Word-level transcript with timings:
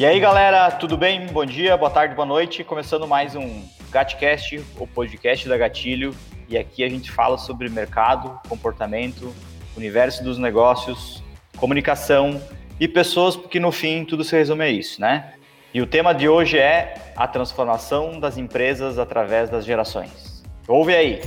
E 0.00 0.06
aí, 0.06 0.18
galera, 0.18 0.70
tudo 0.70 0.96
bem? 0.96 1.26
Bom 1.26 1.44
dia, 1.44 1.76
boa 1.76 1.90
tarde, 1.90 2.14
boa 2.14 2.24
noite. 2.24 2.64
Começando 2.64 3.06
mais 3.06 3.36
um 3.36 3.62
Gatcast, 3.90 4.64
o 4.78 4.86
podcast 4.86 5.46
da 5.46 5.58
Gatilho. 5.58 6.16
E 6.48 6.56
aqui 6.56 6.82
a 6.82 6.88
gente 6.88 7.12
fala 7.12 7.36
sobre 7.36 7.68
mercado, 7.68 8.40
comportamento, 8.48 9.30
universo 9.76 10.24
dos 10.24 10.38
negócios, 10.38 11.22
comunicação 11.58 12.40
e 12.80 12.88
pessoas, 12.88 13.36
porque 13.36 13.60
no 13.60 13.70
fim 13.70 14.06
tudo 14.06 14.24
se 14.24 14.34
resume 14.34 14.64
a 14.64 14.70
isso, 14.70 14.98
né? 15.02 15.34
E 15.74 15.82
o 15.82 15.86
tema 15.86 16.14
de 16.14 16.26
hoje 16.26 16.58
é 16.58 16.94
a 17.14 17.28
transformação 17.28 18.18
das 18.18 18.38
empresas 18.38 18.98
através 18.98 19.50
das 19.50 19.66
gerações. 19.66 20.42
Ouve 20.66 20.94
aí. 20.94 21.20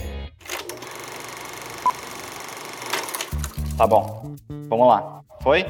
Tá 3.78 3.86
bom, 3.86 4.36
vamos 4.68 4.88
lá. 4.88 5.22
Foi? 5.44 5.64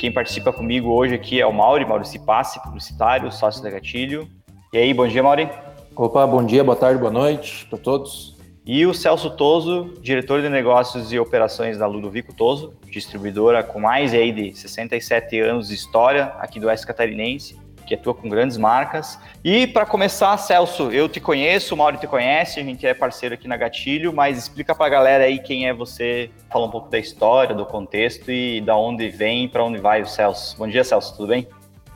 Quem 0.00 0.10
participa 0.10 0.50
comigo 0.50 0.88
hoje 0.88 1.14
aqui 1.14 1.42
é 1.42 1.46
o 1.46 1.52
Mauri, 1.52 1.84
Maurício 1.84 2.18
Passe, 2.22 2.58
publicitário, 2.62 3.30
sócio 3.30 3.62
da 3.62 3.68
Gatilho. 3.68 4.26
E 4.72 4.78
aí, 4.78 4.94
bom 4.94 5.06
dia, 5.06 5.22
Mauri. 5.22 5.46
Opa, 5.94 6.26
bom 6.26 6.42
dia, 6.42 6.64
boa 6.64 6.74
tarde, 6.74 6.98
boa 6.98 7.12
noite 7.12 7.66
para 7.66 7.78
todos. 7.78 8.34
E 8.64 8.86
o 8.86 8.94
Celso 8.94 9.28
Toso, 9.36 9.92
diretor 10.00 10.40
de 10.40 10.48
negócios 10.48 11.12
e 11.12 11.18
operações 11.18 11.76
da 11.76 11.86
Ludovico 11.86 12.34
Toso, 12.34 12.72
distribuidora 12.90 13.62
com 13.62 13.78
mais 13.78 14.14
aí 14.14 14.32
de 14.32 14.54
67 14.54 15.38
anos 15.38 15.68
de 15.68 15.74
história 15.74 16.32
aqui 16.38 16.58
do 16.58 16.68
Oeste 16.68 16.86
Catarinense 16.86 17.58
que 17.90 17.94
atua 17.96 18.14
com 18.14 18.28
grandes 18.28 18.56
marcas. 18.56 19.18
E 19.42 19.66
para 19.66 19.84
começar, 19.84 20.36
Celso, 20.36 20.92
eu 20.92 21.08
te 21.08 21.18
conheço, 21.18 21.74
o 21.74 21.78
Mauro 21.78 21.96
te 21.96 22.06
conhece, 22.06 22.60
a 22.60 22.62
gente 22.62 22.86
é 22.86 22.94
parceiro 22.94 23.34
aqui 23.34 23.48
na 23.48 23.56
Gatilho, 23.56 24.12
mas 24.12 24.38
explica 24.38 24.76
para 24.76 24.86
a 24.86 24.88
galera 24.88 25.24
aí 25.24 25.40
quem 25.40 25.66
é 25.66 25.74
você, 25.74 26.30
fala 26.48 26.66
um 26.66 26.70
pouco 26.70 26.88
da 26.88 26.98
história, 26.98 27.52
do 27.52 27.66
contexto 27.66 28.30
e 28.30 28.60
da 28.60 28.76
onde 28.76 29.08
vem 29.08 29.48
para 29.48 29.64
onde 29.64 29.78
vai 29.78 30.02
o 30.02 30.06
Celso. 30.06 30.56
Bom 30.56 30.68
dia, 30.68 30.84
Celso, 30.84 31.16
tudo 31.16 31.28
bem? 31.28 31.48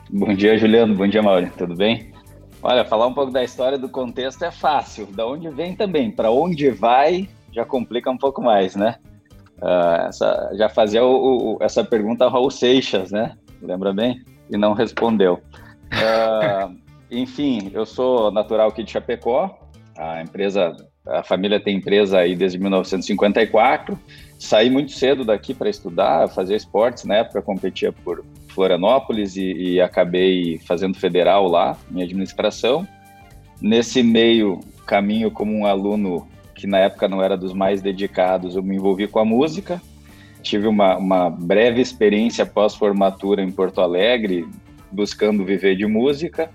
Bom 0.09 0.33
dia, 0.33 0.57
Juliano. 0.57 0.93
Bom 0.93 1.07
dia, 1.07 1.23
Mauro. 1.23 1.49
Tudo 1.57 1.75
bem? 1.75 2.11
Olha, 2.61 2.83
falar 2.83 3.07
um 3.07 3.13
pouco 3.13 3.31
da 3.31 3.43
história 3.43 3.77
do 3.77 3.87
contexto 3.87 4.43
é 4.43 4.51
fácil. 4.51 5.05
Da 5.07 5.25
onde 5.25 5.49
vem 5.49 5.75
também. 5.75 6.11
Para 6.11 6.29
onde 6.29 6.69
vai 6.71 7.29
já 7.53 7.63
complica 7.63 8.11
um 8.11 8.17
pouco 8.17 8.41
mais, 8.41 8.75
né? 8.75 8.97
Uh, 9.57 10.07
essa, 10.09 10.51
já 10.55 10.67
fazia 10.67 11.05
o, 11.05 11.55
o, 11.55 11.57
essa 11.61 11.85
pergunta 11.85 12.25
ao 12.25 12.31
Raul 12.31 12.51
Seixas, 12.51 13.11
né? 13.11 13.37
Lembra 13.61 13.93
bem? 13.93 14.21
E 14.49 14.57
não 14.57 14.73
respondeu. 14.73 15.41
Uh, 15.93 16.75
enfim, 17.09 17.71
eu 17.73 17.85
sou 17.85 18.31
natural 18.31 18.69
aqui 18.69 18.83
de 18.83 18.91
Chapecó. 18.91 19.59
A 19.97 20.21
empresa, 20.21 20.75
a 21.07 21.23
família 21.23 21.59
tem 21.59 21.77
empresa 21.77 22.19
aí 22.19 22.35
desde 22.35 22.57
1954. 22.57 23.97
Saí 24.37 24.69
muito 24.69 24.91
cedo 24.91 25.23
daqui 25.23 25.53
para 25.53 25.69
estudar, 25.69 26.27
fazer 26.29 26.55
esportes. 26.55 27.05
Na 27.05 27.15
época 27.15 27.41
competia 27.41 27.91
por 27.91 28.25
Florianópolis 28.49 29.35
e, 29.37 29.51
e 29.53 29.81
acabei 29.81 30.59
fazendo 30.59 30.97
federal 30.97 31.47
lá, 31.47 31.77
em 31.93 32.01
administração. 32.01 32.87
Nesse 33.61 34.03
meio 34.03 34.59
caminho 34.85 35.31
como 35.31 35.53
um 35.53 35.65
aluno 35.65 36.27
que 36.53 36.67
na 36.67 36.79
época 36.79 37.07
não 37.07 37.21
era 37.21 37.37
dos 37.37 37.53
mais 37.53 37.81
dedicados, 37.81 38.55
eu 38.55 38.63
me 38.63 38.75
envolvi 38.75 39.07
com 39.07 39.19
a 39.19 39.25
música. 39.25 39.81
Tive 40.41 40.67
uma, 40.67 40.95
uma 40.97 41.29
breve 41.29 41.81
experiência 41.81 42.45
pós-formatura 42.45 43.41
em 43.41 43.51
Porto 43.51 43.81
Alegre, 43.81 44.47
buscando 44.95 45.45
viver 45.45 45.75
de 45.75 45.85
música. 45.85 46.49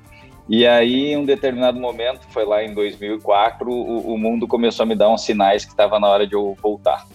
E 0.48 0.66
aí, 0.66 1.12
em 1.12 1.16
um 1.16 1.24
determinado 1.24 1.78
momento, 1.78 2.26
foi 2.30 2.44
lá 2.44 2.64
em 2.64 2.74
2004, 2.74 3.70
o, 3.70 4.14
o 4.14 4.18
mundo 4.18 4.48
começou 4.48 4.82
a 4.82 4.86
me 4.86 4.96
dar 4.96 5.08
uns 5.08 5.22
sinais 5.22 5.64
que 5.64 5.70
estava 5.70 6.00
na 6.00 6.08
hora 6.08 6.26
de 6.26 6.34
eu 6.34 6.56
voltar. 6.60 7.06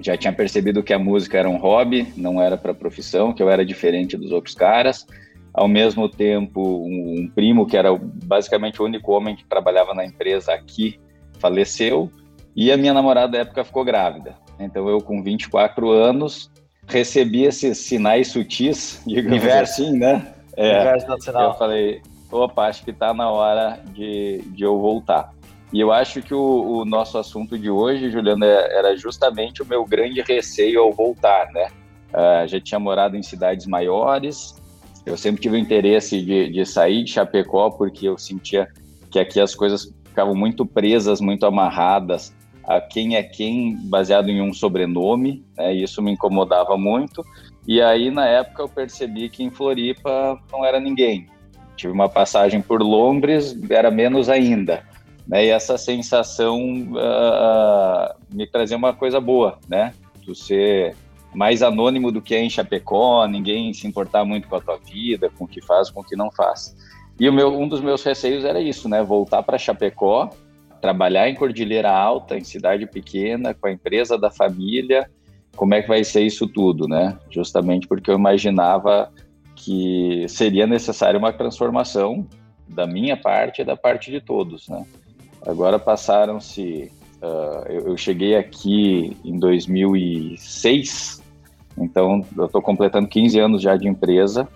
Já 0.00 0.16
tinha 0.16 0.32
percebido 0.32 0.82
que 0.82 0.92
a 0.92 0.98
música 0.98 1.38
era 1.38 1.48
um 1.48 1.56
hobby, 1.56 2.12
não 2.16 2.42
era 2.42 2.56
para 2.56 2.74
profissão, 2.74 3.32
que 3.32 3.40
eu 3.40 3.48
era 3.48 3.64
diferente 3.64 4.16
dos 4.16 4.32
outros 4.32 4.54
caras. 4.54 5.06
Ao 5.52 5.68
mesmo 5.68 6.08
tempo, 6.08 6.60
um, 6.60 7.20
um 7.20 7.28
primo, 7.32 7.64
que 7.64 7.76
era 7.76 7.96
basicamente 7.96 8.82
o 8.82 8.84
único 8.84 9.12
homem 9.12 9.36
que 9.36 9.44
trabalhava 9.44 9.94
na 9.94 10.04
empresa 10.04 10.52
aqui, 10.52 10.98
faleceu. 11.38 12.10
E 12.56 12.72
a 12.72 12.76
minha 12.76 12.92
namorada, 12.92 13.38
na 13.38 13.42
época, 13.42 13.62
ficou 13.62 13.84
grávida. 13.84 14.34
Então, 14.58 14.88
eu, 14.88 14.98
com 14.98 15.22
24 15.22 15.90
anos, 15.90 16.50
recebi 16.88 17.44
esses 17.44 17.78
sinais 17.78 18.28
sutis, 18.28 19.00
digamos 19.06 19.38
Universo. 19.38 19.82
assim, 19.82 19.96
né? 19.96 20.34
É, 20.56 20.94
eu 21.46 21.54
falei, 21.54 22.02
opa, 22.30 22.68
acho 22.68 22.84
que 22.84 22.90
está 22.90 23.12
na 23.12 23.30
hora 23.30 23.80
de, 23.92 24.42
de 24.48 24.62
eu 24.62 24.78
voltar. 24.78 25.32
E 25.72 25.80
eu 25.80 25.92
acho 25.92 26.22
que 26.22 26.32
o, 26.32 26.78
o 26.78 26.84
nosso 26.84 27.18
assunto 27.18 27.58
de 27.58 27.68
hoje, 27.68 28.10
Juliana, 28.10 28.46
é, 28.46 28.78
era 28.78 28.96
justamente 28.96 29.62
o 29.62 29.66
meu 29.66 29.84
grande 29.84 30.20
receio 30.20 30.80
ao 30.80 30.92
voltar, 30.92 31.50
né? 31.52 31.68
Uh, 32.12 32.46
já 32.46 32.60
tinha 32.60 32.78
morado 32.78 33.16
em 33.16 33.22
cidades 33.22 33.66
maiores, 33.66 34.54
eu 35.04 35.16
sempre 35.16 35.42
tive 35.42 35.56
o 35.56 35.58
interesse 35.58 36.22
de, 36.22 36.48
de 36.48 36.64
sair 36.64 37.04
de 37.04 37.10
Chapecó 37.10 37.70
porque 37.70 38.08
eu 38.08 38.16
sentia 38.16 38.68
que 39.10 39.18
aqui 39.18 39.40
as 39.40 39.54
coisas 39.54 39.92
ficavam 40.04 40.34
muito 40.34 40.64
presas, 40.64 41.20
muito 41.20 41.44
amarradas 41.44 42.32
a 42.66 42.80
quem 42.80 43.16
é 43.16 43.22
quem, 43.22 43.76
baseado 43.76 44.28
em 44.28 44.40
um 44.40 44.52
sobrenome, 44.52 45.44
né? 45.56 45.74
isso 45.74 46.02
me 46.02 46.12
incomodava 46.12 46.76
muito. 46.76 47.24
E 47.66 47.80
aí, 47.80 48.10
na 48.10 48.26
época, 48.26 48.62
eu 48.62 48.68
percebi 48.68 49.28
que 49.28 49.42
em 49.42 49.50
Floripa 49.50 50.38
não 50.52 50.64
era 50.64 50.80
ninguém. 50.80 51.26
Tive 51.76 51.92
uma 51.92 52.08
passagem 52.08 52.60
por 52.60 52.82
Londres, 52.82 53.56
era 53.70 53.90
menos 53.90 54.28
ainda. 54.28 54.84
Né? 55.26 55.46
E 55.46 55.48
essa 55.48 55.78
sensação 55.78 56.58
uh, 56.92 58.14
me 58.32 58.46
trazia 58.46 58.76
uma 58.76 58.92
coisa 58.92 59.20
boa, 59.20 59.58
né? 59.68 59.94
Tu 60.24 60.34
ser 60.34 60.94
mais 61.34 61.62
anônimo 61.62 62.12
do 62.12 62.22
que 62.22 62.34
é 62.34 62.42
em 62.42 62.50
Chapecó, 62.50 63.26
ninguém 63.26 63.72
se 63.74 63.86
importar 63.86 64.24
muito 64.24 64.46
com 64.46 64.56
a 64.56 64.60
tua 64.60 64.78
vida, 64.78 65.30
com 65.36 65.44
o 65.44 65.48
que 65.48 65.60
faz, 65.60 65.90
com 65.90 66.00
o 66.00 66.04
que 66.04 66.14
não 66.14 66.30
faz. 66.30 66.76
E 67.18 67.28
o 67.28 67.32
meu, 67.32 67.58
um 67.58 67.66
dos 67.66 67.80
meus 67.80 68.02
receios 68.02 68.44
era 68.44 68.60
isso, 68.60 68.88
né? 68.88 69.02
Voltar 69.02 69.42
para 69.42 69.58
Chapecó, 69.58 70.30
trabalhar 70.84 71.30
em 71.30 71.34
Cordilheira 71.34 71.90
Alta, 71.90 72.36
em 72.36 72.44
cidade 72.44 72.86
pequena, 72.86 73.54
com 73.54 73.68
a 73.68 73.72
empresa 73.72 74.18
da 74.18 74.30
família 74.30 75.08
como 75.56 75.74
é 75.74 75.82
que 75.82 75.88
vai 75.88 76.04
ser 76.04 76.22
isso 76.22 76.46
tudo, 76.46 76.86
né? 76.86 77.18
Justamente 77.30 77.86
porque 77.86 78.10
eu 78.10 78.16
imaginava 78.16 79.10
que 79.54 80.26
seria 80.28 80.66
necessária 80.66 81.18
uma 81.18 81.32
transformação 81.32 82.26
da 82.68 82.86
minha 82.86 83.16
parte 83.16 83.62
e 83.62 83.64
da 83.64 83.76
parte 83.76 84.10
de 84.10 84.20
todos, 84.20 84.68
né? 84.68 84.84
Agora 85.46 85.78
passaram-se, 85.78 86.90
uh, 87.22 87.68
eu, 87.68 87.88
eu, 87.88 87.96
cheguei 87.96 88.36
aqui 88.36 89.16
em 89.24 89.38
2006, 89.38 91.22
então 91.78 92.24
eu 92.36 92.46
estou 92.46 92.62
completando 92.62 93.08
15 93.08 93.38
anos 93.38 93.62
já 93.62 93.76
de 93.76 93.86
empresa, 93.86 94.48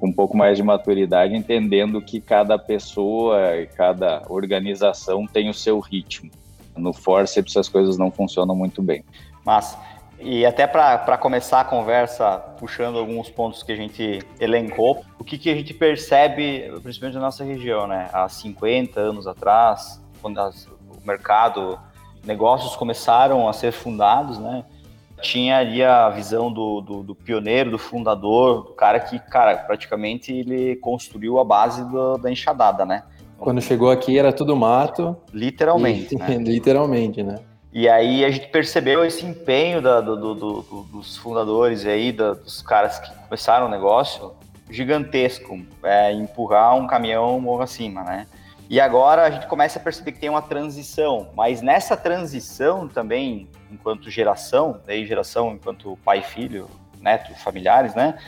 com 0.00 0.08
um 0.08 0.12
pouco 0.12 0.36
mais 0.36 0.56
de 0.56 0.62
maturidade, 0.62 1.36
entendendo 1.36 2.00
que 2.00 2.20
cada 2.20 2.58
pessoa 2.58 3.56
e 3.56 3.66
cada 3.66 4.22
organização 4.28 5.26
tem 5.26 5.50
o 5.50 5.54
seu 5.54 5.78
ritmo. 5.78 6.30
No 6.76 6.92
forceps 6.92 7.56
as 7.56 7.68
coisas 7.68 7.98
não 7.98 8.10
funcionam 8.10 8.56
muito 8.56 8.82
bem. 8.82 9.04
Mas 9.44 9.76
e 10.22 10.44
até 10.44 10.66
para 10.66 11.16
começar 11.16 11.60
a 11.60 11.64
conversa, 11.64 12.38
puxando 12.58 12.98
alguns 12.98 13.30
pontos 13.30 13.62
que 13.62 13.72
a 13.72 13.76
gente 13.76 14.20
elencou, 14.38 15.02
o 15.18 15.24
que, 15.24 15.38
que 15.38 15.48
a 15.48 15.54
gente 15.54 15.72
percebe, 15.72 16.70
principalmente 16.82 17.14
na 17.14 17.22
nossa 17.22 17.42
região, 17.42 17.86
né? 17.86 18.06
Há 18.12 18.28
50 18.28 19.00
anos 19.00 19.26
atrás, 19.26 19.98
quando 20.20 20.38
as, 20.38 20.66
o 20.66 21.06
mercado, 21.06 21.78
negócios 22.22 22.76
começaram 22.76 23.48
a 23.48 23.54
ser 23.54 23.72
fundados, 23.72 24.38
né? 24.38 24.62
Tinha 25.20 25.58
ali 25.58 25.82
a 25.82 26.08
visão 26.08 26.52
do, 26.52 26.80
do, 26.80 27.02
do 27.02 27.14
pioneiro, 27.14 27.70
do 27.70 27.78
fundador, 27.78 28.64
do 28.64 28.72
cara 28.72 28.98
que, 29.00 29.18
cara, 29.18 29.56
praticamente 29.56 30.32
ele 30.32 30.76
construiu 30.76 31.38
a 31.38 31.44
base 31.44 31.84
do, 31.90 32.16
da 32.18 32.30
enxadada, 32.30 32.84
né? 32.84 33.02
Quando 33.38 33.60
chegou 33.60 33.90
aqui 33.90 34.18
era 34.18 34.32
tudo 34.32 34.54
mato. 34.54 35.16
Literalmente. 35.32 36.14
E, 36.14 36.18
né? 36.18 36.36
Literalmente, 36.40 37.22
né? 37.22 37.38
E 37.72 37.88
aí 37.88 38.24
a 38.24 38.30
gente 38.30 38.48
percebeu 38.48 39.04
esse 39.04 39.24
empenho 39.24 39.80
da, 39.80 40.00
do, 40.00 40.16
do, 40.16 40.34
do, 40.34 40.62
dos 40.92 41.16
fundadores 41.16 41.84
e 41.84 41.88
aí, 41.88 42.12
da, 42.12 42.34
dos 42.34 42.60
caras 42.62 42.98
que 42.98 43.14
começaram 43.24 43.66
o 43.66 43.68
negócio 43.68 44.32
gigantesco, 44.68 45.60
é, 45.82 46.12
empurrar 46.12 46.74
um 46.76 46.86
caminhão 46.86 47.40
morro 47.40 47.62
acima, 47.62 48.02
né? 48.02 48.26
E 48.68 48.80
agora 48.80 49.24
a 49.24 49.30
gente 49.30 49.46
começa 49.46 49.78
a 49.78 49.82
perceber 49.82 50.12
que 50.12 50.20
tem 50.20 50.28
uma 50.28 50.42
transição, 50.42 51.28
mas 51.34 51.60
nessa 51.60 51.96
transição 51.96 52.86
também, 52.86 53.48
enquanto 53.70 54.10
geração, 54.10 54.80
daí 54.86 55.06
geração 55.06 55.52
enquanto 55.52 55.98
pai, 56.04 56.22
filho, 56.22 56.68
neto, 57.00 57.34
familiares, 57.34 57.94
né? 57.94 58.18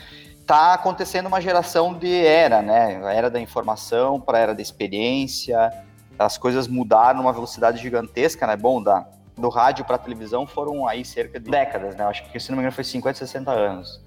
Tá 0.45 0.73
acontecendo 0.73 1.27
uma 1.27 1.39
geração 1.39 1.93
de 1.93 2.25
era, 2.25 2.61
né? 2.61 3.01
A 3.05 3.13
era 3.13 3.29
da 3.29 3.39
informação 3.39 4.19
para 4.19 4.37
a 4.37 4.41
era 4.41 4.55
da 4.55 4.61
experiência, 4.61 5.71
as 6.17 6.37
coisas 6.37 6.67
mudaram 6.67 7.19
numa 7.19 7.33
velocidade 7.33 7.81
gigantesca, 7.81 8.45
né? 8.45 8.55
Bom, 8.55 8.81
da 8.81 9.05
do 9.37 9.49
rádio 9.49 9.83
para 9.85 9.97
televisão 9.97 10.45
foram 10.45 10.87
aí 10.87 11.03
cerca 11.03 11.39
de 11.39 11.49
décadas, 11.49 11.95
né? 11.95 12.03
Acho 12.05 12.23
que, 12.29 12.39
se 12.39 12.49
não 12.49 12.57
me 12.57 12.61
engano, 12.61 12.75
foi 12.75 12.83
50, 12.83 13.17
60 13.17 13.51
anos. 13.51 14.01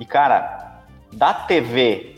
E, 0.00 0.04
cara, 0.04 0.82
da 1.12 1.32
TV, 1.32 2.16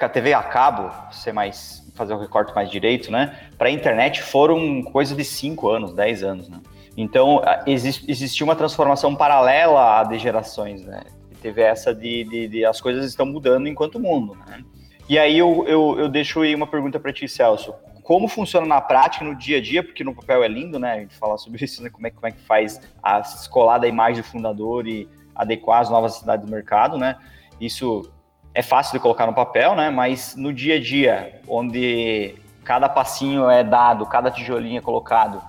a 0.00 0.08
TV 0.08 0.32
a 0.32 0.42
cabo, 0.42 0.90
ser 1.12 1.32
mais, 1.32 1.86
fazer 1.94 2.14
um 2.14 2.18
recorte 2.18 2.54
mais 2.54 2.70
direito, 2.70 3.10
né? 3.10 3.38
Para 3.58 3.68
a 3.68 3.70
internet 3.70 4.22
foram 4.22 4.82
coisa 4.82 5.14
de 5.14 5.24
5 5.24 5.68
anos, 5.68 5.92
10 5.92 6.22
anos, 6.22 6.48
né? 6.48 6.60
Então, 6.96 7.40
exist, 7.66 8.08
existiu 8.08 8.44
uma 8.44 8.56
transformação 8.56 9.14
paralela 9.14 10.02
de 10.04 10.18
gerações, 10.18 10.84
né? 10.84 11.02
E 11.30 11.34
teve 11.36 11.62
essa 11.62 11.94
de, 11.94 12.24
de, 12.24 12.48
de, 12.48 12.64
as 12.64 12.80
coisas 12.80 13.06
estão 13.06 13.24
mudando 13.24 13.68
enquanto 13.68 14.00
mundo, 14.00 14.36
né? 14.46 14.62
E 15.08 15.18
aí 15.18 15.38
eu, 15.38 15.64
eu, 15.66 15.98
eu 15.98 16.08
deixo 16.08 16.40
aí 16.42 16.54
uma 16.54 16.66
pergunta 16.66 17.00
para 17.00 17.12
ti, 17.12 17.26
Celso. 17.28 17.74
Como 18.02 18.28
funciona 18.28 18.66
na 18.66 18.80
prática, 18.80 19.24
no 19.24 19.34
dia 19.34 19.58
a 19.58 19.60
dia, 19.60 19.82
porque 19.82 20.04
no 20.04 20.14
papel 20.14 20.42
é 20.42 20.48
lindo, 20.48 20.78
né? 20.78 20.92
A 20.92 20.98
gente 21.00 21.14
fala 21.16 21.36
sobre 21.38 21.64
isso, 21.64 21.82
né? 21.82 21.90
Como 21.90 22.06
é, 22.06 22.10
como 22.10 22.26
é 22.26 22.32
que 22.32 22.40
faz 22.40 22.80
a 23.02 23.20
escolar 23.20 23.78
da 23.78 23.88
imagem 23.88 24.22
do 24.22 24.26
fundador 24.26 24.86
e 24.86 25.08
adequar 25.34 25.80
as 25.80 25.90
novas 25.90 26.12
necessidades 26.12 26.44
do 26.44 26.50
mercado, 26.50 26.98
né? 26.98 27.16
Isso 27.60 28.10
é 28.54 28.62
fácil 28.62 28.92
de 28.92 29.00
colocar 29.00 29.26
no 29.26 29.34
papel, 29.34 29.74
né? 29.74 29.90
Mas 29.90 30.34
no 30.36 30.52
dia 30.52 30.76
a 30.76 30.80
dia, 30.80 31.40
onde 31.48 32.34
cada 32.64 32.88
passinho 32.88 33.48
é 33.48 33.62
dado, 33.62 34.06
cada 34.06 34.30
tijolinho 34.30 34.78
é 34.78 34.82
colocado, 34.82 35.42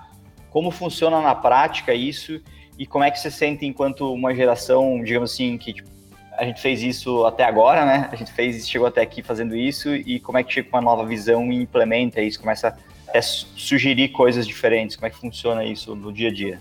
como 0.52 0.70
funciona 0.70 1.20
na 1.22 1.34
prática 1.34 1.94
isso 1.94 2.40
e 2.78 2.86
como 2.86 3.04
é 3.04 3.10
que 3.10 3.20
você 3.20 3.32
sente 3.32 3.66
enquanto 3.66 4.14
uma 4.14 4.36
geração, 4.36 5.02
digamos 5.04 5.32
assim, 5.32 5.58
que 5.58 5.74
tipo, 5.74 5.90
a 6.38 6.46
gente 6.46 6.62
fez 6.62 6.84
isso 6.84 7.26
até 7.26 7.44
agora, 7.44 7.86
né? 7.86 8.10
A 8.12 8.16
gente 8.16 8.32
fez, 8.32 8.68
chegou 8.68 8.88
até 8.88 9.02
aqui 9.02 9.24
fazendo 9.24 9.56
isso 9.56 9.96
e 9.96 10.20
como 10.20 10.38
é 10.38 10.44
que 10.44 10.54
chega 10.54 10.70
com 10.70 10.78
uma 10.78 10.84
nova 10.84 11.06
visão 11.06 11.52
e 11.52 11.56
implementa 11.56 12.22
isso, 12.22 12.40
começa 12.40 12.78
a 13.14 13.22
sugerir 13.22 14.10
coisas 14.10 14.46
diferentes, 14.46 14.96
como 14.96 15.08
é 15.08 15.10
que 15.10 15.18
funciona 15.18 15.64
isso 15.66 15.96
no 15.96 16.12
dia 16.12 16.30
a 16.30 16.34
dia? 16.34 16.60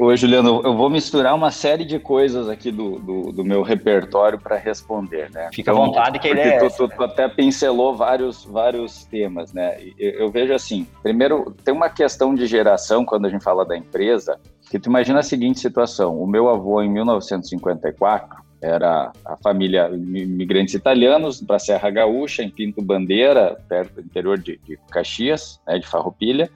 Oi, 0.00 0.16
Juliano, 0.16 0.62
eu 0.64 0.76
vou 0.76 0.88
misturar 0.88 1.34
uma 1.34 1.50
série 1.50 1.84
de 1.84 1.98
coisas 1.98 2.48
aqui 2.48 2.70
do, 2.70 3.00
do, 3.00 3.32
do 3.32 3.44
meu 3.44 3.62
repertório 3.62 4.38
para 4.38 4.56
responder, 4.56 5.28
né? 5.32 5.50
Fica 5.52 5.72
então, 5.72 5.82
à 5.82 5.86
vontade 5.86 6.20
que 6.20 6.28
a 6.28 6.30
ideia 6.30 6.54
é 6.54 6.58
tu, 6.68 6.70
tu, 6.76 6.88
tu, 6.88 7.02
até 7.02 7.28
pincelou 7.28 7.96
vários, 7.96 8.44
vários 8.44 9.04
temas, 9.06 9.52
né? 9.52 9.76
Eu, 9.98 10.10
eu, 10.12 10.30
vejo 10.30 10.54
assim, 10.54 10.86
primeiro, 11.02 11.52
tem 11.64 11.74
uma 11.74 11.90
questão 11.90 12.32
de 12.32 12.46
geração 12.46 13.04
quando 13.04 13.26
a 13.26 13.28
gente 13.28 13.42
fala 13.42 13.66
da 13.66 13.76
empresa, 13.76 14.38
que 14.70 14.78
tu 14.78 14.88
imagina 14.88 15.18
a 15.18 15.22
seguinte 15.22 15.58
situação, 15.58 16.16
o 16.16 16.28
meu 16.28 16.48
avô 16.48 16.80
em 16.80 16.88
1954, 16.88 18.38
era 18.62 19.12
a 19.24 19.36
família 19.36 19.88
imigrantes 19.92 20.74
italianos 20.74 21.40
para 21.40 21.58
Serra 21.58 21.90
Gaúcha, 21.90 22.44
em 22.44 22.50
Pinto 22.50 22.80
Bandeira, 22.82 23.58
perto 23.68 23.94
do 23.94 24.00
interior 24.02 24.38
de, 24.38 24.60
de 24.64 24.78
Caxias, 24.90 25.60
né, 25.66 25.78
de 25.78 25.86
Farroupilha. 25.88 26.48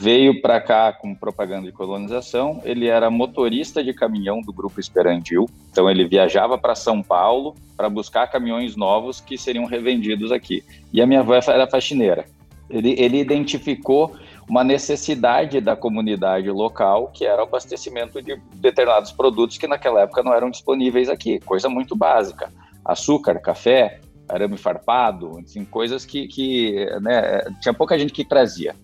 Veio 0.00 0.40
para 0.40 0.58
cá 0.62 0.94
com 0.94 1.14
propaganda 1.14 1.66
de 1.66 1.72
colonização. 1.72 2.62
Ele 2.64 2.86
era 2.86 3.10
motorista 3.10 3.84
de 3.84 3.92
caminhão 3.92 4.40
do 4.40 4.50
Grupo 4.50 4.80
Esperandil. 4.80 5.46
Então, 5.70 5.90
ele 5.90 6.08
viajava 6.08 6.56
para 6.56 6.74
São 6.74 7.02
Paulo 7.02 7.54
para 7.76 7.86
buscar 7.90 8.26
caminhões 8.28 8.76
novos 8.76 9.20
que 9.20 9.36
seriam 9.36 9.66
revendidos 9.66 10.32
aqui. 10.32 10.64
E 10.90 11.02
a 11.02 11.06
minha 11.06 11.20
avó 11.20 11.34
era 11.34 11.68
faxineira. 11.68 12.24
Ele, 12.70 12.94
ele 12.98 13.18
identificou 13.18 14.16
uma 14.48 14.64
necessidade 14.64 15.60
da 15.60 15.76
comunidade 15.76 16.50
local, 16.50 17.08
que 17.12 17.26
era 17.26 17.42
o 17.42 17.44
abastecimento 17.44 18.22
de 18.22 18.40
determinados 18.54 19.12
produtos 19.12 19.58
que 19.58 19.68
naquela 19.68 20.00
época 20.00 20.22
não 20.22 20.32
eram 20.32 20.48
disponíveis 20.48 21.10
aqui, 21.10 21.40
coisa 21.40 21.68
muito 21.68 21.94
básica. 21.94 22.50
Açúcar, 22.82 23.38
café, 23.38 24.00
arame 24.26 24.56
farpado, 24.56 25.40
assim, 25.40 25.62
coisas 25.62 26.06
que, 26.06 26.26
que 26.26 26.86
né, 27.02 27.42
tinha 27.60 27.74
pouca 27.74 27.98
gente 27.98 28.14
que 28.14 28.24
trazia. 28.24 28.74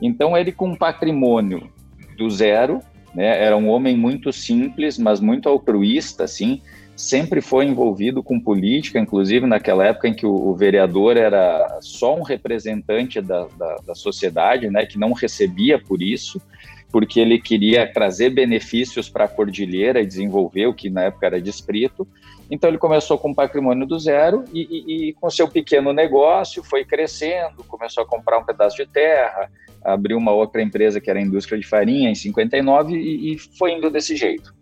Então 0.00 0.36
ele 0.36 0.52
com 0.52 0.68
um 0.68 0.76
patrimônio 0.76 1.70
do 2.16 2.30
zero, 2.30 2.80
né, 3.14 3.42
era 3.42 3.56
um 3.56 3.68
homem 3.68 3.96
muito 3.96 4.32
simples, 4.32 4.98
mas 4.98 5.20
muito 5.20 5.48
altruísta, 5.48 6.24
assim, 6.24 6.60
sempre 6.96 7.40
foi 7.40 7.64
envolvido 7.64 8.22
com 8.22 8.38
política, 8.38 8.98
inclusive 8.98 9.46
naquela 9.46 9.86
época 9.86 10.08
em 10.08 10.14
que 10.14 10.26
o, 10.26 10.32
o 10.32 10.54
vereador 10.54 11.16
era 11.16 11.78
só 11.80 12.16
um 12.16 12.22
representante 12.22 13.20
da, 13.20 13.46
da, 13.56 13.76
da, 13.86 13.94
sociedade, 13.94 14.68
né, 14.70 14.84
que 14.84 14.98
não 14.98 15.12
recebia 15.12 15.78
por 15.78 16.02
isso, 16.02 16.40
porque 16.92 17.20
ele 17.20 17.40
queria 17.40 17.90
trazer 17.90 18.30
benefícios 18.30 19.08
para 19.08 19.24
a 19.24 19.28
cordilheira 19.28 20.00
e 20.00 20.06
desenvolver 20.06 20.66
o 20.66 20.74
que 20.74 20.90
na 20.90 21.04
época 21.04 21.26
era 21.26 21.40
distrito. 21.40 22.06
Então 22.50 22.68
ele 22.68 22.78
começou 22.78 23.16
com 23.16 23.32
patrimônio 23.32 23.86
do 23.86 23.98
zero 23.98 24.44
e, 24.52 24.60
e, 24.60 25.08
e 25.08 25.12
com 25.14 25.30
seu 25.30 25.46
pequeno 25.48 25.92
negócio 25.92 26.64
foi 26.64 26.84
crescendo, 26.84 27.62
começou 27.68 28.02
a 28.02 28.06
comprar 28.06 28.38
um 28.38 28.44
pedaço 28.44 28.76
de 28.76 28.86
terra, 28.86 29.48
abriu 29.84 30.18
uma 30.18 30.32
outra 30.32 30.60
empresa 30.60 31.00
que 31.00 31.08
era 31.08 31.18
a 31.18 31.22
indústria 31.22 31.58
de 31.58 31.66
farinha 31.66 32.10
em 32.10 32.14
59 32.14 32.94
e, 32.94 33.34
e 33.34 33.38
foi 33.38 33.74
indo 33.74 33.88
desse 33.88 34.16
jeito. 34.16 34.52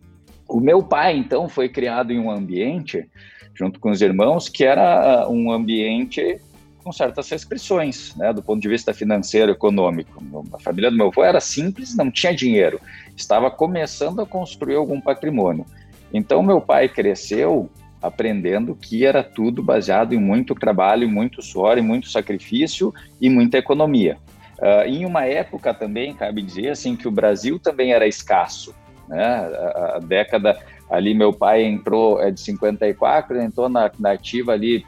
O 0.48 0.60
meu 0.60 0.82
pai, 0.82 1.16
então, 1.16 1.48
foi 1.48 1.68
criado 1.68 2.10
em 2.10 2.18
um 2.18 2.30
ambiente, 2.30 3.06
junto 3.54 3.78
com 3.78 3.90
os 3.90 4.00
irmãos, 4.00 4.48
que 4.48 4.64
era 4.64 5.22
ah, 5.22 5.28
um 5.28 5.52
ambiente 5.52 6.40
com 6.82 6.90
certas 6.90 7.28
restrições, 7.28 8.14
né, 8.16 8.32
do 8.32 8.42
ponto 8.42 8.62
de 8.62 8.68
vista 8.68 8.94
financeiro, 8.94 9.52
econômico. 9.52 10.22
A 10.54 10.58
família 10.58 10.90
do 10.90 10.96
meu 10.96 11.08
avô 11.08 11.22
era 11.22 11.40
simples, 11.40 11.94
não 11.94 12.10
tinha 12.10 12.34
dinheiro, 12.34 12.80
estava 13.14 13.50
começando 13.50 14.22
a 14.22 14.26
construir 14.26 14.76
algum 14.76 14.98
patrimônio. 14.98 15.66
Então, 16.12 16.42
meu 16.42 16.60
pai 16.60 16.88
cresceu 16.88 17.68
aprendendo 18.00 18.76
que 18.76 19.04
era 19.04 19.22
tudo 19.22 19.62
baseado 19.62 20.14
em 20.14 20.18
muito 20.18 20.54
trabalho, 20.54 21.08
muito 21.08 21.42
suor, 21.42 21.78
e 21.78 21.82
muito 21.82 22.08
sacrifício 22.08 22.94
e 23.20 23.28
muita 23.28 23.58
economia. 23.58 24.16
Uh, 24.58 24.88
em 24.88 25.04
uma 25.04 25.24
época 25.24 25.74
também, 25.74 26.14
cabe 26.14 26.42
dizer 26.42 26.70
assim, 26.70 26.96
que 26.96 27.08
o 27.08 27.12
Brasil 27.12 27.58
também 27.58 27.92
era 27.92 28.06
escasso 28.06 28.74
né? 29.08 29.24
A, 29.24 29.96
a, 29.96 29.98
década 29.98 30.58
ali, 30.90 31.14
meu 31.14 31.32
pai 31.32 31.64
entrou 31.64 32.20
é 32.20 32.30
de 32.30 32.40
54, 32.40 33.40
entrou 33.40 33.68
na, 33.68 33.90
na 33.98 34.12
ativa 34.12 34.52
ali 34.52 34.84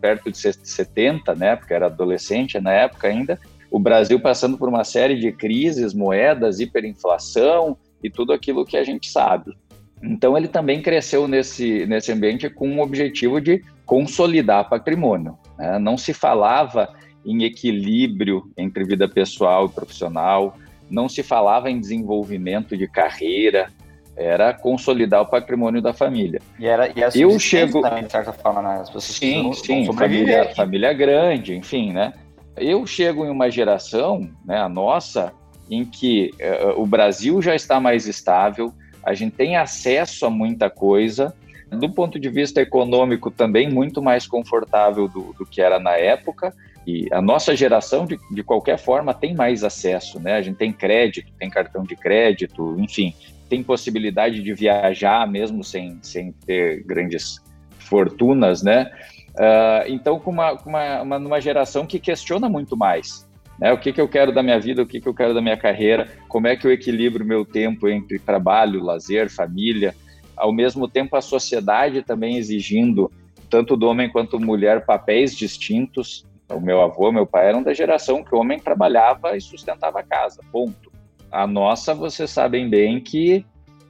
perto 0.00 0.30
de 0.30 0.38
70, 0.38 1.34
né? 1.34 1.56
Porque 1.56 1.74
era 1.74 1.86
adolescente 1.86 2.60
na 2.60 2.72
época 2.72 3.08
ainda. 3.08 3.38
O 3.70 3.78
Brasil 3.78 4.20
passando 4.20 4.56
por 4.56 4.68
uma 4.68 4.84
série 4.84 5.18
de 5.18 5.32
crises, 5.32 5.94
moedas, 5.94 6.60
hiperinflação 6.60 7.76
e 8.02 8.10
tudo 8.10 8.32
aquilo 8.32 8.64
que 8.64 8.76
a 8.76 8.84
gente 8.84 9.10
sabe. 9.10 9.56
Então 10.02 10.36
ele 10.36 10.48
também 10.48 10.82
cresceu 10.82 11.26
nesse, 11.26 11.86
nesse 11.86 12.12
ambiente 12.12 12.48
com 12.50 12.78
o 12.78 12.82
objetivo 12.82 13.40
de 13.40 13.62
consolidar 13.86 14.68
patrimônio. 14.68 15.38
Né? 15.58 15.78
Não 15.78 15.96
se 15.96 16.12
falava 16.12 16.88
em 17.24 17.44
equilíbrio 17.44 18.50
entre 18.56 18.84
vida 18.84 19.08
pessoal 19.08 19.66
e 19.66 19.70
profissional, 19.70 20.56
não 20.90 21.08
se 21.08 21.22
falava 21.22 21.70
em 21.70 21.80
desenvolvimento 21.80 22.76
de 22.76 22.86
carreira, 22.86 23.70
era 24.16 24.52
consolidar 24.52 25.22
o 25.22 25.26
patrimônio 25.26 25.82
da 25.82 25.92
família. 25.92 26.40
E 26.58 26.66
era 26.66 26.88
e 26.88 27.20
eu 27.20 27.38
chego 27.38 27.80
também, 27.80 28.04
de 28.04 28.12
certa 28.12 28.32
forma, 28.32 28.62
né? 28.62 28.80
As 28.80 28.88
pessoas 28.88 29.04
sim, 29.04 29.52
sim, 29.52 29.92
família, 29.92 30.54
família 30.54 30.92
grande, 30.92 31.54
enfim, 31.56 31.92
né? 31.92 32.12
Eu 32.56 32.86
chego 32.86 33.24
em 33.24 33.30
uma 33.30 33.50
geração, 33.50 34.30
né, 34.44 34.58
a 34.58 34.68
nossa, 34.68 35.32
em 35.68 35.84
que 35.84 36.30
uh, 36.40 36.80
o 36.80 36.86
Brasil 36.86 37.42
já 37.42 37.54
está 37.54 37.80
mais 37.80 38.06
estável, 38.06 38.72
a 39.04 39.14
gente 39.14 39.36
tem 39.36 39.56
acesso 39.56 40.26
a 40.26 40.30
muita 40.30 40.68
coisa, 40.70 41.34
do 41.70 41.90
ponto 41.90 42.18
de 42.18 42.28
vista 42.28 42.60
econômico 42.60 43.30
também 43.30 43.70
muito 43.70 44.02
mais 44.02 44.26
confortável 44.26 45.08
do, 45.08 45.34
do 45.38 45.44
que 45.44 45.60
era 45.60 45.78
na 45.78 45.96
época, 45.96 46.54
e 46.86 47.08
a 47.10 47.20
nossa 47.20 47.56
geração, 47.56 48.04
de, 48.04 48.18
de 48.30 48.42
qualquer 48.42 48.78
forma, 48.78 49.14
tem 49.14 49.34
mais 49.34 49.64
acesso, 49.64 50.20
né? 50.20 50.34
A 50.34 50.42
gente 50.42 50.56
tem 50.56 50.72
crédito, 50.72 51.32
tem 51.38 51.48
cartão 51.48 51.82
de 51.82 51.96
crédito, 51.96 52.76
enfim, 52.78 53.14
tem 53.48 53.62
possibilidade 53.62 54.42
de 54.42 54.52
viajar 54.52 55.26
mesmo 55.26 55.64
sem, 55.64 55.98
sem 56.02 56.32
ter 56.32 56.82
grandes 56.84 57.40
fortunas, 57.78 58.62
né? 58.62 58.90
Uh, 59.34 59.88
então, 59.88 60.20
com 60.20 60.30
uma, 60.30 60.52
uma, 60.52 61.02
uma, 61.02 61.18
numa 61.18 61.40
geração 61.40 61.86
que 61.86 61.98
questiona 61.98 62.48
muito 62.48 62.76
mais, 62.76 63.26
né? 63.58 63.72
O 63.72 63.78
que, 63.78 63.92
que 63.92 64.00
eu 64.00 64.08
quero 64.08 64.32
da 64.32 64.42
minha 64.42 64.58
vida, 64.58 64.82
o 64.82 64.86
que, 64.86 65.00
que 65.00 65.08
eu 65.08 65.14
quero 65.14 65.34
da 65.34 65.40
minha 65.40 65.56
carreira, 65.56 66.08
como 66.28 66.46
é 66.46 66.56
que 66.56 66.66
eu 66.66 66.72
equilibro 66.72 67.24
meu 67.24 67.44
tempo 67.44 67.88
entre 67.88 68.18
trabalho, 68.18 68.82
lazer, 68.82 69.30
família, 69.30 69.94
ao 70.36 70.52
mesmo 70.52 70.88
tempo 70.88 71.16
a 71.16 71.20
sociedade 71.20 72.02
também 72.02 72.36
exigindo, 72.36 73.10
tanto 73.48 73.76
do 73.76 73.86
homem 73.86 74.08
quanto 74.08 74.40
mulher, 74.40 74.84
papéis 74.84 75.36
distintos, 75.36 76.26
o 76.48 76.60
meu 76.60 76.80
avô, 76.82 77.10
meu 77.10 77.26
pai 77.26 77.48
eram 77.48 77.62
da 77.62 77.72
geração 77.72 78.22
que 78.22 78.34
o 78.34 78.38
homem 78.38 78.58
trabalhava 78.58 79.36
e 79.36 79.40
sustentava 79.40 80.00
a 80.00 80.02
casa, 80.02 80.40
ponto. 80.52 80.92
A 81.30 81.46
nossa, 81.46 81.94
vocês 81.94 82.30
sabem 82.30 82.68
bem 82.68 83.00
que, 83.00 83.44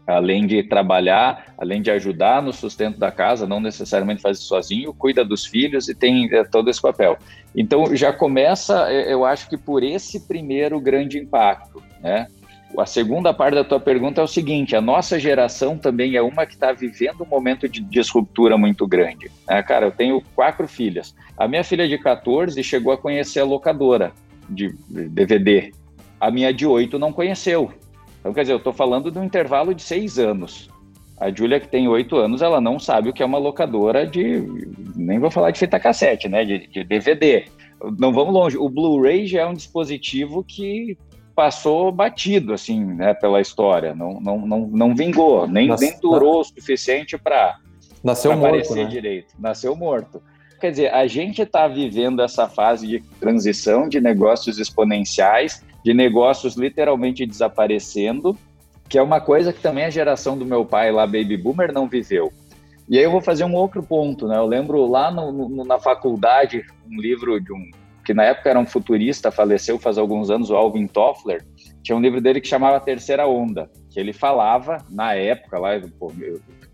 além 0.06 0.46
de 0.46 0.62
trabalhar, 0.62 1.54
além 1.58 1.82
de 1.82 1.90
ajudar 1.90 2.42
no 2.42 2.52
sustento 2.52 2.98
da 2.98 3.10
casa, 3.10 3.46
não 3.46 3.60
necessariamente 3.60 4.22
faz 4.22 4.38
sozinho, 4.38 4.94
cuida 4.94 5.24
dos 5.24 5.44
filhos 5.44 5.88
e 5.88 5.94
tem 5.94 6.28
é, 6.32 6.44
todo 6.44 6.70
esse 6.70 6.80
papel. 6.80 7.18
Então, 7.56 7.94
já 7.94 8.12
começa, 8.12 8.90
eu 8.92 9.24
acho 9.24 9.48
que 9.48 9.56
por 9.56 9.82
esse 9.82 10.26
primeiro 10.26 10.80
grande 10.80 11.18
impacto, 11.18 11.82
né? 12.00 12.26
a 12.78 12.86
segunda 12.86 13.32
parte 13.32 13.54
da 13.54 13.64
tua 13.64 13.78
pergunta 13.78 14.20
é 14.20 14.24
o 14.24 14.28
seguinte: 14.28 14.74
a 14.74 14.80
nossa 14.80 15.18
geração 15.18 15.78
também 15.78 16.16
é 16.16 16.22
uma 16.22 16.46
que 16.46 16.54
está 16.54 16.72
vivendo 16.72 17.22
um 17.22 17.26
momento 17.26 17.68
de 17.68 17.80
disruptura 17.80 18.56
muito 18.56 18.86
grande. 18.86 19.30
Né? 19.48 19.62
Cara, 19.62 19.86
eu 19.86 19.92
tenho 19.92 20.22
quatro 20.34 20.66
filhas. 20.66 21.14
A 21.36 21.46
minha 21.46 21.64
filha 21.64 21.88
de 21.88 21.98
14 21.98 22.60
chegou 22.62 22.92
a 22.92 22.98
conhecer 22.98 23.40
a 23.40 23.44
locadora 23.44 24.12
de 24.48 24.74
DVD. 24.88 25.72
A 26.20 26.30
minha 26.30 26.52
de 26.52 26.66
8 26.66 26.98
não 26.98 27.12
conheceu. 27.12 27.72
Então, 28.20 28.32
quer 28.32 28.42
dizer, 28.42 28.54
eu 28.54 28.58
estou 28.58 28.72
falando 28.72 29.10
de 29.10 29.18
um 29.18 29.24
intervalo 29.24 29.74
de 29.74 29.82
seis 29.82 30.18
anos. 30.18 30.70
A 31.20 31.30
Júlia, 31.30 31.60
que 31.60 31.68
tem 31.68 31.86
oito 31.88 32.16
anos, 32.16 32.42
ela 32.42 32.60
não 32.60 32.78
sabe 32.78 33.08
o 33.08 33.12
que 33.12 33.22
é 33.22 33.26
uma 33.26 33.38
locadora 33.38 34.06
de. 34.06 34.42
Nem 34.96 35.18
vou 35.18 35.30
falar 35.30 35.50
de 35.50 35.58
fita 35.58 35.78
cassete, 35.78 36.28
né? 36.28 36.44
De, 36.44 36.66
de 36.66 36.84
DVD. 36.84 37.44
Não 37.98 38.12
vamos 38.12 38.34
longe. 38.34 38.56
O 38.56 38.68
Blu-ray 38.68 39.26
já 39.26 39.42
é 39.42 39.46
um 39.46 39.54
dispositivo 39.54 40.42
que 40.42 40.98
passou 41.34 41.90
batido 41.90 42.52
assim, 42.52 42.84
né, 42.84 43.12
pela 43.12 43.40
história, 43.40 43.94
não, 43.94 44.20
não, 44.20 44.46
não, 44.46 44.60
não 44.68 44.94
vingou, 44.94 45.46
nem, 45.48 45.68
nem 45.68 45.98
durou 46.00 46.40
o 46.40 46.44
suficiente 46.44 47.18
para 47.18 47.58
nasceu 48.02 48.30
pra 48.30 48.50
morto, 48.50 48.74
né? 48.74 48.84
direito, 48.84 49.34
nasceu 49.38 49.74
morto. 49.74 50.22
quer 50.60 50.70
dizer, 50.70 50.94
a 50.94 51.06
gente 51.06 51.42
está 51.42 51.66
vivendo 51.66 52.22
essa 52.22 52.48
fase 52.48 52.86
de 52.86 53.00
transição 53.18 53.88
de 53.88 54.00
negócios 54.00 54.58
exponenciais, 54.58 55.64
de 55.84 55.92
negócios 55.92 56.56
literalmente 56.56 57.26
desaparecendo, 57.26 58.38
que 58.88 58.98
é 58.98 59.02
uma 59.02 59.20
coisa 59.20 59.52
que 59.52 59.60
também 59.60 59.84
a 59.84 59.90
geração 59.90 60.36
do 60.36 60.44
meu 60.44 60.64
pai 60.64 60.92
lá, 60.92 61.06
Baby 61.06 61.36
Boomer, 61.36 61.72
não 61.72 61.88
viveu. 61.88 62.32
E 62.88 62.98
aí 62.98 63.04
eu 63.04 63.10
vou 63.10 63.20
fazer 63.20 63.44
um 63.44 63.54
outro 63.54 63.82
ponto, 63.82 64.28
né? 64.28 64.36
Eu 64.36 64.46
lembro 64.46 64.86
lá 64.86 65.10
no, 65.10 65.32
no, 65.32 65.64
na 65.64 65.78
faculdade, 65.78 66.64
um 66.90 67.00
livro 67.00 67.40
de 67.40 67.52
um 67.52 67.70
que 68.04 68.12
na 68.12 68.24
época 68.24 68.50
era 68.50 68.58
um 68.58 68.66
futurista, 68.66 69.30
faleceu 69.30 69.78
faz 69.78 69.96
alguns 69.96 70.30
anos, 70.30 70.50
o 70.50 70.54
Alvin 70.54 70.86
Toffler, 70.86 71.42
tinha 71.82 71.96
um 71.96 72.00
livro 72.00 72.20
dele 72.20 72.40
que 72.40 72.46
chamava 72.46 72.78
Terceira 72.78 73.26
Onda, 73.26 73.70
que 73.90 73.98
ele 73.98 74.12
falava, 74.12 74.84
na 74.90 75.14
época, 75.14 75.58
lá, 75.58 75.74
eu, 75.74 75.90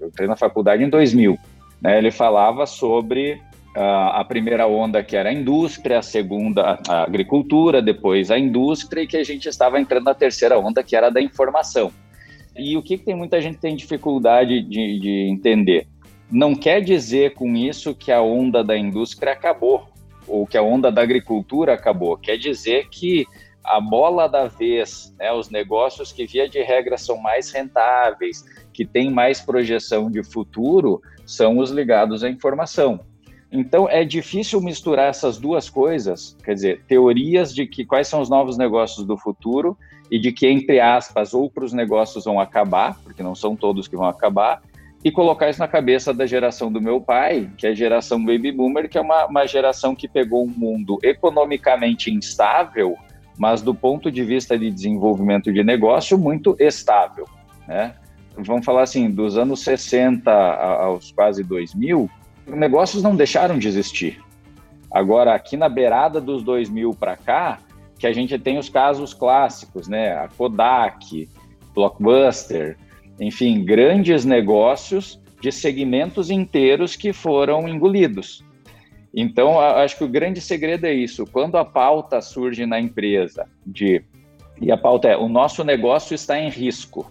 eu 0.00 0.08
entrei 0.08 0.26
na 0.26 0.36
faculdade 0.36 0.82
em 0.82 0.88
2000, 0.88 1.38
né, 1.80 1.98
ele 1.98 2.10
falava 2.10 2.66
sobre 2.66 3.40
a 3.82 4.24
primeira 4.24 4.66
onda, 4.66 5.02
que 5.02 5.16
era 5.16 5.30
a 5.30 5.32
indústria, 5.32 5.98
a 5.98 6.02
segunda, 6.02 6.78
a 6.88 7.02
agricultura, 7.02 7.80
depois 7.80 8.30
a 8.30 8.38
indústria, 8.38 9.02
e 9.02 9.06
que 9.06 9.16
a 9.16 9.24
gente 9.24 9.48
estava 9.48 9.80
entrando 9.80 10.04
na 10.04 10.14
terceira 10.14 10.58
onda, 10.58 10.82
que 10.82 10.94
era 10.94 11.06
a 11.06 11.10
da 11.10 11.20
informação. 11.20 11.92
E 12.56 12.76
o 12.76 12.82
que, 12.82 12.98
que 12.98 13.04
tem 13.04 13.14
muita 13.14 13.40
gente 13.40 13.58
tem 13.58 13.76
dificuldade 13.76 14.60
de, 14.62 14.98
de 14.98 15.28
entender? 15.30 15.86
Não 16.30 16.54
quer 16.54 16.80
dizer 16.80 17.34
com 17.34 17.56
isso 17.56 17.94
que 17.94 18.12
a 18.12 18.20
onda 18.20 18.62
da 18.62 18.76
indústria 18.76 19.32
acabou, 19.32 19.88
ou 20.26 20.46
que 20.46 20.58
a 20.58 20.62
onda 20.62 20.92
da 20.92 21.02
agricultura 21.02 21.74
acabou. 21.74 22.16
Quer 22.16 22.36
dizer 22.36 22.88
que 22.88 23.26
a 23.64 23.80
bola 23.80 24.28
da 24.28 24.46
vez, 24.46 25.14
né, 25.18 25.32
os 25.32 25.50
negócios 25.50 26.12
que 26.12 26.26
via 26.26 26.48
de 26.48 26.62
regra 26.62 26.96
são 26.96 27.16
mais 27.16 27.50
rentáveis, 27.50 28.44
que 28.72 28.84
têm 28.84 29.10
mais 29.10 29.40
projeção 29.40 30.10
de 30.10 30.22
futuro, 30.22 31.00
são 31.26 31.58
os 31.58 31.70
ligados 31.70 32.24
à 32.24 32.28
informação. 32.28 33.00
Então 33.52 33.88
é 33.88 34.04
difícil 34.04 34.60
misturar 34.60 35.08
essas 35.08 35.38
duas 35.38 35.68
coisas, 35.68 36.36
quer 36.44 36.54
dizer, 36.54 36.82
teorias 36.86 37.52
de 37.52 37.66
que 37.66 37.84
quais 37.84 38.06
são 38.06 38.20
os 38.20 38.28
novos 38.28 38.56
negócios 38.56 39.04
do 39.04 39.16
futuro 39.16 39.76
e 40.10 40.18
de 40.18 40.32
que 40.32 40.46
entre 40.46 40.78
aspas 40.78 41.34
outros 41.34 41.72
negócios 41.72 42.24
vão 42.24 42.38
acabar, 42.38 42.98
porque 43.02 43.22
não 43.22 43.34
são 43.34 43.56
todos 43.56 43.88
que 43.88 43.96
vão 43.96 44.06
acabar, 44.06 44.62
e 45.02 45.10
colocar 45.10 45.48
isso 45.48 45.58
na 45.58 45.66
cabeça 45.66 46.12
da 46.12 46.26
geração 46.26 46.70
do 46.70 46.80
meu 46.80 47.00
pai, 47.00 47.50
que 47.56 47.66
é 47.66 47.70
a 47.70 47.74
geração 47.74 48.22
baby 48.24 48.52
boomer, 48.52 48.88
que 48.88 48.98
é 48.98 49.00
uma, 49.00 49.26
uma 49.26 49.46
geração 49.46 49.96
que 49.96 50.06
pegou 50.06 50.44
um 50.44 50.54
mundo 50.54 50.98
economicamente 51.02 52.10
instável 52.10 52.96
mas 53.40 53.62
do 53.62 53.74
ponto 53.74 54.12
de 54.12 54.22
vista 54.22 54.58
de 54.58 54.70
desenvolvimento 54.70 55.50
de 55.50 55.64
negócio, 55.64 56.18
muito 56.18 56.54
estável. 56.58 57.26
Né? 57.66 57.94
Vamos 58.36 58.66
falar 58.66 58.82
assim, 58.82 59.10
dos 59.10 59.38
anos 59.38 59.64
60 59.64 60.30
aos 60.30 61.10
quase 61.10 61.42
2000, 61.42 62.10
negócios 62.56 63.02
não 63.02 63.16
deixaram 63.16 63.58
de 63.58 63.68
existir. 63.68 64.20
Agora, 64.90 65.34
aqui 65.34 65.56
na 65.56 65.68
beirada 65.68 66.20
dos 66.20 66.42
2000 66.42 66.94
para 66.94 67.16
cá, 67.16 67.58
que 67.98 68.06
a 68.06 68.12
gente 68.12 68.38
tem 68.38 68.58
os 68.58 68.68
casos 68.68 69.14
clássicos, 69.14 69.86
né? 69.86 70.12
A 70.16 70.28
Kodak, 70.28 71.28
Blockbuster, 71.74 72.76
enfim, 73.20 73.64
grandes 73.64 74.24
negócios 74.24 75.20
de 75.40 75.52
segmentos 75.52 76.30
inteiros 76.30 76.96
que 76.96 77.12
foram 77.12 77.68
engolidos. 77.68 78.44
Então, 79.12 79.58
acho 79.58 79.98
que 79.98 80.04
o 80.04 80.08
grande 80.08 80.40
segredo 80.40 80.86
é 80.86 80.92
isso. 80.92 81.26
Quando 81.26 81.56
a 81.56 81.64
pauta 81.64 82.20
surge 82.20 82.64
na 82.66 82.80
empresa 82.80 83.46
de 83.66 84.02
e 84.60 84.70
a 84.70 84.76
pauta 84.76 85.08
é: 85.08 85.16
o 85.16 85.28
nosso 85.28 85.64
negócio 85.64 86.14
está 86.14 86.38
em 86.38 86.50
risco. 86.50 87.10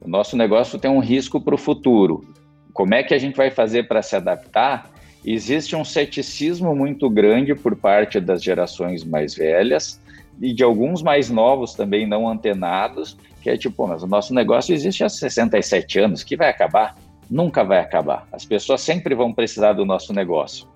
O 0.00 0.08
nosso 0.08 0.36
negócio 0.36 0.78
tem 0.78 0.90
um 0.90 0.98
risco 0.98 1.40
para 1.40 1.54
o 1.54 1.58
futuro. 1.58 2.24
Como 2.72 2.94
é 2.94 3.02
que 3.02 3.14
a 3.14 3.18
gente 3.18 3.36
vai 3.36 3.50
fazer 3.50 3.88
para 3.88 4.02
se 4.02 4.16
adaptar? 4.16 4.90
Existe 5.24 5.76
um 5.76 5.84
ceticismo 5.84 6.74
muito 6.74 7.08
grande 7.08 7.54
por 7.54 7.76
parte 7.76 8.18
das 8.18 8.42
gerações 8.42 9.04
mais 9.04 9.34
velhas 9.34 10.00
e 10.40 10.52
de 10.52 10.64
alguns 10.64 11.02
mais 11.02 11.30
novos 11.30 11.74
também 11.74 12.06
não 12.06 12.28
antenados, 12.28 13.16
que 13.40 13.50
é 13.50 13.56
tipo, 13.56 13.86
mas 13.86 14.02
o 14.02 14.06
nosso 14.06 14.34
negócio 14.34 14.74
existe 14.74 15.04
há 15.04 15.08
67 15.08 16.00
anos, 16.00 16.24
que 16.24 16.36
vai 16.36 16.48
acabar? 16.48 16.96
Nunca 17.30 17.62
vai 17.62 17.78
acabar. 17.78 18.26
As 18.32 18.44
pessoas 18.44 18.80
sempre 18.80 19.14
vão 19.14 19.32
precisar 19.32 19.74
do 19.74 19.84
nosso 19.84 20.12
negócio 20.12 20.72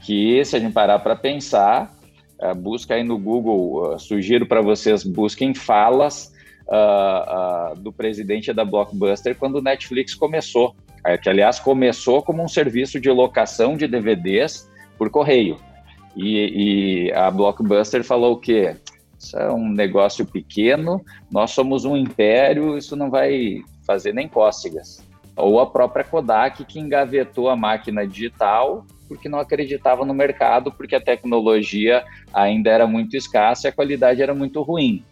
que 0.00 0.42
se 0.44 0.56
a 0.56 0.58
gente 0.58 0.72
parar 0.72 0.98
para 1.00 1.16
pensar, 1.16 1.94
uh, 2.40 2.54
busca 2.54 2.94
aí 2.94 3.04
no 3.04 3.18
Google, 3.18 3.94
uh, 3.94 3.98
sugiro 3.98 4.46
para 4.46 4.60
vocês, 4.60 5.04
busquem 5.04 5.54
falas 5.54 6.32
uh, 6.66 7.78
do 7.78 7.92
presidente 7.92 8.52
da 8.52 8.64
Blockbuster 8.64 9.36
quando 9.36 9.56
o 9.56 9.62
Netflix 9.62 10.14
começou, 10.14 10.74
que 11.22 11.28
aliás 11.28 11.58
começou 11.58 12.22
como 12.22 12.42
um 12.42 12.48
serviço 12.48 13.00
de 13.00 13.10
locação 13.10 13.76
de 13.76 13.86
DVDs 13.86 14.68
por 14.96 15.10
correio. 15.10 15.56
E, 16.16 17.06
e 17.06 17.12
a 17.12 17.30
Blockbuster 17.30 18.02
falou 18.02 18.34
o 18.34 18.40
quê? 18.40 18.76
Isso 19.18 19.36
é 19.36 19.52
um 19.52 19.68
negócio 19.68 20.24
pequeno, 20.24 21.04
nós 21.30 21.50
somos 21.50 21.84
um 21.84 21.96
império, 21.96 22.76
isso 22.78 22.94
não 22.94 23.10
vai 23.10 23.62
fazer 23.84 24.12
nem 24.12 24.28
cócegas. 24.28 25.04
Ou 25.36 25.60
a 25.60 25.66
própria 25.66 26.04
Kodak, 26.04 26.64
que 26.64 26.78
engavetou 26.78 27.48
a 27.48 27.56
máquina 27.56 28.06
digital 28.06 28.84
porque 29.08 29.28
não 29.28 29.38
acreditava 29.38 30.04
no 30.04 30.12
mercado, 30.12 30.70
porque 30.70 30.94
a 30.94 31.00
tecnologia 31.00 32.04
ainda 32.32 32.70
era 32.70 32.86
muito 32.86 33.16
escassa 33.16 33.66
e 33.66 33.70
a 33.70 33.72
qualidade 33.72 34.22
era 34.22 34.34
muito 34.34 34.60
ruim. 34.62 35.02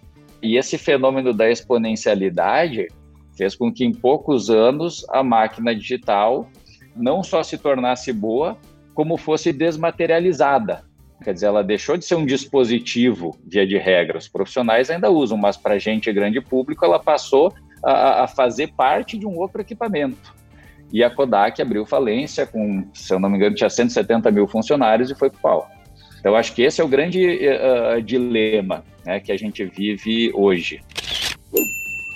E 0.43 0.57
esse 0.59 0.77
fenômeno 0.77 1.33
da 1.33 1.51
exponencialidade 1.51 2.89
fez 3.37 3.55
com 3.55 3.73
que 3.73 3.85
em 3.85 3.93
poucos 3.93 4.51
anos 4.51 5.05
a 5.11 5.23
máquina 5.23 5.75
digital 5.75 6.49
não 6.97 7.23
só 7.23 7.43
se 7.43 7.59
tornasse 7.59 8.13
boa, 8.13 8.57
como 8.95 9.19
fosse 9.19 9.53
desmaterializada. 9.53 10.85
Quer 11.23 11.35
dizer, 11.35 11.47
ela 11.47 11.63
deixou 11.63 11.97
de 11.97 12.05
ser 12.05 12.15
um 12.15 12.25
dispositivo, 12.25 13.37
via 13.47 13.67
de 13.67 13.77
regra. 13.77 14.19
Os 14.19 14.29
profissionais 14.29 14.91
ainda 14.91 15.11
usam, 15.11 15.37
mas 15.37 15.57
para 15.57 15.79
gente, 15.79 16.13
grande 16.13 16.41
público, 16.41 16.85
ela 16.85 16.99
passou 16.99 17.53
a, 17.85 18.25
a 18.25 18.27
fazer 18.27 18.73
parte 18.75 19.19
de 19.19 19.27
um 19.27 19.37
outro 19.39 19.61
equipamento. 19.61 20.35
E 20.93 21.03
a 21.03 21.11
Kodak 21.11 21.61
abriu 21.61 21.85
falência 21.85 22.47
com, 22.47 22.87
se 22.95 23.13
eu 23.13 23.19
não 23.19 23.29
me 23.29 23.37
engano, 23.37 23.55
tinha 23.55 23.69
170 23.69 24.31
mil 24.31 24.47
funcionários 24.47 25.11
e 25.11 25.15
foi 25.15 25.31
para 25.31 25.39
o 25.39 25.43
pau. 25.43 25.71
Então, 26.21 26.35
acho 26.35 26.55
que 26.55 26.63
esse 26.63 26.81
é 26.81 26.85
o 26.85 26.89
grande 26.89 27.39
uh, 27.49 28.01
dilema 28.03 28.85
né, 29.05 29.21
que 29.21 29.33
a 29.33 29.37
gente 29.37 29.65
vive 29.65 30.31
hoje. 30.35 30.81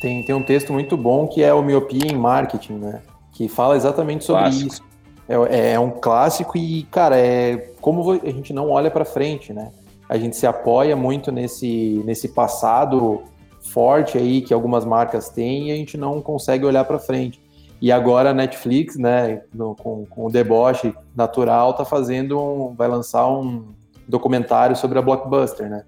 Tem, 0.00 0.22
tem 0.22 0.34
um 0.34 0.42
texto 0.42 0.72
muito 0.72 0.96
bom 0.96 1.28
que 1.28 1.42
é 1.42 1.52
o 1.52 1.62
Miopia 1.62 2.10
em 2.10 2.16
Marketing, 2.16 2.74
né? 2.74 3.02
Que 3.32 3.48
fala 3.48 3.76
exatamente 3.76 4.24
sobre 4.24 4.42
clássico. 4.42 4.68
isso. 4.68 4.82
É, 5.28 5.72
é, 5.72 5.80
um 5.80 5.90
clássico 5.90 6.56
e, 6.56 6.82
cara, 6.84 7.16
é 7.18 7.72
como 7.80 8.10
a 8.12 8.30
gente 8.30 8.52
não 8.52 8.70
olha 8.70 8.90
para 8.90 9.04
frente, 9.04 9.52
né? 9.52 9.70
A 10.08 10.18
gente 10.18 10.36
se 10.36 10.46
apoia 10.46 10.96
muito 10.96 11.30
nesse, 11.30 12.02
nesse 12.04 12.28
passado 12.28 13.22
forte 13.60 14.18
aí 14.18 14.40
que 14.40 14.52
algumas 14.52 14.84
marcas 14.84 15.28
têm 15.28 15.68
e 15.68 15.72
a 15.72 15.76
gente 15.76 15.96
não 15.96 16.20
consegue 16.20 16.64
olhar 16.64 16.84
para 16.84 16.98
frente. 16.98 17.40
E 17.80 17.92
agora 17.92 18.30
a 18.30 18.34
Netflix, 18.34 18.96
né, 18.96 19.42
no, 19.54 19.74
com, 19.74 20.04
com 20.06 20.26
o 20.26 20.30
deboche 20.30 20.92
natural, 21.14 21.74
tá 21.74 21.84
fazendo 21.84 22.38
um, 22.38 22.74
vai 22.74 22.88
lançar 22.88 23.28
um 23.28 23.64
documentário 24.10 24.76
sobre 24.76 24.98
a 24.98 25.02
Blockbuster, 25.02 25.68
né? 25.68 25.84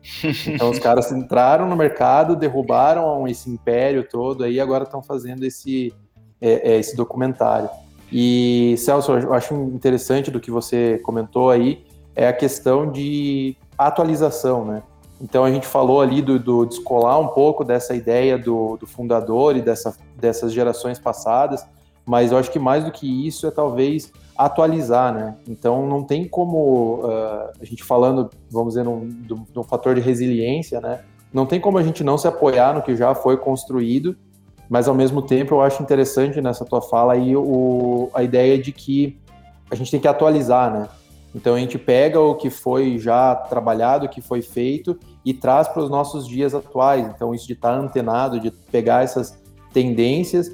Então 0.47 0.71
os 0.71 0.79
caras 0.79 1.11
entraram 1.13 1.69
no 1.69 1.77
mercado, 1.77 2.37
derrubaram 2.37 3.27
esse 3.29 3.51
império 3.51 4.07
todo 4.09 4.45
aí, 4.45 4.61
agora 4.61 4.85
estão 4.85 5.03
fazendo 5.03 5.45
esse 5.45 5.93
é, 6.41 6.73
é, 6.73 6.79
esse 6.79 6.97
documentário. 6.97 7.69
E 8.11 8.75
Celso, 8.79 9.13
eu 9.13 9.35
acho 9.35 9.55
interessante 9.55 10.31
do 10.31 10.41
que 10.41 10.51
você 10.51 10.99
comentou 11.03 11.51
aí 11.51 11.85
é 12.15 12.29
a 12.29 12.33
questão 12.33 12.91
de 12.91 13.57
atualização, 13.77 14.65
né? 14.65 14.83
Então 15.21 15.45
a 15.45 15.51
gente 15.51 15.67
falou 15.67 16.01
ali 16.01 16.21
do, 16.21 16.39
do 16.39 16.67
descolar 16.67 17.19
um 17.19 17.29
pouco 17.29 17.65
dessa 17.65 17.95
ideia 17.95 18.37
do, 18.37 18.77
do 18.77 18.87
fundador 18.87 19.57
e 19.57 19.63
dessa, 19.63 19.97
dessas 20.19 20.53
gerações 20.53 20.99
passadas 20.99 21.65
mas 22.05 22.33
eu 22.33 22.39
acho 22.39 22.51
que 22.51 22.59
mais 22.59 22.85
do 22.85 22.91
que 22.91 23.27
isso 23.27 23.47
é 23.47 23.51
talvez 23.51 24.13
atualizar, 24.37 25.13
né? 25.13 25.37
Então 25.49 25.87
não 25.87 26.03
tem 26.03 26.27
como 26.27 27.01
uh, 27.05 27.51
a 27.61 27.65
gente 27.65 27.85
falando, 27.85 28.31
vamos 28.51 28.75
dizer, 28.75 28.85
num, 28.85 29.63
fator 29.65 29.95
de 29.95 30.01
resiliência, 30.01 30.81
né? 30.81 31.01
Não 31.33 31.47
tem 31.47 31.61
como 31.61 31.79
a 31.79 31.83
gente 31.83 32.05
não 32.05 32.19
se 32.19 32.29
apoiar 32.29 32.75
no 32.75 32.83
que 32.83 32.95
já 32.95 33.15
foi 33.15 33.37
construído, 33.37 34.17
mas 34.69 34.89
ao 34.89 34.95
mesmo 34.95 35.23
tempo 35.23 35.55
eu 35.55 35.61
acho 35.61 35.83
interessante 35.83 36.41
nessa 36.41 36.65
tua 36.65 36.83
fala 36.83 37.15
aí 37.15 37.35
o, 37.37 38.11
a 38.15 38.23
ideia 38.23 38.59
de 38.59 38.73
que 38.73 39.19
a 39.71 39.75
gente 39.75 39.91
tem 39.91 40.01
que 40.01 40.09
atualizar, 40.09 40.73
né? 40.73 40.89
Então 41.35 41.55
a 41.55 41.59
gente 41.59 41.79
pega 41.79 42.21
o 42.21 42.35
que 42.35 42.51
foi 42.51 42.99
já 42.99 43.35
trabalhado, 43.35 44.05
o 44.05 44.09
que 44.09 44.21
foi 44.21 44.43
feito 44.43 44.99
e 45.25 45.33
traz 45.33 45.67
para 45.69 45.83
os 45.83 45.89
nossos 45.89 46.27
dias 46.27 46.55
atuais. 46.55 47.07
Então 47.07 47.35
isso 47.35 47.47
de 47.47 47.55
estar 47.55 47.73
antenado, 47.73 48.39
de 48.39 48.51
pegar 48.51 49.03
essas 49.03 49.41
tendências 49.73 50.51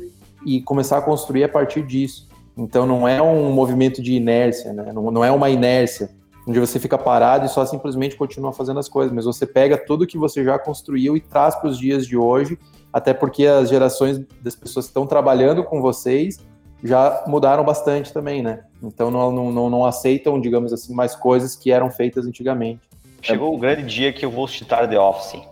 e 0.46 0.60
começar 0.62 0.98
a 0.98 1.02
construir 1.02 1.44
a 1.44 1.48
partir 1.48 1.84
disso. 1.84 2.27
Então 2.58 2.84
não 2.84 3.06
é 3.06 3.22
um 3.22 3.52
movimento 3.52 4.02
de 4.02 4.14
inércia, 4.14 4.72
né? 4.72 4.92
não, 4.92 5.12
não 5.12 5.24
é 5.24 5.30
uma 5.30 5.48
inércia 5.48 6.10
onde 6.46 6.58
você 6.58 6.80
fica 6.80 6.98
parado 6.98 7.46
e 7.46 7.48
só 7.48 7.64
simplesmente 7.64 8.16
continua 8.16 8.52
fazendo 8.52 8.80
as 8.80 8.88
coisas, 8.88 9.12
mas 9.12 9.26
você 9.26 9.46
pega 9.46 9.76
tudo 9.76 10.06
que 10.06 10.18
você 10.18 10.42
já 10.42 10.58
construiu 10.58 11.16
e 11.16 11.20
traz 11.20 11.54
para 11.54 11.68
os 11.68 11.78
dias 11.78 12.06
de 12.06 12.16
hoje, 12.16 12.58
até 12.92 13.14
porque 13.14 13.46
as 13.46 13.68
gerações 13.68 14.18
das 14.42 14.56
pessoas 14.56 14.86
que 14.86 14.90
estão 14.90 15.06
trabalhando 15.06 15.62
com 15.62 15.80
vocês 15.80 16.38
já 16.82 17.22
mudaram 17.26 17.62
bastante 17.64 18.12
também, 18.12 18.42
né? 18.42 18.64
Então 18.82 19.10
não, 19.10 19.30
não, 19.30 19.70
não 19.70 19.84
aceitam, 19.84 20.40
digamos 20.40 20.72
assim, 20.72 20.94
mais 20.94 21.14
coisas 21.14 21.54
que 21.54 21.70
eram 21.70 21.90
feitas 21.90 22.26
antigamente. 22.26 22.80
Chegou 23.20 23.54
o 23.54 23.58
grande 23.58 23.82
dia 23.82 24.12
que 24.12 24.24
eu 24.24 24.30
vou 24.30 24.48
citar 24.48 24.88
The 24.88 24.98
Office. 24.98 25.42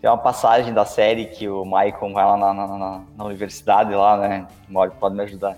Tem 0.00 0.10
uma 0.10 0.18
passagem 0.18 0.74
da 0.74 0.84
série 0.84 1.26
que 1.26 1.48
o 1.48 1.64
Michael 1.64 2.12
vai 2.12 2.24
lá 2.24 2.36
na, 2.36 2.54
na, 2.54 2.66
na, 2.66 3.00
na 3.16 3.24
universidade 3.24 3.94
lá, 3.94 4.16
né? 4.16 4.46
Mori, 4.68 4.90
pode 4.98 5.14
me 5.14 5.22
ajudar. 5.22 5.56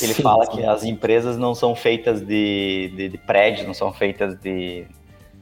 Ele 0.00 0.14
sim, 0.14 0.22
fala 0.22 0.46
sim. 0.46 0.52
que 0.52 0.64
as 0.64 0.84
empresas 0.84 1.36
não 1.36 1.54
são 1.54 1.74
feitas 1.74 2.20
de, 2.20 2.92
de, 2.96 3.08
de 3.08 3.18
prédios, 3.18 3.66
não 3.66 3.74
são 3.74 3.92
feitas 3.92 4.38
de. 4.38 4.86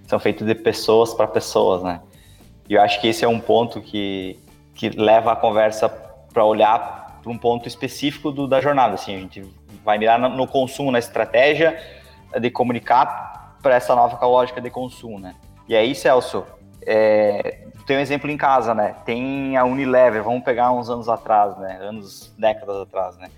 são 0.06 0.18
feitas 0.18 0.46
de 0.46 0.54
pessoas 0.54 1.12
para 1.12 1.26
pessoas, 1.26 1.82
né? 1.82 2.00
E 2.68 2.74
eu 2.74 2.80
acho 2.80 3.00
que 3.00 3.08
esse 3.08 3.24
é 3.24 3.28
um 3.28 3.40
ponto 3.40 3.80
que, 3.80 4.38
que 4.74 4.88
leva 4.90 5.32
a 5.32 5.36
conversa 5.36 5.88
para 5.88 6.44
olhar 6.44 7.20
para 7.22 7.30
um 7.30 7.36
ponto 7.36 7.68
específico 7.68 8.30
do, 8.30 8.46
da 8.46 8.60
jornada. 8.60 8.94
Assim, 8.94 9.14
a 9.14 9.18
gente 9.18 9.44
vai 9.84 9.98
mirar 9.98 10.18
no, 10.18 10.28
no 10.30 10.46
consumo, 10.46 10.90
na 10.90 10.98
estratégia 10.98 11.78
de 12.40 12.50
comunicar 12.50 13.58
para 13.62 13.74
essa 13.74 13.94
nova 13.94 14.24
lógica 14.24 14.60
de 14.60 14.70
consumo, 14.70 15.18
né? 15.18 15.34
E 15.68 15.76
aí, 15.76 15.94
Celso, 15.94 16.46
é, 16.86 17.66
tem 17.86 17.96
um 17.96 18.00
exemplo 18.00 18.30
em 18.30 18.36
casa, 18.36 18.74
né? 18.74 18.96
Tem 19.04 19.56
a 19.56 19.64
Unilever, 19.64 20.22
vamos 20.22 20.42
pegar 20.44 20.72
uns 20.72 20.88
anos 20.88 21.08
atrás, 21.08 21.58
né? 21.58 21.78
Anos, 21.82 22.32
décadas 22.38 22.76
atrás, 22.76 23.18
né? 23.18 23.28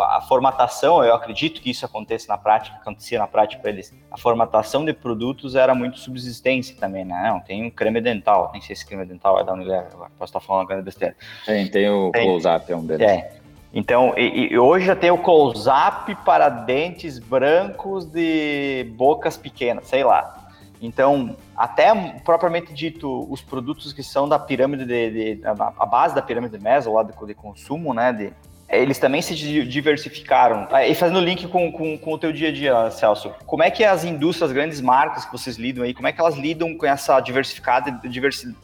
A 0.00 0.22
formatação, 0.22 1.04
eu 1.04 1.14
acredito 1.14 1.60
que 1.60 1.70
isso 1.70 1.84
aconteça 1.84 2.26
na 2.28 2.38
prática, 2.38 2.76
acontecia 2.76 3.18
na 3.18 3.26
prática 3.26 3.60
para 3.60 3.70
eles. 3.70 3.94
A 4.10 4.16
formatação 4.16 4.84
de 4.84 4.92
produtos 4.92 5.54
era 5.54 5.74
muito 5.74 5.98
subsistência 5.98 6.74
também, 6.78 7.04
né? 7.04 7.30
Não, 7.30 7.40
tem 7.40 7.64
um 7.64 7.70
creme 7.70 8.00
dental, 8.00 8.50
nem 8.52 8.62
sei 8.62 8.74
se 8.74 8.86
creme 8.86 9.04
dental 9.04 9.38
é 9.38 9.44
da 9.44 9.52
Unilever, 9.52 9.90
posso 10.18 10.30
estar 10.30 10.40
falando 10.40 10.62
uma 10.62 10.68
grande 10.68 10.84
besteira. 10.84 11.14
Tem, 11.44 11.68
tem 11.68 11.90
o 11.90 12.10
close-up, 12.10 12.72
é 12.72 12.76
um 12.76 12.86
deles. 12.86 13.06
É. 13.06 13.32
Então, 13.74 14.12
e, 14.16 14.52
e 14.52 14.58
hoje 14.58 14.86
já 14.86 14.96
tem 14.96 15.10
o 15.10 15.18
close-up 15.18 16.14
para 16.24 16.48
dentes 16.48 17.18
brancos 17.18 18.04
de 18.04 18.84
bocas 18.96 19.36
pequenas, 19.36 19.86
sei 19.86 20.04
lá. 20.04 20.38
Então, 20.80 21.36
até 21.56 21.94
propriamente 22.24 22.74
dito, 22.74 23.26
os 23.30 23.40
produtos 23.40 23.92
que 23.92 24.02
são 24.02 24.28
da 24.28 24.38
pirâmide 24.38 24.84
de, 24.84 25.36
de 25.36 25.46
a 25.46 25.86
base 25.86 26.14
da 26.14 26.20
pirâmide 26.20 26.58
de 26.58 26.62
Maslow, 26.62 26.96
lá 26.96 27.04
de, 27.04 27.12
de 27.26 27.34
consumo, 27.34 27.94
né, 27.94 28.12
de, 28.12 28.32
eles 28.72 28.98
também 28.98 29.20
se 29.20 29.34
diversificaram. 29.64 30.66
Ah, 30.70 30.86
e 30.86 30.94
fazendo 30.94 31.20
link 31.20 31.46
com, 31.48 31.70
com, 31.70 31.98
com, 31.98 32.14
o 32.14 32.18
teu 32.18 32.32
dia 32.32 32.48
a 32.48 32.52
dia, 32.52 32.90
Celso, 32.90 33.32
como 33.46 33.62
é 33.62 33.70
que 33.70 33.84
as 33.84 34.02
indústrias, 34.02 34.50
as 34.50 34.54
grandes 34.54 34.80
marcas 34.80 35.26
que 35.26 35.32
vocês 35.32 35.56
lidam 35.56 35.84
aí, 35.84 35.92
como 35.92 36.08
é 36.08 36.12
que 36.12 36.20
elas 36.20 36.36
lidam 36.36 36.74
com 36.76 36.86
essa 36.86 37.20
diversificada 37.20 38.00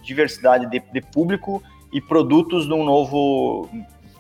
diversidade 0.02 0.66
de, 0.70 0.80
de 0.80 1.00
público 1.02 1.62
e 1.92 2.00
produtos 2.00 2.66
num 2.66 2.84
novo 2.84 3.68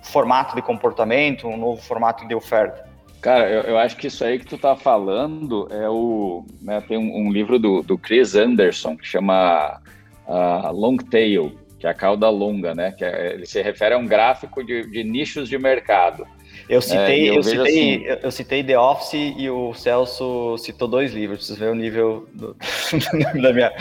formato 0.02 0.54
de 0.54 0.62
comportamento, 0.62 1.48
um 1.48 1.56
novo 1.56 1.80
formato 1.80 2.26
de 2.28 2.34
oferta? 2.34 2.86
Cara, 3.20 3.48
eu, 3.50 3.62
eu, 3.62 3.78
acho 3.78 3.96
que 3.96 4.06
isso 4.06 4.24
aí 4.24 4.38
que 4.38 4.46
tu 4.46 4.56
tá 4.56 4.76
falando 4.76 5.66
é 5.72 5.88
o. 5.88 6.44
Né, 6.60 6.80
tem 6.86 6.96
um, 6.96 7.26
um, 7.26 7.32
livro 7.32 7.58
do, 7.58 7.82
do 7.82 7.98
Chris 7.98 8.36
Anderson 8.36 8.96
que 8.96 9.04
chama 9.04 9.80
uh, 10.26 10.70
Long 10.72 10.96
Tail, 10.96 11.52
que 11.78 11.86
é 11.86 11.90
a 11.90 11.94
cauda 11.94 12.28
longa, 12.28 12.74
né? 12.74 12.92
Que 12.92 13.04
é, 13.04 13.34
ele 13.34 13.46
se 13.46 13.62
refere 13.62 13.94
a 13.94 13.98
um 13.98 14.06
gráfico 14.06 14.62
de, 14.64 14.86
de 14.90 15.04
nichos 15.04 15.48
de 15.48 15.58
mercado. 15.58 16.26
Eu 16.68 16.82
citei, 16.82 17.28
é, 17.28 17.30
eu, 17.30 17.34
eu, 17.36 17.42
citei 17.42 17.60
assim, 17.62 18.04
eu 18.22 18.30
citei 18.30 18.64
The 18.64 18.78
Office 18.78 19.34
e 19.36 19.48
o 19.48 19.72
Celso 19.74 20.58
citou 20.58 20.88
dois 20.88 21.12
livros. 21.12 21.38
Preciso 21.38 21.58
ver 21.58 21.70
o 21.70 21.74
nível 21.74 22.28
do, 22.34 22.56
da, 23.40 23.52
minha, 23.52 23.72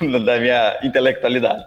da 0.00 0.38
minha 0.38 0.78
intelectualidade. 0.82 1.64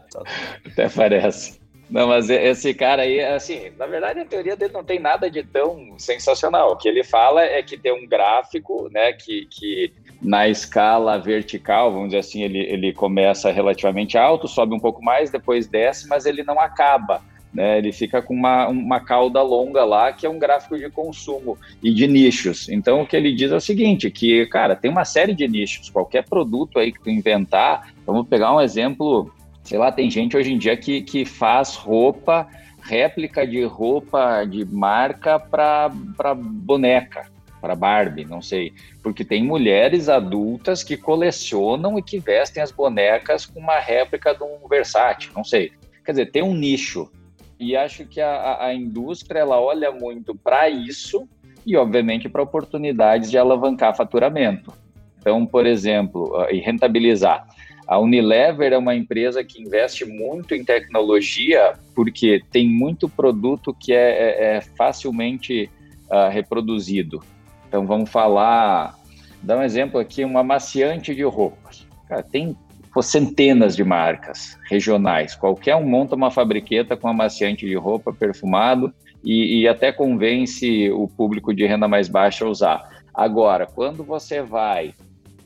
Até 0.66 0.88
parece. 0.88 1.65
Não, 1.90 2.08
mas 2.08 2.30
esse 2.30 2.74
cara 2.74 3.04
aí, 3.04 3.22
assim, 3.22 3.72
na 3.78 3.86
verdade 3.86 4.20
a 4.20 4.26
teoria 4.26 4.56
dele 4.56 4.74
não 4.74 4.84
tem 4.84 5.00
nada 5.00 5.30
de 5.30 5.44
tão 5.44 5.94
sensacional. 5.98 6.72
O 6.72 6.78
que 6.78 6.88
ele 6.88 7.04
fala 7.04 7.44
é 7.44 7.62
que 7.62 7.78
tem 7.78 7.94
um 7.94 8.08
gráfico, 8.08 8.90
né, 8.92 9.14
que, 9.14 9.48
que 9.52 9.94
na 10.22 10.48
escala 10.48 11.20
vertical, 11.20 11.92
vamos 11.92 12.08
dizer 12.08 12.20
assim, 12.20 12.42
ele, 12.42 12.60
ele 12.60 12.92
começa 12.92 13.52
relativamente 13.52 14.18
alto, 14.18 14.48
sobe 14.48 14.74
um 14.74 14.80
pouco 14.80 15.04
mais, 15.04 15.30
depois 15.30 15.68
desce, 15.68 16.08
mas 16.08 16.26
ele 16.26 16.44
não 16.44 16.60
acaba. 16.60 17.22
Né, 17.54 17.78
ele 17.78 17.94
fica 17.94 18.22
com 18.22 18.34
uma, 18.34 18.68
uma 18.68 19.00
cauda 19.00 19.42
longa 19.42 19.86
lá, 19.86 20.12
que 20.12 20.26
é 20.26 20.30
um 20.30 20.38
gráfico 20.38 20.78
de 20.78 20.90
consumo 20.90 21.58
e 21.82 21.94
de 21.94 22.06
nichos. 22.06 22.68
Então, 22.68 23.02
o 23.02 23.08
que 23.08 23.16
ele 23.16 23.34
diz 23.34 23.50
é 23.50 23.56
o 23.56 23.62
seguinte, 23.62 24.12
que, 24.12 24.46
cara, 24.48 24.76
tem 24.76 24.92
uma 24.92 25.06
série 25.06 25.34
de 25.34 25.48
nichos. 25.48 25.90
Qualquer 25.90 26.26
produto 26.26 26.80
aí 26.80 26.92
que 26.92 27.02
tu 27.02 27.10
inventar, 27.10 27.94
vamos 28.06 28.28
pegar 28.28 28.54
um 28.54 28.60
exemplo 28.60 29.32
sei 29.66 29.80
lá, 29.80 29.92
tem 29.92 30.10
gente 30.10 30.38
hoje 30.38 30.54
em 30.54 30.58
dia 30.58 30.78
que, 30.78 31.02
que 31.02 31.26
faz 31.26 31.76
roupa, 31.76 32.48
réplica 32.82 33.46
de 33.46 33.64
roupa 33.64 34.46
de 34.46 34.64
marca 34.64 35.40
para 35.40 35.90
boneca, 36.36 37.30
para 37.60 37.76
Barbie, 37.76 38.26
não 38.26 38.44
sei. 38.44 38.74
Porque 39.02 39.26
tem 39.26 39.44
mulheres 39.44 40.08
adultas 40.08 40.84
que 40.84 40.96
colecionam 40.96 41.98
e 41.98 42.04
que 42.04 42.20
vestem 42.20 42.62
as 42.62 42.72
bonecas 42.72 43.48
com 43.48 43.60
uma 43.60 43.80
réplica 43.80 44.36
de 44.36 44.44
um 44.44 44.68
Versace, 44.70 45.32
não 45.36 45.44
sei. 45.44 45.72
Quer 46.06 46.12
dizer, 46.12 46.32
tem 46.32 46.44
um 46.44 46.54
nicho. 46.54 47.12
E 47.60 47.76
acho 47.76 48.06
que 48.06 48.22
a, 48.22 48.66
a 48.66 48.74
indústria 48.74 49.40
ela 49.40 49.60
olha 49.60 49.92
muito 49.92 50.36
para 50.36 50.70
isso 50.70 51.28
e, 51.66 51.76
obviamente, 51.76 52.30
para 52.30 52.44
oportunidades 52.44 53.32
de 53.32 53.38
alavancar 53.38 53.96
faturamento. 53.96 54.72
Então, 55.18 55.44
por 55.44 55.66
exemplo, 55.66 56.46
e 56.52 56.60
rentabilizar. 56.60 57.48
A 57.88 58.00
Unilever 58.00 58.74
é 58.74 58.78
uma 58.78 58.96
empresa 58.96 59.44
que 59.44 59.62
investe 59.62 60.06
muito 60.06 60.56
em 60.56 60.64
tecnologia 60.64 61.74
porque 61.94 62.42
tem 62.52 62.68
muito 62.68 63.08
produto 63.08 63.74
que 63.74 63.94
é, 63.94 63.98
é, 63.98 64.56
é 64.58 64.62
facilmente 64.62 65.70
uh, 66.10 66.30
reproduzido. 66.32 67.22
Então 67.68 67.86
vamos 67.86 68.10
falar, 68.10 68.96
dar 69.42 69.58
um 69.58 69.64
exemplo 69.64 70.00
aqui, 70.00 70.26
um 70.26 70.38
amaciante 70.38 71.14
de 71.14 71.24
roupas. 71.24 71.86
Cara, 72.08 72.24
tem 72.24 72.56
centenas 73.02 73.76
de 73.76 73.84
marcas 73.84 74.58
regionais. 74.70 75.36
Qualquer 75.36 75.76
um 75.76 75.86
monta 75.86 76.16
uma 76.16 76.32
fabriqueta 76.32 76.96
com 76.96 77.08
amaciante 77.08 77.66
de 77.66 77.76
roupa 77.76 78.14
perfumado 78.14 78.94
e, 79.24 79.62
e 79.62 79.68
até 79.68 79.92
convence 79.92 80.90
o 80.92 81.08
público 81.08 81.54
de 81.54 81.66
renda 81.66 81.88
mais 81.88 82.08
baixa 82.08 82.46
a 82.46 82.50
usar. 82.50 82.90
Agora, 83.14 83.66
quando 83.66 84.04
você 84.04 84.42
vai 84.42 84.94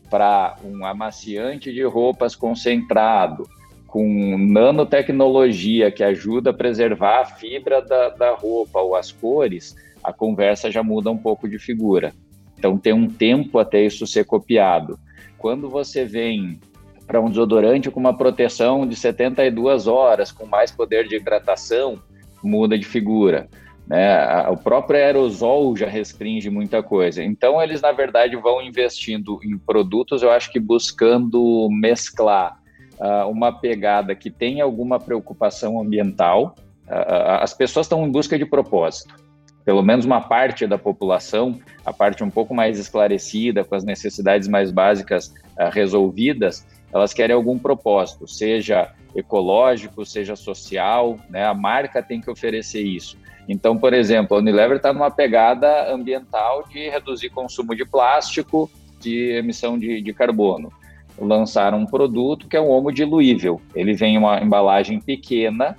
para 0.09 0.55
um 0.63 0.85
amaciante 0.85 1.71
de 1.71 1.83
roupas 1.83 2.35
concentrado, 2.35 3.47
com 3.87 4.37
nanotecnologia 4.37 5.91
que 5.91 6.03
ajuda 6.03 6.51
a 6.51 6.53
preservar 6.53 7.21
a 7.21 7.25
fibra 7.25 7.81
da, 7.81 8.09
da 8.09 8.35
roupa 8.35 8.79
ou 8.79 8.95
as 8.95 9.11
cores, 9.11 9.75
a 10.03 10.13
conversa 10.13 10.71
já 10.71 10.83
muda 10.83 11.09
um 11.09 11.17
pouco 11.17 11.47
de 11.47 11.57
figura. 11.57 12.13
Então 12.57 12.77
tem 12.77 12.93
um 12.93 13.07
tempo 13.07 13.57
até 13.57 13.83
isso 13.83 14.05
ser 14.05 14.25
copiado. 14.25 14.99
Quando 15.37 15.69
você 15.69 16.05
vem 16.05 16.59
para 17.07 17.19
um 17.19 17.29
desodorante 17.29 17.89
com 17.89 17.99
uma 17.99 18.15
proteção 18.15 18.85
de 18.85 18.95
72 18.95 19.87
horas, 19.87 20.31
com 20.31 20.45
mais 20.45 20.69
poder 20.69 21.07
de 21.07 21.15
hidratação, 21.15 21.97
muda 22.43 22.77
de 22.77 22.85
figura. 22.85 23.49
Né? 23.89 24.47
O 24.49 24.55
próprio 24.55 24.99
aerosol 24.99 25.75
já 25.75 25.87
restringe 25.87 26.47
muita 26.49 26.83
coisa. 26.83 27.23
Então, 27.23 27.59
eles, 27.59 27.81
na 27.81 27.91
verdade, 27.91 28.35
vão 28.35 28.61
investindo 28.61 29.39
em 29.43 29.57
produtos, 29.57 30.21
eu 30.21 30.29
acho 30.29 30.51
que 30.51 30.59
buscando 30.59 31.67
mesclar 31.71 32.59
uh, 32.99 33.27
uma 33.27 33.51
pegada 33.51 34.13
que 34.13 34.29
tem 34.29 34.61
alguma 34.61 34.99
preocupação 34.99 35.81
ambiental. 35.81 36.55
Uh, 36.87 37.41
as 37.41 37.53
pessoas 37.53 37.87
estão 37.87 38.05
em 38.05 38.11
busca 38.11 38.37
de 38.37 38.45
propósito. 38.45 39.15
Pelo 39.65 39.81
menos 39.81 40.05
uma 40.05 40.21
parte 40.21 40.67
da 40.67 40.77
população, 40.77 41.59
a 41.83 41.91
parte 41.91 42.23
um 42.23 42.29
pouco 42.29 42.53
mais 42.53 42.77
esclarecida, 42.77 43.63
com 43.63 43.73
as 43.73 43.83
necessidades 43.83 44.47
mais 44.47 44.71
básicas 44.71 45.33
uh, 45.57 45.69
resolvidas, 45.71 46.65
elas 46.93 47.11
querem 47.11 47.35
algum 47.35 47.57
propósito, 47.57 48.27
seja 48.27 48.91
ecológico, 49.15 50.05
seja 50.05 50.35
social, 50.35 51.17
né? 51.29 51.45
A 51.45 51.53
marca 51.53 52.01
tem 52.03 52.21
que 52.21 52.29
oferecer 52.29 52.81
isso. 52.81 53.17
Então, 53.49 53.75
por 53.75 53.95
exemplo, 53.95 54.37
a 54.37 54.39
Unilever 54.39 54.77
está 54.77 54.93
numa 54.93 55.09
pegada 55.09 55.91
ambiental 55.91 56.63
de 56.69 56.87
reduzir 56.87 57.31
consumo 57.31 57.75
de 57.75 57.83
plástico, 57.83 58.69
de 58.99 59.31
emissão 59.31 59.77
de, 59.77 59.99
de 60.03 60.13
carbono. 60.13 60.71
Lançaram 61.17 61.79
um 61.79 61.85
produto 61.87 62.47
que 62.47 62.55
é 62.55 62.61
um 62.61 62.69
homo 62.69 62.91
diluível. 62.91 63.59
Ele 63.73 63.95
vem 63.95 64.13
em 64.13 64.17
uma 64.19 64.39
embalagem 64.39 65.01
pequena, 65.01 65.75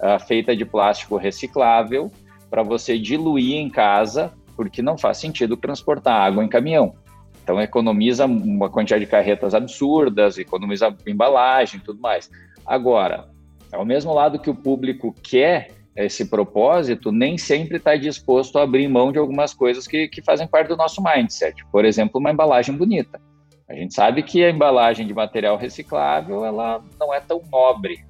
uh, 0.00 0.18
feita 0.26 0.56
de 0.56 0.64
plástico 0.64 1.16
reciclável, 1.16 2.10
para 2.50 2.64
você 2.64 2.98
diluir 2.98 3.54
em 3.54 3.70
casa, 3.70 4.32
porque 4.56 4.82
não 4.82 4.98
faz 4.98 5.18
sentido 5.18 5.56
transportar 5.56 6.20
água 6.20 6.44
em 6.44 6.48
caminhão. 6.48 6.96
Então 7.44 7.60
economiza 7.60 8.26
uma 8.26 8.68
quantidade 8.68 9.04
de 9.04 9.10
carretas 9.10 9.54
absurdas, 9.54 10.38
economiza 10.38 10.92
embalagem 11.06 11.78
tudo 11.78 12.00
mais. 12.00 12.28
Agora, 12.66 13.28
ao 13.72 13.84
mesmo 13.84 14.12
lado 14.12 14.40
que 14.40 14.50
o 14.50 14.54
público 14.56 15.14
quer 15.22 15.81
esse 15.94 16.24
propósito, 16.24 17.12
nem 17.12 17.36
sempre 17.36 17.76
está 17.76 17.96
disposto 17.96 18.58
a 18.58 18.62
abrir 18.62 18.88
mão 18.88 19.12
de 19.12 19.18
algumas 19.18 19.52
coisas 19.52 19.86
que, 19.86 20.08
que 20.08 20.22
fazem 20.22 20.46
parte 20.46 20.68
do 20.68 20.76
nosso 20.76 21.02
mindset. 21.02 21.64
Por 21.70 21.84
exemplo, 21.84 22.18
uma 22.18 22.30
embalagem 22.30 22.74
bonita. 22.74 23.20
A 23.68 23.74
gente 23.74 23.94
sabe 23.94 24.22
que 24.22 24.44
a 24.44 24.50
embalagem 24.50 25.06
de 25.06 25.14
material 25.14 25.56
reciclável 25.56 26.44
ela 26.44 26.82
não 26.98 27.12
é 27.12 27.20
tão 27.20 27.42
nobre. 27.50 28.04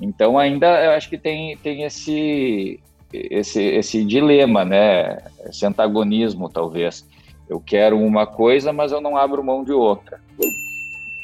Então, 0.00 0.38
ainda 0.38 0.82
eu 0.84 0.90
acho 0.92 1.08
que 1.08 1.16
tem, 1.16 1.56
tem 1.58 1.84
esse, 1.84 2.80
esse, 3.12 3.62
esse 3.62 4.04
dilema, 4.04 4.64
né? 4.64 5.18
esse 5.48 5.64
antagonismo, 5.64 6.50
talvez. 6.50 7.06
Eu 7.48 7.60
quero 7.60 7.98
uma 7.98 8.26
coisa, 8.26 8.72
mas 8.72 8.92
eu 8.92 9.00
não 9.00 9.16
abro 9.16 9.42
mão 9.42 9.64
de 9.64 9.72
outra. 9.72 10.20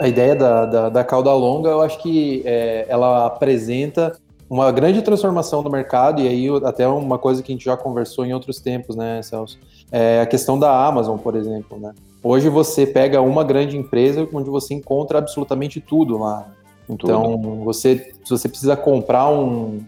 A 0.00 0.08
ideia 0.08 0.34
da, 0.34 0.66
da, 0.66 0.88
da 0.88 1.04
cauda 1.04 1.32
longa, 1.34 1.70
eu 1.70 1.82
acho 1.82 2.00
que 2.02 2.42
é, 2.44 2.86
ela 2.88 3.26
apresenta 3.26 4.18
uma 4.52 4.70
grande 4.70 5.00
transformação 5.00 5.62
do 5.62 5.70
mercado, 5.70 6.20
e 6.20 6.28
aí 6.28 6.46
até 6.62 6.86
uma 6.86 7.16
coisa 7.18 7.42
que 7.42 7.50
a 7.50 7.54
gente 7.54 7.64
já 7.64 7.74
conversou 7.74 8.26
em 8.26 8.34
outros 8.34 8.60
tempos, 8.60 8.94
né, 8.94 9.22
Celso? 9.22 9.58
É 9.90 10.20
a 10.20 10.26
questão 10.26 10.58
da 10.58 10.86
Amazon, 10.86 11.16
por 11.16 11.34
exemplo, 11.34 11.78
né? 11.80 11.94
Hoje 12.22 12.50
você 12.50 12.86
pega 12.86 13.22
uma 13.22 13.42
grande 13.44 13.78
empresa 13.78 14.28
onde 14.30 14.50
você 14.50 14.74
encontra 14.74 15.16
absolutamente 15.16 15.80
tudo 15.80 16.18
lá. 16.18 16.46
Então, 16.86 17.40
tudo. 17.40 17.64
você 17.64 18.12
se 18.22 18.28
você 18.28 18.46
precisa 18.46 18.76
comprar 18.76 19.30
um, 19.30 19.80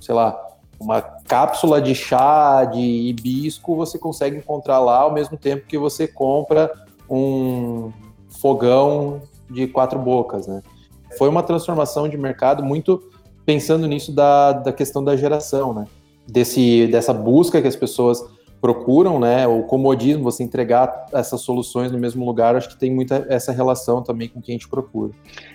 sei 0.00 0.14
lá, 0.14 0.34
uma 0.80 1.02
cápsula 1.02 1.78
de 1.78 1.94
chá 1.94 2.64
de 2.64 2.80
hibisco, 2.80 3.76
você 3.76 3.98
consegue 3.98 4.38
encontrar 4.38 4.78
lá 4.78 5.00
ao 5.00 5.12
mesmo 5.12 5.36
tempo 5.36 5.66
que 5.66 5.76
você 5.76 6.08
compra 6.08 6.72
um 7.08 7.92
fogão 8.30 9.20
de 9.50 9.66
quatro 9.66 9.98
bocas, 9.98 10.46
né? 10.46 10.62
Foi 11.18 11.28
uma 11.28 11.42
transformação 11.42 12.08
de 12.08 12.16
mercado 12.16 12.64
muito 12.64 13.02
pensando 13.46 13.86
nisso 13.86 14.12
da, 14.12 14.52
da 14.52 14.72
questão 14.72 15.02
da 15.02 15.16
geração, 15.16 15.72
né? 15.72 15.86
Desse, 16.26 16.88
dessa 16.88 17.14
busca 17.14 17.62
que 17.62 17.68
as 17.68 17.76
pessoas 17.76 18.20
procuram, 18.60 19.20
né? 19.20 19.46
O 19.46 19.62
comodismo, 19.62 20.24
você 20.24 20.42
entregar 20.42 21.06
essas 21.12 21.40
soluções 21.40 21.92
no 21.92 21.98
mesmo 21.98 22.26
lugar, 22.26 22.56
acho 22.56 22.68
que 22.68 22.76
tem 22.76 22.92
muita 22.92 23.24
essa 23.28 23.52
relação 23.52 24.02
também 24.02 24.28
com 24.28 24.40
o 24.40 24.42
que 24.42 24.50
a 24.50 24.54
gente 24.54 24.68
procura. 24.68 25.12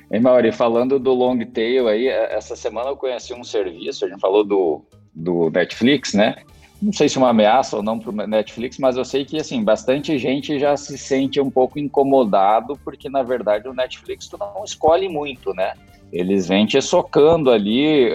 E 0.09 0.17
Mauri, 0.17 0.53
falando 0.53 0.97
do 0.97 1.13
long 1.13 1.37
tail 1.45 1.89
aí, 1.89 2.07
é, 2.07 2.33
essa 2.33 2.55
semana 2.55 2.89
eu 2.89 2.95
conheci 2.95 3.33
um 3.33 3.43
serviço, 3.43 4.05
a 4.05 4.07
gente 4.07 4.21
falou 4.21 4.45
do, 4.45 4.81
do 5.13 5.49
Netflix, 5.49 6.13
né? 6.13 6.35
Não 6.81 6.91
sei 6.91 7.07
se 7.07 7.17
é 7.17 7.21
uma 7.21 7.29
ameaça 7.29 7.77
ou 7.77 7.83
não 7.83 7.99
para 7.99 8.09
o 8.09 8.27
Netflix, 8.27 8.79
mas 8.79 8.97
eu 8.97 9.05
sei 9.05 9.23
que 9.23 9.37
assim 9.37 9.63
bastante 9.63 10.17
gente 10.17 10.57
já 10.57 10.75
se 10.75 10.97
sente 10.97 11.39
um 11.39 11.49
pouco 11.49 11.77
incomodado 11.77 12.77
porque 12.83 13.07
na 13.07 13.21
verdade 13.21 13.67
o 13.67 13.73
Netflix 13.73 14.27
tu 14.27 14.37
não 14.37 14.63
escolhe 14.63 15.07
muito, 15.07 15.53
né? 15.53 15.73
Eles 16.11 16.47
vêm 16.47 16.65
te 16.65 16.81
socando 16.81 17.49
ali 17.51 18.09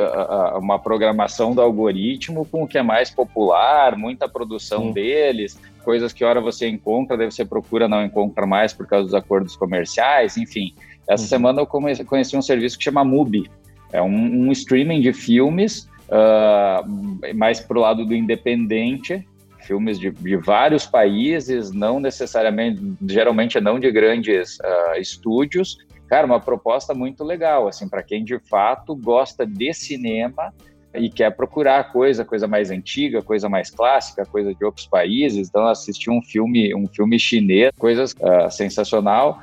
uma 0.56 0.78
programação 0.78 1.54
do 1.54 1.62
algoritmo 1.62 2.44
com 2.44 2.64
o 2.64 2.68
que 2.68 2.76
é 2.76 2.82
mais 2.82 3.08
popular, 3.08 3.96
muita 3.96 4.28
produção 4.28 4.90
deles, 4.90 5.58
coisas 5.82 6.12
que 6.12 6.22
hora 6.22 6.40
você 6.40 6.68
encontra, 6.68 7.16
daí 7.16 7.30
você 7.30 7.44
procura, 7.44 7.88
não 7.88 8.04
encontra 8.04 8.44
mais 8.46 8.74
por 8.74 8.86
causa 8.86 9.04
dos 9.04 9.14
acordos 9.14 9.56
comerciais, 9.56 10.36
enfim. 10.36 10.74
Essa 11.08 11.22
uhum. 11.22 11.28
semana 11.28 11.60
eu 11.62 11.66
conheci 11.66 12.36
um 12.36 12.42
serviço 12.42 12.76
que 12.76 12.84
chama 12.84 13.02
Mubi. 13.04 13.48
É 13.92 14.02
um, 14.02 14.48
um 14.48 14.52
streaming 14.52 15.00
de 15.00 15.12
filmes, 15.12 15.88
uh, 16.08 17.34
mais 17.34 17.60
pro 17.60 17.80
lado 17.80 18.04
do 18.04 18.14
independente, 18.14 19.26
filmes 19.62 19.98
de, 19.98 20.10
de, 20.10 20.36
vários 20.36 20.86
países, 20.86 21.72
não 21.72 21.98
necessariamente, 21.98 22.80
geralmente 23.08 23.60
não 23.60 23.80
de 23.80 23.90
grandes 23.90 24.58
uh, 24.58 25.00
estúdios, 25.00 25.78
cara, 26.08 26.26
uma 26.26 26.40
proposta 26.40 26.94
muito 26.94 27.24
legal, 27.24 27.66
assim, 27.66 27.88
para 27.88 28.02
quem 28.02 28.24
de 28.24 28.38
fato 28.38 28.94
gosta 28.94 29.44
de 29.44 29.72
cinema 29.74 30.52
e 30.94 31.10
quer 31.10 31.30
procurar 31.34 31.92
coisa, 31.92 32.24
coisa 32.24 32.46
mais 32.46 32.70
antiga, 32.70 33.20
coisa 33.22 33.48
mais 33.48 33.70
clássica, 33.70 34.24
coisa 34.24 34.54
de 34.54 34.64
outros 34.64 34.86
países. 34.86 35.48
Então, 35.48 35.66
assistir 35.66 36.10
um 36.10 36.22
filme, 36.22 36.74
um 36.74 36.86
filme 36.86 37.18
chinês, 37.18 37.70
coisas 37.78 38.12
uh, 38.12 38.50
sensacional 38.50 39.42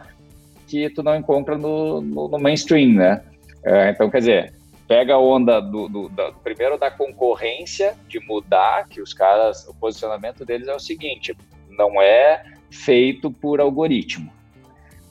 que 0.67 0.89
tu 0.89 1.03
não 1.03 1.15
encontra 1.15 1.57
no, 1.57 2.01
no, 2.01 2.27
no 2.29 2.39
mainstream, 2.39 2.93
né? 2.93 3.21
Uh, 3.63 3.89
então, 3.89 4.09
quer 4.09 4.19
dizer, 4.19 4.53
pega 4.87 5.15
a 5.15 5.19
onda 5.19 5.59
do, 5.59 5.87
do, 5.87 6.09
do, 6.09 6.33
primeiro 6.43 6.77
da 6.77 6.91
concorrência 6.91 7.95
de 8.07 8.19
mudar, 8.19 8.87
que 8.87 9.01
os 9.01 9.13
caras, 9.13 9.67
o 9.67 9.73
posicionamento 9.73 10.45
deles 10.45 10.67
é 10.67 10.75
o 10.75 10.79
seguinte: 10.79 11.35
não 11.69 12.01
é 12.01 12.43
feito 12.69 13.31
por 13.31 13.59
algoritmo. 13.59 14.31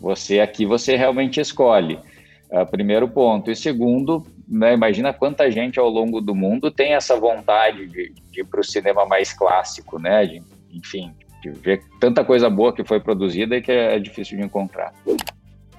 Você 0.01 0.41
aqui 0.41 0.67
você 0.67 0.97
realmente 0.97 1.41
escolhe. 1.41 1.99
Uh, 2.51 2.67
primeiro 2.71 3.09
ponto. 3.09 3.51
E 3.51 3.57
segundo, 3.57 4.27
né, 4.47 4.75
imagina 4.75 5.13
quanta 5.13 5.51
gente 5.51 5.79
ao 5.79 5.89
longo 5.89 6.21
do 6.21 6.35
mundo 6.35 6.71
tem 6.71 6.93
essa 6.93 7.17
vontade 7.19 7.87
de, 7.87 8.13
de 8.31 8.41
ir 8.41 8.45
para 8.45 8.61
o 8.61 8.65
cinema 8.65 9.07
mais 9.07 9.33
clássico, 9.33 9.99
né? 9.99 10.27
De, 10.27 10.43
enfim, 10.71 11.15
de 11.43 11.51
ver 11.51 11.83
tanta 11.99 12.23
coisa 12.25 12.51
boa 12.51 12.75
que 12.75 12.85
foi 12.85 13.01
produzida 13.01 13.57
e 13.57 13.63
que 13.63 13.73
é 13.73 13.99
difícil 13.99 14.37
de 14.37 14.45
encontrar. 14.45 14.93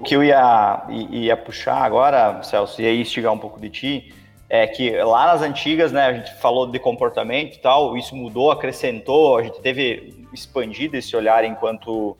O 0.04 0.06
que 0.06 0.18
eu 0.18 0.22
ia, 0.22 0.84
ia 0.90 1.38
puxar 1.38 1.78
agora, 1.78 2.44
Celso, 2.44 2.82
e 2.82 2.86
aí 2.86 3.00
instigar 3.00 3.32
um 3.32 3.38
pouco 3.38 3.58
de 3.58 3.70
ti, 3.70 4.14
é 4.50 4.68
que 4.68 4.92
lá 4.98 5.28
nas 5.28 5.42
antigas, 5.42 5.94
né, 5.94 6.08
a 6.08 6.12
gente 6.12 6.34
falou 6.42 6.70
de 6.70 6.78
comportamento 6.78 7.56
e 7.56 7.60
tal, 7.60 7.96
isso 7.96 8.14
mudou, 8.14 8.52
acrescentou, 8.52 9.38
a 9.38 9.44
gente 9.44 9.62
teve 9.62 10.14
expandido 10.34 10.98
esse 10.98 11.16
olhar 11.16 11.46
enquanto 11.46 12.18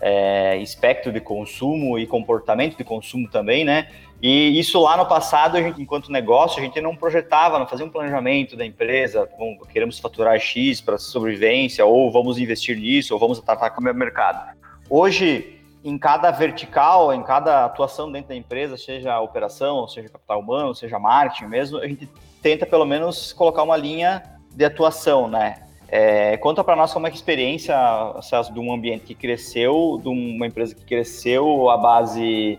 é, 0.00 0.56
espectro 0.56 1.12
de 1.12 1.20
consumo 1.20 1.96
e 2.00 2.04
comportamento 2.04 2.76
de 2.76 2.82
consumo 2.82 3.30
também, 3.30 3.64
né? 3.64 3.86
E 4.20 4.58
isso 4.58 4.80
lá 4.80 4.96
no 4.96 5.06
passado, 5.06 5.56
a 5.56 5.62
gente, 5.62 5.80
enquanto 5.80 6.10
negócio, 6.10 6.58
a 6.58 6.64
gente 6.64 6.80
não 6.80 6.96
projetava, 6.96 7.60
não 7.60 7.66
fazia 7.68 7.86
um 7.86 7.90
planejamento 7.90 8.56
da 8.56 8.66
empresa, 8.66 9.28
bom, 9.38 9.56
queremos 9.72 10.00
faturar 10.00 10.36
X 10.40 10.80
para 10.80 10.98
sobrevivência, 10.98 11.86
ou 11.86 12.10
vamos 12.10 12.38
investir 12.38 12.76
nisso, 12.76 13.14
ou 13.14 13.20
vamos 13.20 13.38
atacar 13.38 13.72
com 13.72 13.80
o 13.80 13.84
mercado. 13.94 14.58
Hoje, 14.90 15.59
em 15.82 15.96
cada 15.98 16.30
vertical, 16.30 17.12
em 17.12 17.22
cada 17.22 17.64
atuação 17.64 18.10
dentro 18.10 18.28
da 18.28 18.36
empresa, 18.36 18.76
seja 18.76 19.18
operação, 19.20 19.88
seja 19.88 20.08
capital 20.08 20.40
humano, 20.40 20.74
seja 20.74 20.98
marketing 20.98 21.46
mesmo, 21.46 21.78
a 21.78 21.86
gente 21.86 22.08
tenta 22.42 22.66
pelo 22.66 22.84
menos 22.84 23.32
colocar 23.32 23.62
uma 23.62 23.76
linha 23.76 24.22
de 24.50 24.64
atuação, 24.64 25.28
né? 25.28 25.62
É, 25.88 26.36
conta 26.36 26.62
para 26.62 26.76
nós 26.76 26.92
como 26.92 27.06
é 27.06 27.10
que 27.10 27.14
a 27.14 27.18
experiência, 27.18 27.74
Celso, 28.22 28.52
de 28.52 28.60
um 28.60 28.72
ambiente 28.72 29.04
que 29.04 29.14
cresceu, 29.14 29.98
de 30.00 30.08
uma 30.08 30.46
empresa 30.46 30.74
que 30.74 30.84
cresceu 30.84 31.68
à 31.68 31.76
base 31.76 32.58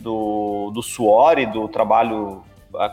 do, 0.00 0.72
do 0.72 0.82
suor 0.82 1.38
e 1.38 1.46
do 1.46 1.68
trabalho 1.68 2.42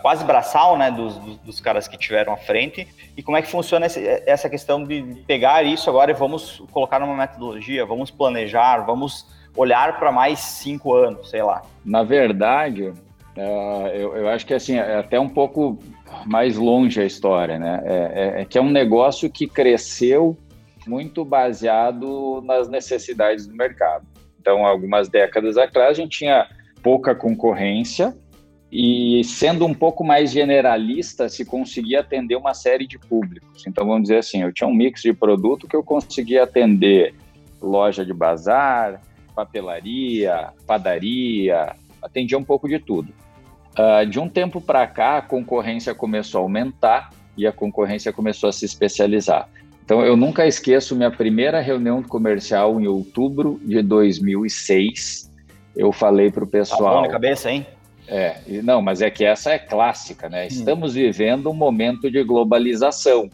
quase 0.01 0.23
braçal, 0.23 0.77
né, 0.77 0.91
dos, 0.91 1.17
dos, 1.39 1.59
caras 1.59 1.87
que 1.87 1.97
tiveram 1.97 2.33
à 2.33 2.37
frente, 2.37 2.87
e 3.17 3.23
como 3.23 3.35
é 3.37 3.41
que 3.41 3.47
funciona 3.47 3.87
essa 4.27 4.47
questão 4.47 4.83
de 4.83 5.01
pegar 5.25 5.63
isso 5.63 5.89
agora 5.89 6.11
e 6.11 6.13
vamos 6.13 6.61
colocar 6.71 6.99
numa 6.99 7.15
metodologia, 7.15 7.83
vamos 7.83 8.11
planejar, 8.11 8.85
vamos 8.85 9.25
olhar 9.55 9.99
para 9.99 10.11
mais 10.11 10.39
cinco 10.39 10.93
anos, 10.93 11.29
sei 11.29 11.43
lá. 11.43 11.61
Na 11.83 12.03
verdade, 12.03 12.83
uh, 13.37 13.87
eu, 13.93 14.15
eu 14.15 14.29
acho 14.29 14.45
que 14.45 14.53
assim, 14.53 14.75
é 14.75 14.97
até 14.97 15.19
um 15.19 15.29
pouco 15.29 15.79
mais 16.25 16.57
longe 16.57 17.01
a 17.01 17.05
história, 17.05 17.57
né? 17.57 17.81
É, 17.85 17.93
é, 17.93 18.41
é, 18.41 18.45
que 18.45 18.57
é 18.57 18.61
um 18.61 18.69
negócio 18.69 19.29
que 19.29 19.47
cresceu 19.47 20.37
muito 20.87 21.23
baseado 21.23 22.41
nas 22.45 22.67
necessidades 22.67 23.47
do 23.47 23.55
mercado. 23.55 24.05
Então, 24.39 24.65
algumas 24.65 25.07
décadas 25.07 25.57
atrás, 25.57 25.91
a 25.91 26.01
gente 26.01 26.19
tinha 26.19 26.47
pouca 26.81 27.13
concorrência 27.13 28.15
e, 28.71 29.21
sendo 29.23 29.65
um 29.65 29.73
pouco 29.73 30.03
mais 30.03 30.31
generalista, 30.31 31.29
se 31.29 31.45
conseguia 31.45 31.99
atender 31.99 32.35
uma 32.35 32.53
série 32.53 32.87
de 32.87 32.97
públicos. 32.97 33.63
Então, 33.67 33.85
vamos 33.85 34.03
dizer 34.03 34.17
assim, 34.17 34.41
eu 34.41 34.51
tinha 34.51 34.67
um 34.67 34.73
mix 34.73 35.01
de 35.01 35.13
produto 35.13 35.67
que 35.67 35.75
eu 35.75 35.83
conseguia 35.83 36.43
atender 36.43 37.13
loja 37.61 38.03
de 38.03 38.13
bazar, 38.13 38.99
papelaria, 39.41 40.49
padaria, 40.67 41.75
atendia 42.01 42.37
um 42.37 42.43
pouco 42.43 42.67
de 42.67 42.79
tudo. 42.79 43.11
Uh, 43.71 44.05
de 44.05 44.19
um 44.19 44.29
tempo 44.29 44.61
para 44.61 44.85
cá, 44.85 45.17
a 45.17 45.21
concorrência 45.21 45.95
começou 45.95 46.39
a 46.39 46.43
aumentar 46.43 47.09
e 47.37 47.47
a 47.47 47.51
concorrência 47.51 48.13
começou 48.13 48.49
a 48.49 48.53
se 48.53 48.65
especializar. 48.65 49.49
Então, 49.83 50.05
eu 50.05 50.15
nunca 50.15 50.45
esqueço 50.45 50.95
minha 50.95 51.09
primeira 51.09 51.59
reunião 51.59 52.03
comercial 52.03 52.79
em 52.79 52.87
outubro 52.87 53.59
de 53.63 53.81
2006. 53.81 55.31
Eu 55.75 55.91
falei 55.91 56.29
para 56.29 56.43
o 56.43 56.47
pessoal. 56.47 57.01
Tá 57.01 57.07
na 57.07 57.13
cabeça, 57.13 57.51
hein? 57.51 57.65
É, 58.07 58.37
não, 58.61 58.81
mas 58.81 59.01
é 59.01 59.09
que 59.09 59.23
essa 59.23 59.51
é 59.51 59.59
clássica, 59.59 60.29
né? 60.29 60.43
Hum. 60.43 60.47
Estamos 60.47 60.93
vivendo 60.93 61.49
um 61.49 61.53
momento 61.53 62.11
de 62.11 62.23
globalização. 62.23 63.29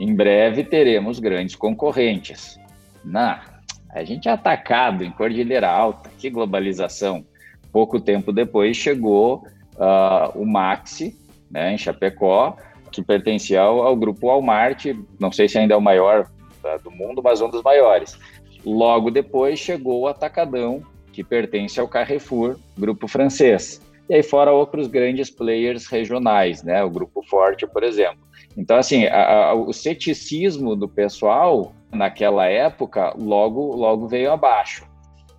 Em 0.00 0.14
breve 0.14 0.64
teremos 0.64 1.18
grandes 1.18 1.54
concorrentes. 1.54 2.58
Na, 3.04 3.57
a 3.90 4.04
gente 4.04 4.28
é 4.28 4.32
atacado 4.32 5.04
em 5.04 5.10
Cordilheira 5.10 5.68
Alta. 5.68 6.10
Que 6.18 6.28
globalização! 6.30 7.24
Pouco 7.72 8.00
tempo 8.00 8.32
depois 8.32 8.76
chegou 8.76 9.44
uh, 9.76 10.38
o 10.38 10.46
Maxi, 10.46 11.16
né, 11.50 11.74
em 11.74 11.78
Chapecó, 11.78 12.56
que 12.90 13.02
pertencia 13.02 13.60
ao, 13.60 13.82
ao, 13.82 13.96
grupo 13.96 14.28
Walmart, 14.28 14.86
não 15.20 15.30
sei 15.30 15.48
se 15.48 15.58
ainda 15.58 15.74
é 15.74 15.76
o 15.76 15.80
maior 15.80 16.28
uh, 16.64 16.82
do 16.82 16.90
mundo, 16.90 17.22
mas 17.22 17.40
um 17.40 17.48
dos 17.48 17.62
maiores. 17.62 18.18
Logo 18.64 19.10
depois 19.10 19.58
chegou 19.58 20.00
o 20.00 20.08
Atacadão, 20.08 20.82
que 21.12 21.22
pertence 21.22 21.78
ao 21.78 21.88
Carrefour, 21.88 22.56
grupo 22.76 23.06
francês. 23.06 23.80
E 24.08 24.14
aí 24.14 24.22
fora 24.22 24.52
outros 24.52 24.86
grandes 24.86 25.30
players 25.30 25.86
regionais, 25.86 26.62
né, 26.62 26.82
o 26.82 26.90
grupo 26.90 27.22
Forte, 27.28 27.66
por 27.66 27.82
exemplo. 27.82 28.20
Então, 28.56 28.76
assim, 28.76 29.06
a, 29.06 29.50
a, 29.50 29.54
o 29.54 29.72
ceticismo 29.72 30.74
do 30.74 30.88
pessoal 30.88 31.72
naquela 31.92 32.46
época 32.46 33.14
logo, 33.18 33.74
logo 33.74 34.06
veio 34.06 34.32
abaixo. 34.32 34.86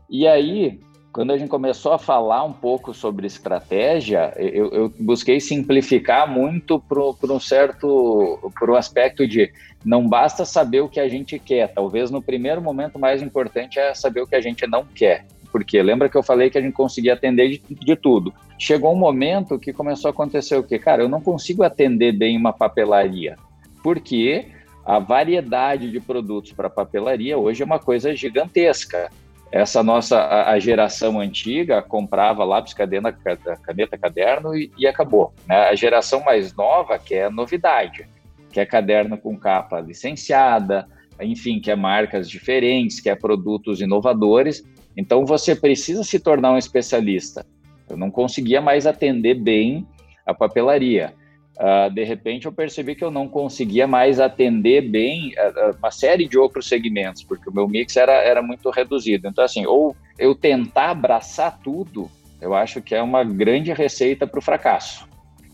E 0.09 0.27
aí, 0.27 0.79
quando 1.11 1.31
a 1.31 1.37
gente 1.37 1.49
começou 1.49 1.93
a 1.93 1.99
falar 1.99 2.43
um 2.43 2.53
pouco 2.53 2.93
sobre 2.93 3.27
estratégia, 3.27 4.33
eu, 4.37 4.69
eu 4.71 4.93
busquei 4.99 5.39
simplificar 5.39 6.31
muito 6.31 6.79
para 6.79 7.33
um 7.33 7.39
certo 7.39 8.51
um 8.61 8.75
aspecto 8.75 9.27
de 9.27 9.51
não 9.83 10.07
basta 10.07 10.45
saber 10.45 10.81
o 10.81 10.89
que 10.89 10.99
a 10.99 11.09
gente 11.09 11.39
quer. 11.39 11.67
Talvez 11.73 12.11
no 12.11 12.21
primeiro 12.21 12.61
momento 12.61 12.99
mais 12.99 13.21
importante 13.21 13.79
é 13.79 13.93
saber 13.93 14.21
o 14.21 14.27
que 14.27 14.35
a 14.35 14.41
gente 14.41 14.67
não 14.67 14.85
quer. 14.85 15.25
Porque 15.51 15.81
lembra 15.81 16.09
que 16.09 16.17
eu 16.17 16.21
falei 16.21 16.49
que 16.49 16.57
a 16.57 16.61
gente 16.61 16.73
conseguia 16.73 17.13
atender 17.13 17.49
de, 17.49 17.75
de 17.75 17.95
tudo. 17.95 18.31
Chegou 18.57 18.93
um 18.93 18.97
momento 18.97 19.57
que 19.57 19.73
começou 19.73 20.09
a 20.09 20.11
acontecer 20.11 20.57
o 20.57 20.63
quê? 20.63 20.77
Cara, 20.77 21.01
eu 21.01 21.09
não 21.09 21.21
consigo 21.21 21.63
atender 21.63 22.11
bem 22.11 22.37
uma 22.37 22.53
papelaria. 22.53 23.35
Porque 23.81 24.45
a 24.85 24.99
variedade 24.99 25.91
de 25.91 25.99
produtos 25.99 26.51
para 26.51 26.69
papelaria 26.69 27.37
hoje 27.37 27.61
é 27.61 27.65
uma 27.65 27.79
coisa 27.79 28.15
gigantesca 28.15 29.09
essa 29.51 29.81
nossa 29.81 30.17
a, 30.17 30.51
a, 30.51 30.59
geração 30.59 31.19
antiga 31.19 31.81
comprava 31.81 32.43
lápis, 32.43 32.73
cadena, 32.73 33.11
caneta, 33.11 33.97
caderno 33.97 34.55
e, 34.55 34.71
e 34.77 34.85
acabou. 34.85 35.33
Né? 35.47 35.55
A 35.55 35.75
geração 35.75 36.23
mais 36.23 36.53
nova 36.53 36.99
quer 36.99 37.31
novidade, 37.31 38.07
quer 38.51 38.65
caderno 38.67 39.17
com 39.17 39.35
capa 39.37 39.79
licenciada, 39.79 40.87
enfim, 41.19 41.59
quer 41.59 41.75
marcas 41.75 42.29
diferentes, 42.29 42.99
quer 42.99 43.17
produtos 43.17 43.81
inovadores. 43.81 44.63
Então 44.95 45.25
você 45.25 45.55
precisa 45.55 46.03
se 46.03 46.19
tornar 46.19 46.51
um 46.51 46.57
especialista. 46.57 47.45
Eu 47.89 47.97
não 47.97 48.11
conseguia 48.11 48.61
mais 48.61 48.85
atender 48.85 49.33
bem 49.33 49.87
a 50.25 50.33
papelaria. 50.33 51.15
Uh, 51.59 51.93
de 51.93 52.05
repente 52.05 52.45
eu 52.45 52.53
percebi 52.53 52.95
que 52.95 53.03
eu 53.03 53.11
não 53.11 53.27
conseguia 53.27 53.85
mais 53.85 54.17
atender 54.17 54.79
bem 54.79 55.33
uh, 55.33 55.75
uma 55.77 55.91
série 55.91 56.25
de 56.25 56.37
outros 56.37 56.69
segmentos, 56.69 57.21
porque 57.21 57.49
o 57.49 57.53
meu 57.53 57.67
mix 57.67 57.97
era, 57.97 58.13
era 58.13 58.41
muito 58.41 58.69
reduzido. 58.69 59.27
Então, 59.27 59.43
assim, 59.43 59.65
ou 59.65 59.93
eu 60.17 60.33
tentar 60.33 60.91
abraçar 60.91 61.59
tudo, 61.61 62.09
eu 62.39 62.53
acho 62.53 62.81
que 62.81 62.95
é 62.95 63.01
uma 63.01 63.25
grande 63.25 63.73
receita 63.73 64.25
para 64.25 64.39
o 64.39 64.41
fracasso. 64.41 65.05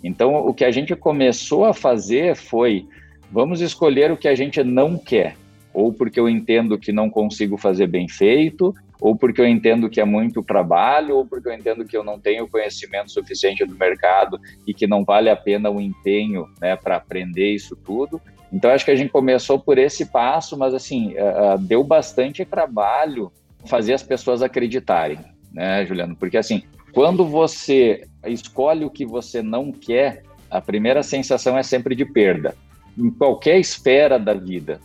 Então, 0.03 0.35
o 0.35 0.53
que 0.53 0.63
a 0.63 0.69
gente 0.69 0.95
começou 0.95 1.65
a 1.65 1.73
fazer 1.73 2.35
foi: 2.35 2.87
vamos 3.31 3.59
escolher 3.59 4.11
o 4.11 4.17
que 4.17 4.27
a 4.27 4.35
gente 4.35 4.63
não 4.63 4.99
quer, 4.99 5.35
ou 5.73 5.91
porque 5.91 6.19
eu 6.19 6.29
entendo 6.29 6.77
que 6.77 6.91
não 6.91 7.09
consigo 7.09 7.57
fazer 7.57 7.87
bem 7.87 8.07
feito, 8.07 8.75
ou 8.99 9.15
porque 9.15 9.41
eu 9.41 9.47
entendo 9.47 9.89
que 9.89 9.99
é 9.99 10.05
muito 10.05 10.43
trabalho, 10.43 11.17
ou 11.17 11.25
porque 11.25 11.47
eu 11.47 11.53
entendo 11.53 11.85
que 11.85 11.95
eu 11.95 12.03
não 12.03 12.19
tenho 12.19 12.47
conhecimento 12.47 13.11
suficiente 13.11 13.65
do 13.65 13.75
mercado 13.75 14.39
e 14.65 14.73
que 14.73 14.87
não 14.87 15.03
vale 15.03 15.29
a 15.29 15.35
pena 15.35 15.69
o 15.69 15.81
empenho 15.81 16.47
né, 16.61 16.75
para 16.75 16.95
aprender 16.95 17.53
isso 17.53 17.75
tudo. 17.75 18.21
Então, 18.51 18.71
acho 18.71 18.85
que 18.85 18.91
a 18.91 18.95
gente 18.95 19.09
começou 19.09 19.59
por 19.59 19.77
esse 19.77 20.05
passo, 20.05 20.57
mas 20.57 20.73
assim, 20.73 21.13
uh, 21.13 21.57
deu 21.59 21.83
bastante 21.83 22.45
trabalho 22.45 23.31
fazer 23.65 23.93
as 23.93 24.03
pessoas 24.03 24.41
acreditarem, 24.41 25.19
né, 25.51 25.85
Juliano? 25.85 26.15
Porque 26.15 26.37
assim, 26.37 26.63
quando 26.93 27.25
você 27.25 28.07
escolhe 28.25 28.85
o 28.85 28.89
que 28.89 29.05
você 29.05 29.41
não 29.41 29.71
quer, 29.71 30.23
a 30.49 30.61
primeira 30.61 31.03
sensação 31.03 31.57
é 31.57 31.63
sempre 31.63 31.95
de 31.95 32.05
perda, 32.05 32.55
em 32.97 33.09
qualquer 33.09 33.59
esfera 33.59 34.17
da 34.17 34.33
vida. 34.33 34.79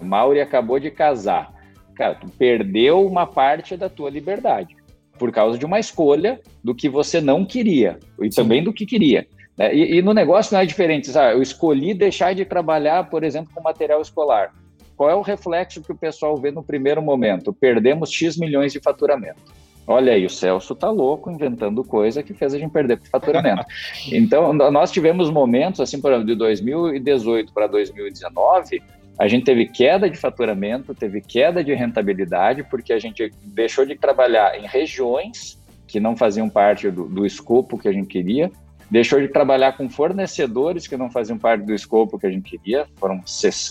Mauri 0.00 0.40
acabou 0.40 0.80
de 0.80 0.90
casar 0.90 1.53
cara, 1.94 2.14
tu 2.14 2.26
perdeu 2.38 3.06
uma 3.06 3.26
parte 3.26 3.76
da 3.76 3.88
tua 3.88 4.10
liberdade 4.10 4.76
por 5.18 5.30
causa 5.30 5.58
de 5.58 5.64
uma 5.64 5.78
escolha 5.78 6.40
do 6.62 6.74
que 6.74 6.88
você 6.88 7.20
não 7.20 7.44
queria 7.44 7.98
e 8.20 8.30
Sim. 8.30 8.42
também 8.42 8.62
do 8.62 8.72
que 8.72 8.84
queria. 8.84 9.26
Né? 9.56 9.74
E, 9.74 9.98
e, 9.98 10.02
no 10.02 10.12
negócio 10.12 10.52
não 10.54 10.60
é 10.60 10.66
diferente. 10.66 11.08
Sabe? 11.10 11.34
Eu 11.34 11.42
escolhi 11.42 11.94
deixar 11.94 12.34
de 12.34 12.44
trabalhar, 12.44 13.08
por 13.08 13.22
exemplo, 13.22 13.52
com 13.54 13.62
material 13.62 14.00
escolar. 14.00 14.52
Qual 14.96 15.10
é 15.10 15.14
o 15.14 15.22
reflexo 15.22 15.82
que 15.82 15.92
o 15.92 15.96
pessoal 15.96 16.36
vê 16.36 16.50
no 16.50 16.62
primeiro 16.62 17.02
momento? 17.02 17.52
Perdemos 17.52 18.12
X 18.12 18.36
milhões 18.36 18.72
de 18.72 18.80
faturamento. 18.80 19.40
Olha 19.86 20.14
aí, 20.14 20.24
o 20.24 20.30
Celso 20.30 20.74
tá 20.74 20.90
louco 20.90 21.30
inventando 21.30 21.84
coisa 21.84 22.22
que 22.22 22.32
fez 22.32 22.54
a 22.54 22.58
gente 22.58 22.72
perder 22.72 22.98
faturamento. 23.10 23.64
então, 24.10 24.52
nós 24.52 24.90
tivemos 24.90 25.30
momentos, 25.30 25.80
assim, 25.80 26.00
por 26.00 26.10
exemplo, 26.10 26.26
de 26.26 26.34
2018 26.36 27.52
para 27.52 27.66
2019, 27.66 28.82
a 29.18 29.28
gente 29.28 29.44
teve 29.44 29.66
queda 29.66 30.10
de 30.10 30.16
faturamento, 30.16 30.94
teve 30.94 31.20
queda 31.20 31.62
de 31.62 31.72
rentabilidade, 31.72 32.64
porque 32.64 32.92
a 32.92 32.98
gente 32.98 33.30
deixou 33.44 33.86
de 33.86 33.94
trabalhar 33.96 34.58
em 34.58 34.66
regiões 34.66 35.62
que 35.86 36.00
não 36.00 36.16
faziam 36.16 36.48
parte 36.48 36.90
do, 36.90 37.06
do 37.06 37.24
escopo 37.24 37.78
que 37.78 37.86
a 37.86 37.92
gente 37.92 38.08
queria, 38.08 38.50
deixou 38.90 39.20
de 39.20 39.28
trabalhar 39.28 39.76
com 39.76 39.88
fornecedores 39.88 40.86
que 40.86 40.96
não 40.96 41.10
faziam 41.10 41.38
parte 41.38 41.64
do 41.64 41.74
escopo 41.74 42.18
que 42.18 42.26
a 42.26 42.30
gente 42.30 42.50
queria, 42.50 42.86
foram 42.96 43.22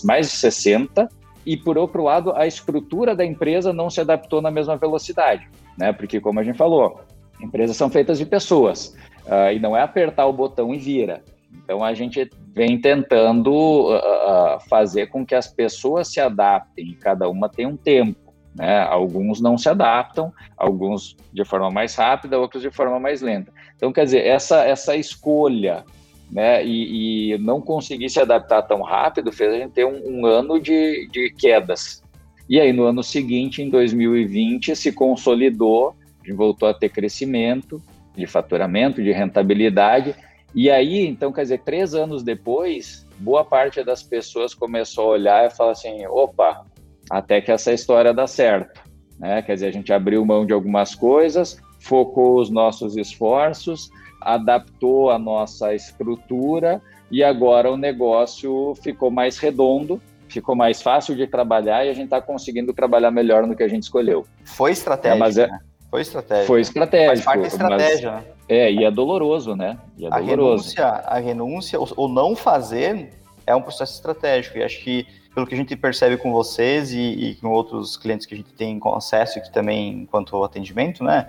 mais 0.04 0.30
de 0.30 0.36
60, 0.36 1.08
e 1.44 1.56
por 1.56 1.76
outro 1.76 2.02
lado, 2.02 2.32
a 2.34 2.46
estrutura 2.46 3.14
da 3.14 3.24
empresa 3.24 3.72
não 3.72 3.90
se 3.90 4.00
adaptou 4.00 4.40
na 4.40 4.50
mesma 4.50 4.76
velocidade, 4.76 5.46
né? 5.76 5.92
Porque, 5.92 6.20
como 6.20 6.40
a 6.40 6.44
gente 6.44 6.56
falou, 6.56 7.02
empresas 7.40 7.76
são 7.76 7.90
feitas 7.90 8.18
de 8.18 8.24
pessoas, 8.24 8.96
uh, 9.26 9.52
e 9.54 9.58
não 9.58 9.76
é 9.76 9.82
apertar 9.82 10.26
o 10.26 10.32
botão 10.32 10.74
e 10.74 10.78
vira. 10.78 11.22
Então 11.52 11.84
a 11.84 11.92
gente 11.92 12.30
vem 12.54 12.80
tentando 12.80 13.52
uh, 13.96 14.60
fazer 14.68 15.08
com 15.08 15.26
que 15.26 15.34
as 15.34 15.48
pessoas 15.48 16.08
se 16.08 16.20
adaptem, 16.20 16.96
cada 17.00 17.28
uma 17.28 17.48
tem 17.48 17.66
um 17.66 17.76
tempo. 17.76 18.32
Né? 18.54 18.82
Alguns 18.82 19.40
não 19.40 19.58
se 19.58 19.68
adaptam, 19.68 20.32
alguns 20.56 21.16
de 21.32 21.44
forma 21.44 21.70
mais 21.70 21.96
rápida, 21.96 22.38
outros 22.38 22.62
de 22.62 22.70
forma 22.70 23.00
mais 23.00 23.20
lenta. 23.20 23.52
Então, 23.74 23.92
quer 23.92 24.04
dizer, 24.04 24.24
essa, 24.24 24.64
essa 24.64 24.94
escolha 24.94 25.84
né, 26.30 26.64
e, 26.64 27.32
e 27.32 27.38
não 27.38 27.60
conseguir 27.60 28.08
se 28.08 28.20
adaptar 28.20 28.62
tão 28.62 28.82
rápido 28.82 29.32
fez 29.32 29.52
a 29.52 29.58
gente 29.58 29.72
ter 29.72 29.84
um, 29.84 30.20
um 30.20 30.26
ano 30.26 30.60
de, 30.60 31.08
de 31.10 31.30
quedas. 31.30 32.02
E 32.48 32.60
aí, 32.60 32.72
no 32.72 32.84
ano 32.84 33.02
seguinte, 33.02 33.62
em 33.62 33.68
2020, 33.68 34.76
se 34.76 34.92
consolidou, 34.92 35.96
voltou 36.36 36.68
a 36.68 36.74
ter 36.74 36.90
crescimento 36.90 37.82
de 38.16 38.26
faturamento, 38.26 39.02
de 39.02 39.10
rentabilidade, 39.10 40.14
e 40.54 40.70
aí, 40.70 41.06
então, 41.06 41.32
quer 41.32 41.42
dizer, 41.42 41.62
três 41.64 41.94
anos 41.94 42.22
depois, 42.22 43.06
boa 43.18 43.44
parte 43.44 43.82
das 43.82 44.02
pessoas 44.02 44.54
começou 44.54 45.06
a 45.06 45.12
olhar 45.14 45.46
e 45.46 45.50
falar 45.50 45.72
assim: 45.72 46.06
opa, 46.06 46.64
até 47.10 47.40
que 47.40 47.50
essa 47.50 47.72
história 47.72 48.14
dá 48.14 48.26
certo. 48.26 48.80
Né? 49.18 49.42
Quer 49.42 49.54
dizer, 49.54 49.66
a 49.66 49.72
gente 49.72 49.92
abriu 49.92 50.24
mão 50.24 50.46
de 50.46 50.52
algumas 50.52 50.94
coisas, 50.94 51.60
focou 51.80 52.40
os 52.40 52.50
nossos 52.50 52.96
esforços, 52.96 53.90
adaptou 54.20 55.10
a 55.10 55.18
nossa 55.18 55.74
estrutura 55.74 56.80
e 57.10 57.22
agora 57.22 57.70
o 57.70 57.76
negócio 57.76 58.74
ficou 58.82 59.10
mais 59.10 59.38
redondo, 59.38 60.00
ficou 60.28 60.54
mais 60.54 60.80
fácil 60.80 61.14
de 61.14 61.26
trabalhar 61.26 61.84
e 61.84 61.90
a 61.90 61.92
gente 61.92 62.06
está 62.06 62.20
conseguindo 62.20 62.72
trabalhar 62.72 63.10
melhor 63.10 63.46
no 63.46 63.56
que 63.56 63.62
a 63.62 63.68
gente 63.68 63.84
escolheu. 63.84 64.26
Foi 64.44 64.72
estratégia. 64.72 65.16
É, 65.16 65.18
mas 65.18 65.38
é, 65.38 65.46
né? 65.46 65.58
Foi 65.90 66.00
estratégia. 66.00 66.46
Foi 66.46 66.60
estratégia. 66.60 67.06
Faz 67.08 67.24
parte 67.24 67.40
da 67.40 67.46
estratégia, 67.46 68.12
mas, 68.12 68.24
né? 68.24 68.33
É, 68.48 68.70
e 68.70 68.84
é 68.84 68.90
doloroso, 68.90 69.56
né? 69.56 69.78
É 70.00 70.08
a 70.10 70.18
renúncia, 70.18 70.86
a 70.86 71.18
renúncia, 71.18 71.78
ou 71.78 72.08
não 72.08 72.36
fazer, 72.36 73.10
é 73.46 73.54
um 73.54 73.62
processo 73.62 73.94
estratégico. 73.94 74.58
E 74.58 74.62
acho 74.62 74.80
que, 74.80 75.06
pelo 75.34 75.46
que 75.46 75.54
a 75.54 75.56
gente 75.56 75.74
percebe 75.76 76.16
com 76.16 76.32
vocês 76.32 76.92
e, 76.92 76.98
e 76.98 77.34
com 77.36 77.48
outros 77.48 77.96
clientes 77.96 78.26
que 78.26 78.34
a 78.34 78.36
gente 78.36 78.52
tem 78.52 78.78
acesso, 78.94 79.40
que 79.40 79.52
também, 79.52 80.02
enquanto 80.02 80.42
atendimento, 80.44 81.02
né? 81.02 81.28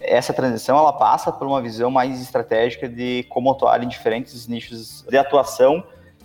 Essa 0.00 0.32
transição, 0.32 0.76
ela 0.76 0.92
passa 0.92 1.32
por 1.32 1.46
uma 1.46 1.62
visão 1.62 1.90
mais 1.90 2.20
estratégica 2.20 2.88
de 2.88 3.24
como 3.28 3.50
atuar 3.50 3.82
em 3.82 3.88
diferentes 3.88 4.46
nichos 4.46 5.04
de 5.08 5.16
atuação 5.16 5.82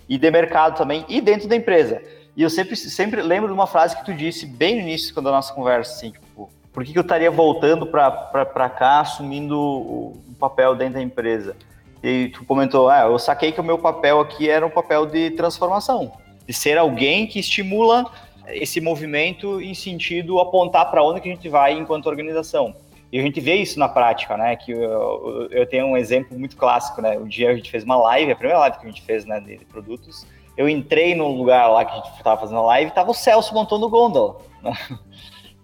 e 0.08 0.18
de 0.18 0.30
mercado 0.30 0.76
também, 0.76 1.06
e 1.08 1.20
dentro 1.20 1.48
da 1.48 1.56
empresa. 1.56 2.02
E 2.36 2.42
eu 2.42 2.50
sempre, 2.50 2.76
sempre 2.76 3.22
lembro 3.22 3.48
de 3.48 3.54
uma 3.54 3.66
frase 3.66 3.96
que 3.96 4.04
tu 4.04 4.12
disse 4.12 4.46
bem 4.46 4.76
no 4.76 4.82
início, 4.82 5.14
quando 5.14 5.28
a 5.28 5.32
nossa 5.32 5.54
conversa, 5.54 5.92
assim, 5.92 6.10
tipo, 6.10 6.26
por 6.72 6.84
que, 6.84 6.92
que 6.92 6.98
eu 6.98 7.02
estaria 7.02 7.30
voltando 7.30 7.86
para 7.86 8.70
cá 8.70 9.00
assumindo 9.00 9.60
o, 9.60 10.22
papel 10.40 10.74
dentro 10.74 10.94
da 10.94 11.02
empresa? 11.02 11.54
E 12.02 12.28
tu 12.30 12.44
comentou, 12.44 12.88
ah, 12.88 13.02
eu 13.02 13.18
saquei 13.18 13.52
que 13.52 13.60
o 13.60 13.64
meu 13.64 13.78
papel 13.78 14.18
aqui 14.18 14.48
era 14.48 14.66
um 14.66 14.70
papel 14.70 15.06
de 15.06 15.30
transformação, 15.32 16.12
de 16.46 16.52
ser 16.52 16.76
alguém 16.76 17.26
que 17.26 17.38
estimula 17.38 18.10
esse 18.48 18.80
movimento 18.80 19.60
em 19.60 19.72
sentido 19.72 20.40
apontar 20.40 20.90
para 20.90 21.04
onde 21.04 21.20
que 21.20 21.28
a 21.28 21.32
gente 21.32 21.48
vai 21.48 21.74
enquanto 21.74 22.06
organização. 22.06 22.74
E 23.12 23.20
a 23.20 23.22
gente 23.22 23.40
vê 23.40 23.56
isso 23.56 23.78
na 23.78 23.88
prática, 23.88 24.36
né? 24.38 24.56
Que 24.56 24.72
eu, 24.72 25.48
eu, 25.50 25.66
tenho 25.66 25.86
um 25.86 25.96
exemplo 25.96 26.36
muito 26.36 26.56
clássico, 26.56 27.02
né? 27.02 27.18
O 27.18 27.28
dia 27.28 27.50
a 27.50 27.54
gente 27.54 27.70
fez 27.70 27.84
uma 27.84 27.96
live, 27.96 28.32
a 28.32 28.36
primeira 28.36 28.58
live 28.60 28.78
que 28.78 28.86
a 28.86 28.88
gente 28.88 29.02
fez, 29.02 29.26
né, 29.26 29.38
de, 29.38 29.58
de 29.58 29.64
produtos. 29.66 30.26
Eu 30.56 30.66
entrei 30.66 31.14
no 31.14 31.28
lugar 31.28 31.68
lá 31.68 31.84
que 31.84 31.92
a 31.92 31.96
gente 31.96 32.10
estava 32.16 32.40
fazendo 32.40 32.60
a 32.60 32.62
live, 32.62 32.90
e 32.90 32.94
tava 32.94 33.10
o 33.10 33.14
Celso 33.14 33.54
montando 33.54 33.86
o 33.86 33.90
gondola. 33.90 34.36
Né? 34.62 34.72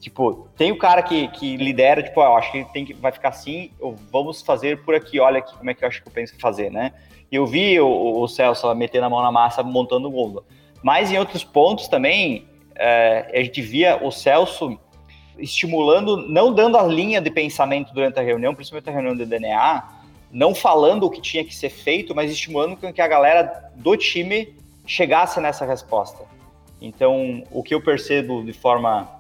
Tipo, 0.01 0.49
tem 0.57 0.71
o 0.71 0.79
cara 0.79 1.03
que, 1.03 1.27
que 1.29 1.57
lidera, 1.57 2.03
tipo, 2.03 2.21
eu 2.21 2.37
acho 2.37 2.53
que 2.53 2.65
tem 2.73 2.85
que 2.85 2.95
vai 2.95 3.11
ficar 3.11 3.31
assim, 3.31 3.71
vamos 4.13 4.43
fazer 4.43 4.85
por 4.85 4.95
aqui, 4.95 5.19
olha 5.19 5.39
aqui 5.39 5.57
como 5.57 5.69
é 5.71 5.75
que 5.75 5.83
eu 5.83 5.89
acho 5.89 6.01
que 6.01 6.09
eu 6.09 6.13
penso 6.13 6.39
fazer, 6.39 6.71
né? 6.71 6.93
E 7.31 7.37
eu 7.37 7.45
vi 7.45 7.81
o, 7.81 8.21
o 8.21 8.29
Celso 8.29 8.73
metendo 8.75 9.07
a 9.07 9.11
mão 9.11 9.23
na 9.23 9.33
massa 9.33 9.63
montando 9.63 10.09
o 10.09 10.11
gol. 10.11 10.45
Mas 10.83 11.11
em 11.11 11.19
outros 11.19 11.43
pontos 11.43 11.89
também, 11.89 12.47
é, 12.77 13.29
a 13.35 13.43
gente 13.43 13.61
via 13.61 13.99
o 14.03 14.13
Celso 14.13 14.79
estimulando, 15.37 16.17
não 16.29 16.53
dando 16.53 16.79
a 16.79 16.83
linha 16.83 17.21
de 17.21 17.31
pensamento 17.31 17.93
durante 17.93 18.19
a 18.19 18.23
reunião, 18.23 18.55
principalmente 18.55 18.89
a 18.89 18.93
reunião 18.93 19.17
do 19.17 19.27
DNA, 19.27 19.83
não 20.31 20.55
falando 20.55 21.05
o 21.05 21.11
que 21.11 21.21
tinha 21.21 21.45
que 21.45 21.55
ser 21.55 21.71
feito, 21.71 22.15
mas 22.15 22.31
estimulando 22.31 22.77
que 22.77 23.01
a 23.01 23.09
galera 23.09 23.71
do 23.75 23.97
time 23.97 24.55
chegasse 24.87 25.41
nessa 25.41 25.65
resposta. 25.65 26.25
Então, 26.81 27.43
o 27.51 27.63
que 27.63 27.75
eu 27.75 27.83
percebo 27.83 28.45
de 28.45 28.53
forma 28.53 29.18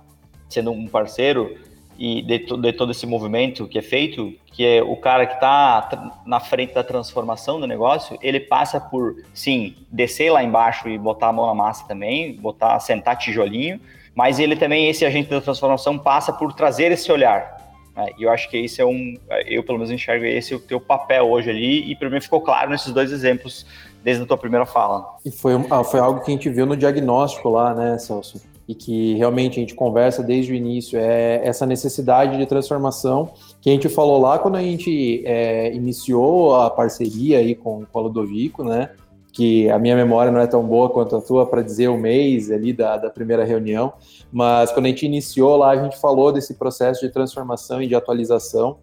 sendo 0.49 0.71
um 0.71 0.87
parceiro, 0.89 1.57
e 1.99 2.23
de, 2.23 2.39
de, 2.39 2.73
todo 2.73 2.93
esse 2.93 3.05
movimento 3.07 3.67
que 3.67 3.77
é 3.77 3.83
feito, 3.83 4.33
que 4.53 4.65
é 4.65 4.83
o 4.83 4.97
cara 4.97 5.27
que 5.27 5.35
está 5.35 6.23
na 6.25 6.39
frente 6.39 6.73
da 6.73 6.85
transformação 6.85 7.59
do 7.59 7.67
negócio, 7.67 8.17
ele 8.23 8.39
passa 8.39 8.81
por, 8.81 9.17
sim, 9.35 9.75
descer 9.91 10.31
lá 10.31 10.45
embaixo 10.45 10.89
e 10.89 10.97
botar 10.97 11.29
a 11.29 11.33
mão 11.33 11.47
na 11.47 11.55
massa 11.55 11.87
também, 11.89 12.35
botar, 12.35 12.79
sentar 12.79 13.19
tijolinho, 13.19 13.81
mas 14.15 14.39
ele 14.39 14.55
também, 14.55 14.89
esse 14.89 15.05
agente 15.05 15.29
da 15.29 15.41
transformação, 15.41 15.99
passa 15.99 16.33
por 16.33 16.53
trazer 16.53 16.93
esse 16.93 17.11
olhar. 17.11 17.57
Né? 17.97 18.07
E 18.17 18.23
eu 18.23 18.31
acho 18.31 18.49
que 18.49 18.57
esse 18.57 18.81
é 18.81 18.87
um, 18.87 19.17
eu 19.47 19.65
pelo 19.65 19.79
menos 19.79 19.91
enxergo 19.91 20.25
esse 20.25 20.55
o 20.55 20.61
teu 20.61 20.81
papel 20.81 21.29
hoje 21.29 21.51
ali, 21.51 21.91
e 21.91 21.97
para 21.97 22.09
mim 22.09 22.21
ficou 22.21 22.41
claro 22.41 22.71
nesses 22.71 22.93
dois 22.93 23.11
exemplos 23.11 23.67
desde 24.05 24.23
a 24.23 24.27
tua 24.27 24.39
primeira 24.39 24.65
fala. 24.65 25.17
E 25.27 25.33
foi, 25.33 25.55
ah, 25.69 25.83
foi 25.83 25.99
algo 25.99 26.21
que 26.21 26.31
a 26.31 26.35
gente 26.35 26.49
viu 26.49 26.65
no 26.65 26.77
diagnóstico 26.77 27.49
lá, 27.49 27.75
né, 27.75 27.99
Celso? 27.99 28.41
E 28.68 28.74
que 28.74 29.14
realmente 29.14 29.59
a 29.59 29.61
gente 29.61 29.74
conversa 29.74 30.22
desde 30.22 30.52
o 30.52 30.54
início, 30.54 30.98
é 30.98 31.40
essa 31.42 31.64
necessidade 31.64 32.37
de 32.37 32.44
transformação 32.44 33.33
que 33.62 33.70
a 33.70 33.72
gente 33.72 33.88
falou 33.88 34.20
lá 34.20 34.38
quando 34.38 34.57
a 34.57 34.61
gente 34.61 35.22
é, 35.24 35.74
iniciou 35.74 36.54
a 36.54 36.68
parceria 36.68 37.38
aí 37.38 37.54
com, 37.54 37.87
com 37.90 37.98
a 37.98 38.02
Ludovico, 38.02 38.62
né? 38.62 38.90
Que 39.33 39.70
a 39.70 39.78
minha 39.78 39.96
memória 39.96 40.31
não 40.31 40.40
é 40.40 40.46
tão 40.46 40.62
boa 40.62 40.90
quanto 40.90 41.16
a 41.16 41.20
tua 41.20 41.46
para 41.46 41.62
dizer 41.62 41.88
o 41.88 41.96
mês 41.96 42.50
ali 42.50 42.74
da, 42.74 42.98
da 42.98 43.09
primeira 43.09 43.42
reunião, 43.42 43.94
mas 44.31 44.70
quando 44.70 44.85
a 44.85 44.88
gente 44.90 45.07
iniciou 45.07 45.57
lá, 45.57 45.70
a 45.70 45.83
gente 45.83 45.98
falou 45.98 46.31
desse 46.31 46.52
processo 46.54 47.00
de 47.00 47.11
transformação 47.11 47.81
e 47.81 47.87
de 47.87 47.94
atualização. 47.94 48.78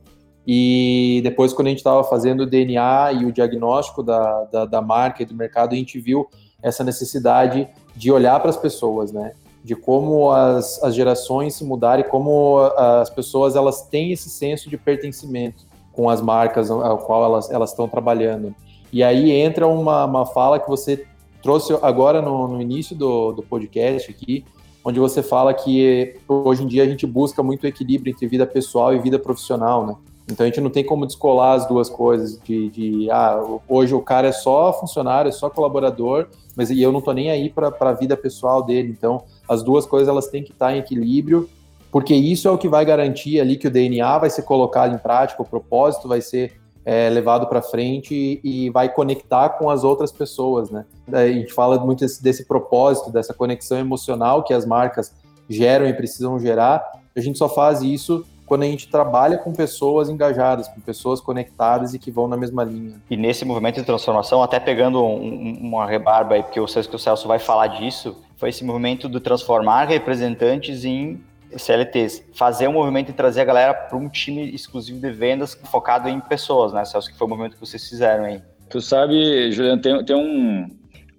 E 0.47 1.21
depois, 1.23 1.53
quando 1.53 1.67
a 1.67 1.69
gente 1.71 1.79
estava 1.79 2.03
fazendo 2.03 2.41
o 2.41 2.45
DNA 2.45 3.13
e 3.13 3.25
o 3.25 3.31
diagnóstico 3.31 4.01
da, 4.01 4.43
da, 4.45 4.65
da 4.65 4.81
marca 4.81 5.23
e 5.23 5.25
do 5.25 5.35
mercado, 5.35 5.73
a 5.73 5.75
gente 5.75 5.99
viu 5.99 6.27
essa 6.61 6.83
necessidade 6.83 7.67
de 7.95 8.11
olhar 8.11 8.39
para 8.39 8.49
as 8.49 8.57
pessoas, 8.57 9.11
né? 9.11 9.33
De 9.65 9.75
como 9.75 10.31
as, 10.31 10.81
as 10.83 10.93
gerações 10.93 11.55
se 11.55 11.65
mudaram 11.65 12.01
e 12.01 12.03
como 12.03 12.59
as 12.77 13.09
pessoas 13.09 13.55
elas 13.55 13.81
têm 13.81 14.11
esse 14.11 14.29
senso 14.29 14.69
de 14.69 14.77
pertencimento 14.77 15.65
com 15.91 16.07
as 16.07 16.21
marcas 16.21 16.69
ao 16.69 16.99
qual 16.99 17.25
elas 17.25 17.49
elas 17.49 17.71
estão 17.71 17.87
trabalhando. 17.87 18.53
E 18.93 19.03
aí 19.03 19.31
entra 19.31 19.67
uma, 19.67 20.05
uma 20.05 20.23
fala 20.27 20.59
que 20.59 20.69
você 20.69 21.07
trouxe 21.41 21.75
agora 21.81 22.21
no, 22.21 22.47
no 22.47 22.61
início 22.61 22.95
do, 22.95 23.31
do 23.31 23.41
podcast 23.41 24.11
aqui, 24.11 24.45
onde 24.83 24.99
você 24.99 25.23
fala 25.23 25.51
que 25.51 26.15
hoje 26.27 26.61
em 26.61 26.67
dia 26.67 26.83
a 26.83 26.87
gente 26.87 27.07
busca 27.07 27.41
muito 27.41 27.65
equilíbrio 27.65 28.11
entre 28.11 28.27
vida 28.27 28.45
pessoal 28.45 28.93
e 28.93 28.99
vida 28.99 29.17
profissional, 29.17 29.87
né? 29.87 29.95
Então 30.29 30.43
a 30.43 30.49
gente 30.49 30.59
não 30.59 30.69
tem 30.69 30.83
como 30.83 31.05
descolar 31.05 31.53
as 31.53 31.67
duas 31.67 31.89
coisas 31.89 32.39
de, 32.43 32.69
de 32.69 33.11
ah, 33.11 33.39
hoje 33.67 33.93
o 33.93 34.01
cara 34.01 34.27
é 34.27 34.31
só 34.31 34.73
funcionário, 34.73 35.29
é 35.29 35.31
só 35.31 35.49
colaborador, 35.49 36.27
mas 36.55 36.71
e 36.71 36.81
eu 36.81 36.91
não 36.91 36.99
tô 36.99 37.11
nem 37.11 37.29
aí 37.29 37.49
para 37.49 37.71
a 37.79 37.93
vida 37.93 38.17
pessoal 38.17 38.63
dele. 38.63 38.89
Então 38.97 39.23
as 39.47 39.61
duas 39.61 39.85
coisas 39.85 40.07
elas 40.07 40.27
têm 40.27 40.43
que 40.43 40.51
estar 40.51 40.75
em 40.75 40.79
equilíbrio, 40.79 41.47
porque 41.91 42.15
isso 42.15 42.47
é 42.47 42.51
o 42.51 42.57
que 42.57 42.67
vai 42.67 42.83
garantir 42.83 43.39
ali 43.39 43.55
que 43.55 43.67
o 43.67 43.71
DNA 43.71 44.17
vai 44.17 44.29
ser 44.29 44.41
colocado 44.41 44.95
em 44.95 44.97
prática, 44.97 45.41
o 45.41 45.45
propósito 45.45 46.07
vai 46.07 46.21
ser 46.21 46.53
é, 46.83 47.09
levado 47.09 47.47
para 47.47 47.61
frente 47.61 48.39
e 48.43 48.69
vai 48.69 48.91
conectar 48.91 49.49
com 49.49 49.69
as 49.69 49.83
outras 49.83 50.11
pessoas, 50.11 50.69
né? 50.69 50.85
A 51.11 51.27
gente 51.27 51.53
fala 51.53 51.79
muito 51.79 51.99
desse, 51.99 52.21
desse 52.21 52.45
propósito, 52.45 53.11
dessa 53.11 53.33
conexão 53.33 53.77
emocional 53.77 54.43
que 54.43 54.53
as 54.53 54.65
marcas 54.65 55.13
geram 55.49 55.87
e 55.87 55.93
precisam 55.93 56.39
gerar. 56.39 56.83
A 57.15 57.19
gente 57.19 57.37
só 57.37 57.47
faz 57.47 57.81
isso 57.81 58.25
quando 58.45 58.63
a 58.63 58.65
gente 58.65 58.87
trabalha 58.87 59.37
com 59.37 59.51
pessoas 59.51 60.09
engajadas, 60.09 60.67
com 60.67 60.79
pessoas 60.79 61.19
conectadas 61.19 61.93
e 61.93 61.99
que 61.99 62.11
vão 62.11 62.27
na 62.27 62.37
mesma 62.37 62.63
linha. 62.63 63.01
E 63.09 63.17
nesse 63.17 63.43
movimento 63.43 63.79
de 63.79 63.83
transformação, 63.83 64.43
até 64.43 64.59
pegando 64.59 65.03
um, 65.03 65.57
uma 65.61 65.85
rebarba 65.85 66.35
aí, 66.35 66.43
porque 66.43 66.59
eu 66.59 66.67
sei 66.67 66.83
que 66.83 66.95
o 66.95 66.99
Celso 66.99 67.27
vai 67.27 67.39
falar 67.39 67.67
disso, 67.67 68.15
foi 68.37 68.49
esse 68.49 68.63
movimento 68.63 69.09
do 69.09 69.19
transformar 69.19 69.85
representantes 69.85 70.85
em 70.85 71.21
CLTs. 71.57 72.23
Fazer 72.33 72.67
um 72.67 72.73
movimento 72.73 73.09
e 73.09 73.13
trazer 73.13 73.41
a 73.41 73.45
galera 73.45 73.73
para 73.73 73.97
um 73.97 74.09
time 74.09 74.53
exclusivo 74.53 74.99
de 74.99 75.11
vendas 75.11 75.59
focado 75.65 76.09
em 76.09 76.19
pessoas, 76.19 76.73
né, 76.73 76.85
Celso? 76.85 77.11
Que 77.11 77.17
foi 77.17 77.27
o 77.27 77.29
movimento 77.29 77.55
que 77.55 77.59
vocês 77.59 77.87
fizeram 77.87 78.25
aí. 78.25 78.41
Tu 78.69 78.81
sabe, 78.81 79.51
Juliano, 79.51 79.81
tem, 79.81 80.05
tem 80.05 80.15
um, 80.15 80.67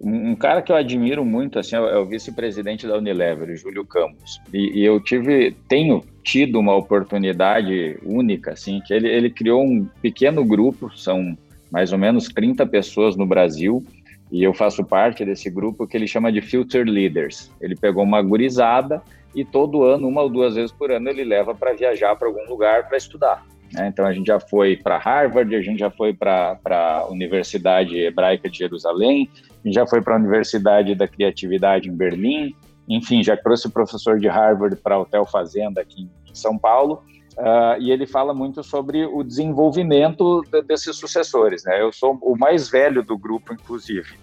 um 0.01 0.35
cara 0.35 0.61
que 0.61 0.71
eu 0.71 0.75
admiro 0.75 1.25
muito, 1.25 1.57
assim, 1.57 1.75
é 1.75 1.97
o 1.97 2.05
vice-presidente 2.05 2.85
da 2.85 2.97
Unilever, 2.97 3.55
Júlio 3.55 3.85
Campos. 3.85 4.39
E, 4.53 4.81
e, 4.81 4.85
eu 4.85 4.99
tive, 4.99 5.55
tenho 5.67 6.03
tido 6.27 6.59
uma 6.59 6.75
oportunidade 6.75 7.97
única, 8.03 8.51
assim, 8.51 8.81
que 8.85 8.93
ele, 8.93 9.07
ele 9.07 9.29
criou 9.29 9.63
um 9.63 9.87
pequeno 10.01 10.43
grupo, 10.43 10.91
são 10.93 11.37
mais 11.71 11.93
ou 11.93 11.97
menos 11.97 12.27
30 12.27 12.65
pessoas 12.65 13.15
no 13.15 13.25
Brasil, 13.25 13.81
e 14.29 14.43
eu 14.43 14.53
faço 14.53 14.83
parte 14.83 15.23
desse 15.23 15.49
grupo 15.49 15.87
que 15.87 15.95
ele 15.95 16.05
chama 16.05 16.29
de 16.29 16.41
Future 16.41 16.83
Leaders. 16.83 17.49
Ele 17.61 17.77
pegou 17.77 18.03
uma 18.03 18.21
gurizada 18.21 19.01
e 19.33 19.45
todo 19.45 19.85
ano, 19.85 20.05
uma 20.05 20.21
ou 20.21 20.29
duas 20.29 20.55
vezes 20.55 20.71
por 20.71 20.91
ano, 20.91 21.07
ele 21.07 21.23
leva 21.23 21.55
para 21.55 21.73
viajar 21.73 22.13
para 22.17 22.27
algum 22.27 22.43
lugar 22.49 22.89
para 22.89 22.97
estudar. 22.97 23.45
Né? 23.71 23.87
Então 23.87 24.05
a 24.05 24.11
gente 24.11 24.27
já 24.27 24.37
foi 24.37 24.75
para 24.75 24.97
Harvard, 24.97 25.55
a 25.55 25.61
gente 25.61 25.79
já 25.79 25.89
foi 25.89 26.13
para 26.13 26.59
a 26.65 27.07
Universidade 27.09 27.97
Hebraica 27.97 28.49
de 28.49 28.57
Jerusalém, 28.57 29.29
a 29.63 29.67
gente 29.67 29.75
já 29.75 29.87
foi 29.87 30.01
para 30.01 30.15
a 30.15 30.17
Universidade 30.17 30.93
da 30.93 31.07
Criatividade 31.07 31.87
em 31.87 31.95
Berlim, 31.95 32.53
enfim, 32.87 33.23
já 33.23 33.35
trouxe 33.35 33.67
o 33.67 33.71
professor 33.71 34.19
de 34.19 34.27
Harvard 34.27 34.75
para 34.77 34.99
Hotel 34.99 35.25
Fazenda 35.25 35.81
aqui 35.81 36.09
em 36.29 36.35
São 36.35 36.57
Paulo. 36.57 37.03
Uh, 37.37 37.79
e 37.79 37.91
ele 37.91 38.07
fala 38.07 38.33
muito 38.33 38.63
sobre 38.63 39.05
o 39.05 39.23
desenvolvimento 39.23 40.41
de, 40.51 40.61
desses 40.63 40.95
sucessores. 40.95 41.63
Né? 41.65 41.81
Eu 41.81 41.91
sou 41.91 42.17
o 42.21 42.35
mais 42.35 42.67
velho 42.69 43.03
do 43.03 43.17
grupo, 43.17 43.53
inclusive. 43.53 44.15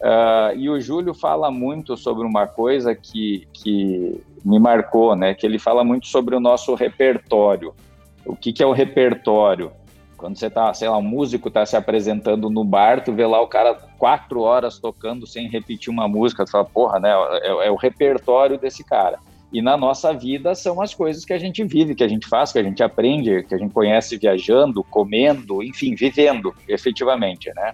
Uh, 0.00 0.56
e 0.56 0.70
o 0.70 0.80
Júlio 0.80 1.12
fala 1.12 1.50
muito 1.50 1.96
sobre 1.96 2.24
uma 2.24 2.46
coisa 2.46 2.94
que, 2.94 3.48
que 3.52 4.22
me 4.44 4.58
marcou, 4.58 5.16
né? 5.16 5.34
que 5.34 5.44
ele 5.44 5.58
fala 5.58 5.82
muito 5.82 6.06
sobre 6.06 6.36
o 6.36 6.40
nosso 6.40 6.74
repertório. 6.74 7.74
O 8.24 8.36
que, 8.36 8.52
que 8.52 8.62
é 8.62 8.66
o 8.66 8.72
repertório? 8.72 9.72
Quando 10.20 10.36
você 10.36 10.50
tá, 10.50 10.72
sei 10.74 10.86
lá, 10.86 10.98
um 10.98 11.02
músico 11.02 11.48
está 11.48 11.64
se 11.64 11.74
apresentando 11.76 12.50
no 12.50 12.62
bar, 12.62 13.02
tu 13.02 13.10
vê 13.10 13.24
lá 13.24 13.40
o 13.40 13.48
cara 13.48 13.74
quatro 13.96 14.42
horas 14.42 14.78
tocando 14.78 15.26
sem 15.26 15.48
repetir 15.48 15.90
uma 15.90 16.06
música, 16.06 16.44
tu 16.44 16.50
fala, 16.50 16.66
porra, 16.66 17.00
né? 17.00 17.10
É, 17.42 17.68
é 17.68 17.70
o 17.70 17.76
repertório 17.76 18.58
desse 18.58 18.84
cara. 18.84 19.18
E 19.50 19.62
na 19.62 19.78
nossa 19.78 20.12
vida 20.12 20.54
são 20.54 20.82
as 20.82 20.94
coisas 20.94 21.24
que 21.24 21.32
a 21.32 21.38
gente 21.38 21.64
vive, 21.64 21.94
que 21.94 22.04
a 22.04 22.08
gente 22.08 22.28
faz, 22.28 22.52
que 22.52 22.58
a 22.58 22.62
gente 22.62 22.82
aprende, 22.82 23.42
que 23.44 23.54
a 23.54 23.58
gente 23.58 23.72
conhece 23.72 24.18
viajando, 24.18 24.84
comendo, 24.84 25.62
enfim, 25.62 25.94
vivendo 25.94 26.54
efetivamente, 26.68 27.50
né? 27.56 27.72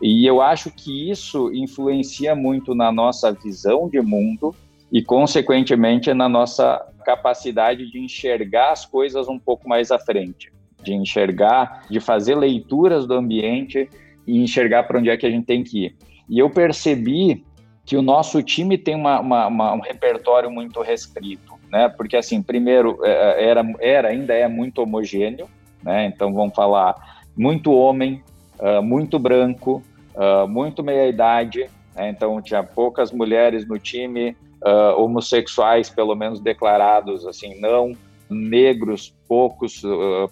E 0.00 0.24
eu 0.24 0.40
acho 0.40 0.70
que 0.70 1.10
isso 1.10 1.52
influencia 1.52 2.36
muito 2.36 2.72
na 2.72 2.92
nossa 2.92 3.32
visão 3.32 3.88
de 3.88 4.00
mundo 4.00 4.54
e, 4.92 5.02
consequentemente, 5.02 6.14
na 6.14 6.28
nossa 6.28 6.80
capacidade 7.04 7.90
de 7.90 7.98
enxergar 7.98 8.70
as 8.70 8.86
coisas 8.86 9.28
um 9.28 9.38
pouco 9.38 9.68
mais 9.68 9.90
à 9.90 9.98
frente, 9.98 10.52
de 10.82 10.94
enxergar, 10.94 11.82
de 11.90 12.00
fazer 12.00 12.34
leituras 12.34 13.06
do 13.06 13.14
ambiente 13.14 13.88
e 14.26 14.42
enxergar 14.42 14.84
para 14.84 14.98
onde 14.98 15.10
é 15.10 15.16
que 15.16 15.26
a 15.26 15.30
gente 15.30 15.46
tem 15.46 15.62
que 15.62 15.86
ir. 15.86 15.96
E 16.28 16.38
eu 16.38 16.48
percebi 16.48 17.44
que 17.84 17.96
o 17.96 18.02
nosso 18.02 18.42
time 18.42 18.78
tem 18.78 18.94
uma, 18.94 19.20
uma, 19.20 19.46
uma, 19.46 19.72
um 19.74 19.80
repertório 19.80 20.50
muito 20.50 20.80
restrito, 20.80 21.54
né? 21.70 21.88
Porque 21.88 22.16
assim, 22.16 22.42
primeiro 22.42 22.98
é, 23.04 23.10
é, 23.10 23.44
era, 23.48 23.74
era 23.80 24.08
ainda 24.08 24.34
é 24.34 24.46
muito 24.46 24.80
homogêneo, 24.80 25.48
né? 25.82 26.06
Então 26.06 26.32
vamos 26.32 26.54
falar 26.54 26.94
muito 27.36 27.72
homem, 27.72 28.22
uh, 28.58 28.82
muito 28.82 29.18
branco, 29.18 29.82
uh, 30.14 30.46
muito 30.46 30.84
meia 30.84 31.08
idade, 31.08 31.68
né? 31.96 32.10
então 32.10 32.40
tinha 32.40 32.62
poucas 32.62 33.10
mulheres 33.10 33.66
no 33.66 33.78
time, 33.78 34.36
uh, 34.64 35.00
homossexuais 35.00 35.90
pelo 35.90 36.14
menos 36.14 36.40
declarados, 36.40 37.26
assim 37.26 37.58
não 37.60 37.92
negros 38.28 39.14
poucos 39.30 39.80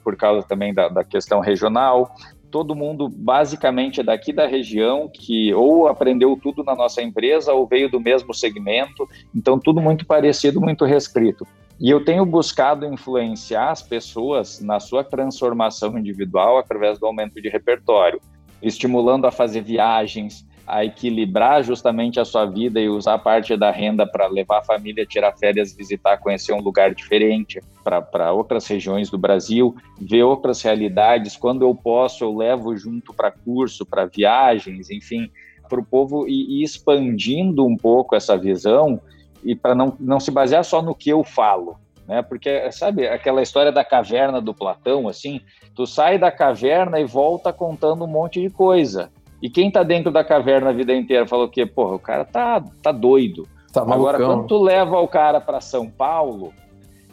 por 0.03 0.17
causa 0.17 0.45
também 0.45 0.75
da, 0.75 0.89
da 0.89 1.05
questão 1.05 1.39
regional, 1.39 2.13
todo 2.51 2.75
mundo 2.75 3.09
basicamente 3.09 4.01
é 4.01 4.03
daqui 4.03 4.33
da 4.33 4.45
região, 4.45 5.09
que 5.09 5.55
ou 5.55 5.87
aprendeu 5.87 6.37
tudo 6.43 6.65
na 6.65 6.75
nossa 6.75 7.01
empresa 7.01 7.53
ou 7.53 7.65
veio 7.65 7.89
do 7.89 8.01
mesmo 8.01 8.35
segmento, 8.35 9.09
então 9.33 9.57
tudo 9.57 9.81
muito 9.81 10.05
parecido, 10.05 10.61
muito 10.61 10.85
restrito. 10.85 11.47
E 11.81 11.89
eu 11.89 12.05
tenho 12.05 12.27
buscado 12.27 12.85
influenciar 12.87 13.71
as 13.71 13.83
pessoas 13.83 14.61
na 14.61 14.81
sua 14.81 15.05
transformação 15.05 15.97
individual 15.97 16.59
através 16.59 16.99
do 16.99 17.07
aumento 17.07 17.41
de 17.41 17.49
repertório, 17.49 18.21
estimulando 18.61 19.27
a 19.27 19.31
fazer 19.31 19.61
viagens, 19.61 20.45
a 20.69 20.85
equilibrar 20.85 21.65
justamente 21.65 22.21
a 22.21 22.25
sua 22.25 22.45
vida 22.45 22.79
e 22.79 22.89
usar 22.91 23.19
parte 23.19 23.57
da 23.57 23.71
renda 23.71 24.07
para 24.07 24.27
levar 24.27 24.59
a 24.59 24.63
família, 24.63 25.07
tirar 25.07 25.33
férias, 25.33 25.75
visitar, 25.75 26.19
conhecer 26.19 26.53
um 26.53 26.61
lugar 26.61 26.95
diferente 26.95 27.61
para 27.83 28.33
outras 28.33 28.67
regiões 28.67 29.09
do 29.09 29.17
Brasil, 29.17 29.75
ver 29.99 30.25
outras 30.25 30.61
realidades. 30.61 31.37
Quando 31.37 31.63
eu 31.63 31.75
posso, 31.75 32.23
eu 32.23 32.37
levo 32.37 32.77
junto 32.77 33.15
para 33.15 33.31
curso, 33.31 33.87
para 33.87 34.05
viagens, 34.05 34.91
enfim, 34.91 35.31
para 35.69 35.81
o 35.81 35.85
povo 35.85 36.29
ir, 36.29 36.61
ir 36.61 36.63
expandindo 36.63 37.65
um 37.65 37.77
pouco 37.77 38.15
essa 38.15 38.37
visão 38.37 39.01
e 39.43 39.55
para 39.55 39.75
não, 39.75 39.97
não 39.99 40.21
se 40.21 40.31
basear 40.31 40.65
só 40.65 40.83
no 40.83 40.95
que 40.95 41.09
eu 41.09 41.25
falo, 41.25 41.77
né? 42.07 42.21
Porque, 42.21 42.71
sabe, 42.73 43.09
aquela 43.09 43.41
história 43.41 43.73
da 43.73 43.85
caverna 43.85 44.41
do 44.41 44.53
Platão, 44.53 45.09
assim, 45.09 45.41
tu 45.75 45.87
sai 45.87 46.19
da 46.19 46.31
caverna 46.31 47.01
e 47.01 47.05
volta 47.05 47.53
contando 47.53 48.05
um 48.05 48.09
monte 48.09 48.41
de 48.41 48.51
coisa. 48.51 49.11
E 49.41 49.49
quem 49.49 49.71
tá 49.71 49.83
dentro 49.83 50.11
da 50.11 50.25
caverna 50.25 50.71
a 50.71 50.73
vida 50.73 50.95
inteira 50.95 51.27
falou 51.27 51.49
que, 51.49 51.65
porra, 51.65 51.95
o 51.95 51.99
cara 51.99 52.25
tá, 52.25 52.63
tá 52.83 52.91
doido. 52.91 53.47
Tá 53.73 53.83
Agora, 53.83 54.19
quando 54.19 54.47
tu 54.47 54.61
leva 54.61 54.99
o 54.99 55.07
cara 55.07 55.41
para 55.41 55.61
São 55.61 55.89
Paulo, 55.89 56.53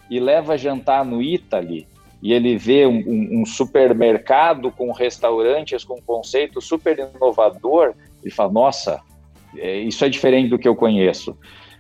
e 0.10 0.20
leva 0.20 0.58
jantar 0.58 1.04
no 1.06 1.22
Italy 1.22 1.88
e 2.22 2.34
ele 2.34 2.58
vê 2.58 2.86
um, 2.86 3.04
um, 3.06 3.42
um 3.42 3.46
supermercado 3.46 4.72
com 4.72 4.92
restaurantes 4.92 5.84
com 5.84 6.02
conceito 6.02 6.60
super 6.62 6.98
inovador, 6.98 7.94
ele 8.24 8.34
fala, 8.34 8.52
nossa, 8.52 9.02
é, 9.56 9.80
isso 9.80 10.04
é 10.04 10.10
diferente 10.10 10.50
do 10.50 10.58
que 10.58 10.68
eu 10.68 10.76
conheço. 10.76 11.32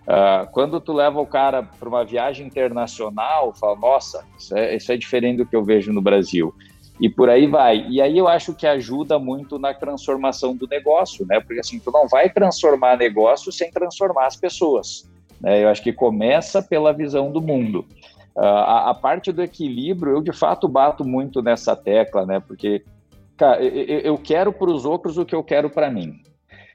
Uh, 0.03 0.45
quando 0.51 0.79
tu 0.79 0.93
leva 0.93 1.19
o 1.19 1.25
cara 1.25 1.63
para 1.63 1.89
uma 1.89 2.05
viagem 2.05 2.45
internacional, 2.45 3.55
fala, 3.55 3.75
nossa, 3.75 4.23
isso 4.37 4.55
é, 4.55 4.75
isso 4.75 4.91
é 4.91 4.97
diferente 4.97 5.37
do 5.37 5.47
que 5.47 5.55
eu 5.55 5.63
vejo 5.63 5.91
no 5.91 6.01
Brasil. 6.01 6.53
E 6.99 7.09
por 7.09 7.29
aí 7.29 7.45
vai. 7.45 7.85
E 7.89 8.01
aí 8.01 8.17
eu 8.17 8.27
acho 8.27 8.53
que 8.53 8.65
ajuda 8.65 9.19
muito 9.19 9.59
na 9.59 9.73
transformação 9.73 10.55
do 10.55 10.67
negócio, 10.67 11.25
né? 11.25 11.39
Porque 11.39 11.59
assim, 11.59 11.79
tu 11.79 11.91
não 11.91 12.07
vai 12.07 12.29
transformar 12.29 12.97
negócio 12.97 13.51
sem 13.51 13.69
transformar 13.69 14.27
as 14.27 14.35
pessoas. 14.35 15.09
Né? 15.41 15.63
Eu 15.63 15.69
acho 15.69 15.83
que 15.83 15.91
começa 15.91 16.61
pela 16.61 16.93
visão 16.93 17.31
do 17.31 17.41
mundo. 17.41 17.85
Uh, 18.35 18.41
a, 18.41 18.89
a, 18.89 18.93
parte 18.93 19.31
do 19.31 19.41
equilíbrio, 19.41 20.13
eu 20.13 20.21
de 20.21 20.33
fato 20.33 20.67
bato 20.67 21.05
muito 21.05 21.41
nessa 21.41 21.75
tecla, 21.75 22.25
né? 22.25 22.39
Porque, 22.39 22.83
cara, 23.37 23.61
eu, 23.61 23.99
eu 23.99 24.17
quero 24.17 24.51
para 24.51 24.69
os 24.69 24.85
outros 24.85 25.17
o 25.17 25.25
que 25.25 25.35
eu 25.35 25.43
quero 25.43 25.69
para 25.69 25.89
mim. 25.89 26.21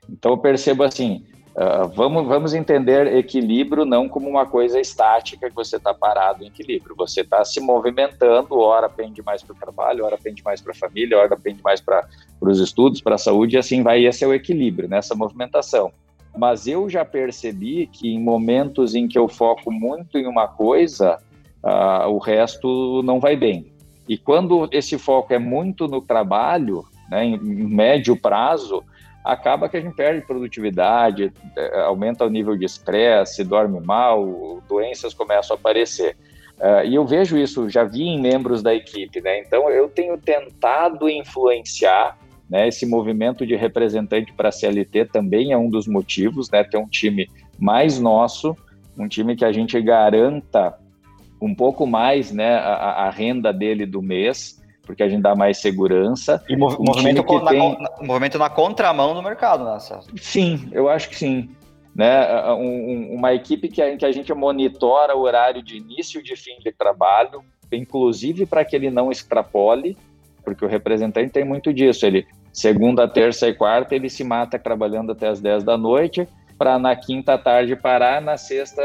Então 0.08 0.32
eu 0.32 0.38
percebo 0.38 0.82
assim, 0.82 1.24
uh, 1.54 1.88
vamos, 1.94 2.26
vamos 2.26 2.54
entender 2.54 3.06
equilíbrio 3.16 3.84
não 3.84 4.08
como 4.08 4.28
uma 4.28 4.46
coisa 4.46 4.80
estática 4.80 5.48
que 5.48 5.54
você 5.54 5.76
está 5.76 5.92
parado 5.92 6.42
em 6.44 6.48
equilíbrio. 6.48 6.94
Você 6.96 7.20
está 7.22 7.44
se 7.44 7.60
movimentando, 7.60 8.58
hora 8.58 8.88
pende 8.88 9.22
mais 9.22 9.42
para 9.42 9.54
o 9.54 9.58
trabalho, 9.58 10.04
hora 10.04 10.18
pende 10.18 10.42
mais 10.42 10.60
para 10.60 10.72
a 10.72 10.74
família, 10.74 11.18
hora 11.18 11.36
pende 11.36 11.62
mais 11.62 11.80
para 11.80 12.06
os 12.40 12.58
estudos, 12.58 13.00
para 13.00 13.14
a 13.14 13.18
saúde, 13.18 13.56
e 13.56 13.58
assim 13.58 13.82
vai. 13.82 14.04
Esse 14.04 14.24
é 14.24 14.26
o 14.26 14.34
equilíbrio, 14.34 14.88
nessa 14.88 15.14
movimentação. 15.14 15.92
Mas 16.36 16.66
eu 16.66 16.88
já 16.88 17.04
percebi 17.04 17.86
que 17.86 18.08
em 18.08 18.22
momentos 18.22 18.94
em 18.94 19.08
que 19.08 19.18
eu 19.18 19.28
foco 19.28 19.70
muito 19.70 20.16
em 20.16 20.26
uma 20.26 20.46
coisa, 20.46 21.18
uh, 21.62 22.08
o 22.08 22.18
resto 22.18 23.02
não 23.02 23.18
vai 23.18 23.36
bem. 23.36 23.66
E 24.08 24.16
quando 24.16 24.68
esse 24.72 24.98
foco 24.98 25.32
é 25.32 25.38
muito 25.38 25.86
no 25.86 26.00
trabalho, 26.00 26.84
né, 27.10 27.24
em 27.24 27.38
médio 27.38 28.16
prazo, 28.16 28.82
acaba 29.24 29.68
que 29.68 29.76
a 29.76 29.80
gente 29.80 29.94
perde 29.94 30.26
produtividade, 30.26 31.32
é, 31.56 31.80
aumenta 31.82 32.24
o 32.24 32.30
nível 32.30 32.56
de 32.56 32.64
estresse, 32.64 33.44
dorme 33.44 33.80
mal, 33.80 34.62
doenças 34.68 35.14
começam 35.14 35.56
a 35.56 35.58
aparecer. 35.58 36.16
Uh, 36.58 36.84
e 36.84 36.94
eu 36.94 37.06
vejo 37.06 37.38
isso, 37.38 37.70
já 37.70 37.84
vi 37.84 38.02
em 38.02 38.20
membros 38.20 38.62
da 38.62 38.74
equipe, 38.74 39.20
né? 39.22 39.38
Então 39.38 39.70
eu 39.70 39.88
tenho 39.88 40.18
tentado 40.18 41.08
influenciar 41.08 42.18
né, 42.50 42.68
esse 42.68 42.84
movimento 42.84 43.46
de 43.46 43.54
representante 43.54 44.32
para 44.34 44.50
a 44.50 44.52
CLT 44.52 45.06
também 45.06 45.52
é 45.52 45.56
um 45.56 45.70
dos 45.70 45.86
motivos, 45.86 46.50
né? 46.50 46.62
Ter 46.64 46.76
um 46.76 46.88
time 46.88 47.30
mais 47.58 47.98
nosso, 47.98 48.54
um 48.98 49.08
time 49.08 49.36
que 49.36 49.44
a 49.44 49.52
gente 49.52 49.80
garanta 49.80 50.76
um 51.40 51.54
pouco 51.54 51.86
mais 51.86 52.30
né, 52.30 52.56
a, 52.56 53.06
a 53.06 53.10
renda 53.10 53.52
dele 53.52 53.86
do 53.86 54.02
mês, 54.02 54.59
porque 54.90 55.04
a 55.04 55.08
gente 55.08 55.22
dá 55.22 55.36
mais 55.36 55.58
segurança. 55.58 56.42
E 56.48 56.56
mov 56.56 56.76
um 56.80 56.84
movimento, 56.84 57.22
na, 57.22 57.50
tem... 57.50 57.78
na, 57.80 57.90
movimento 58.02 58.38
na 58.38 58.50
contramão 58.50 59.14
do 59.14 59.22
mercado, 59.22 59.64
né, 59.64 59.78
Celso? 59.78 60.10
Sim, 60.16 60.68
eu 60.72 60.88
acho 60.88 61.08
que 61.08 61.16
sim. 61.16 61.48
Né, 61.94 62.52
um, 62.52 63.14
uma 63.14 63.34
equipe 63.34 63.68
que 63.68 63.82
a, 63.82 63.96
que 63.96 64.04
a 64.04 64.12
gente 64.12 64.32
monitora 64.32 65.16
o 65.16 65.20
horário 65.20 65.62
de 65.62 65.76
início 65.76 66.20
e 66.20 66.24
de 66.24 66.36
fim 66.36 66.58
de 66.60 66.72
trabalho, 66.72 67.42
inclusive 67.72 68.46
para 68.46 68.64
que 68.64 68.74
ele 68.74 68.90
não 68.90 69.10
extrapole, 69.10 69.96
porque 70.44 70.64
o 70.64 70.68
representante 70.68 71.32
tem 71.32 71.44
muito 71.44 71.72
disso. 71.72 72.04
Ele, 72.04 72.26
segunda, 72.52 73.08
terça 73.08 73.48
e 73.48 73.54
quarta, 73.54 73.94
ele 73.94 74.08
se 74.08 74.24
mata 74.24 74.58
trabalhando 74.58 75.12
até 75.12 75.28
as 75.28 75.40
10 75.40 75.62
da 75.64 75.76
noite, 75.76 76.26
para 76.60 76.78
na 76.78 76.94
quinta 76.94 77.38
tarde 77.38 77.74
parar, 77.74 78.20
na 78.20 78.36
sexta 78.36 78.82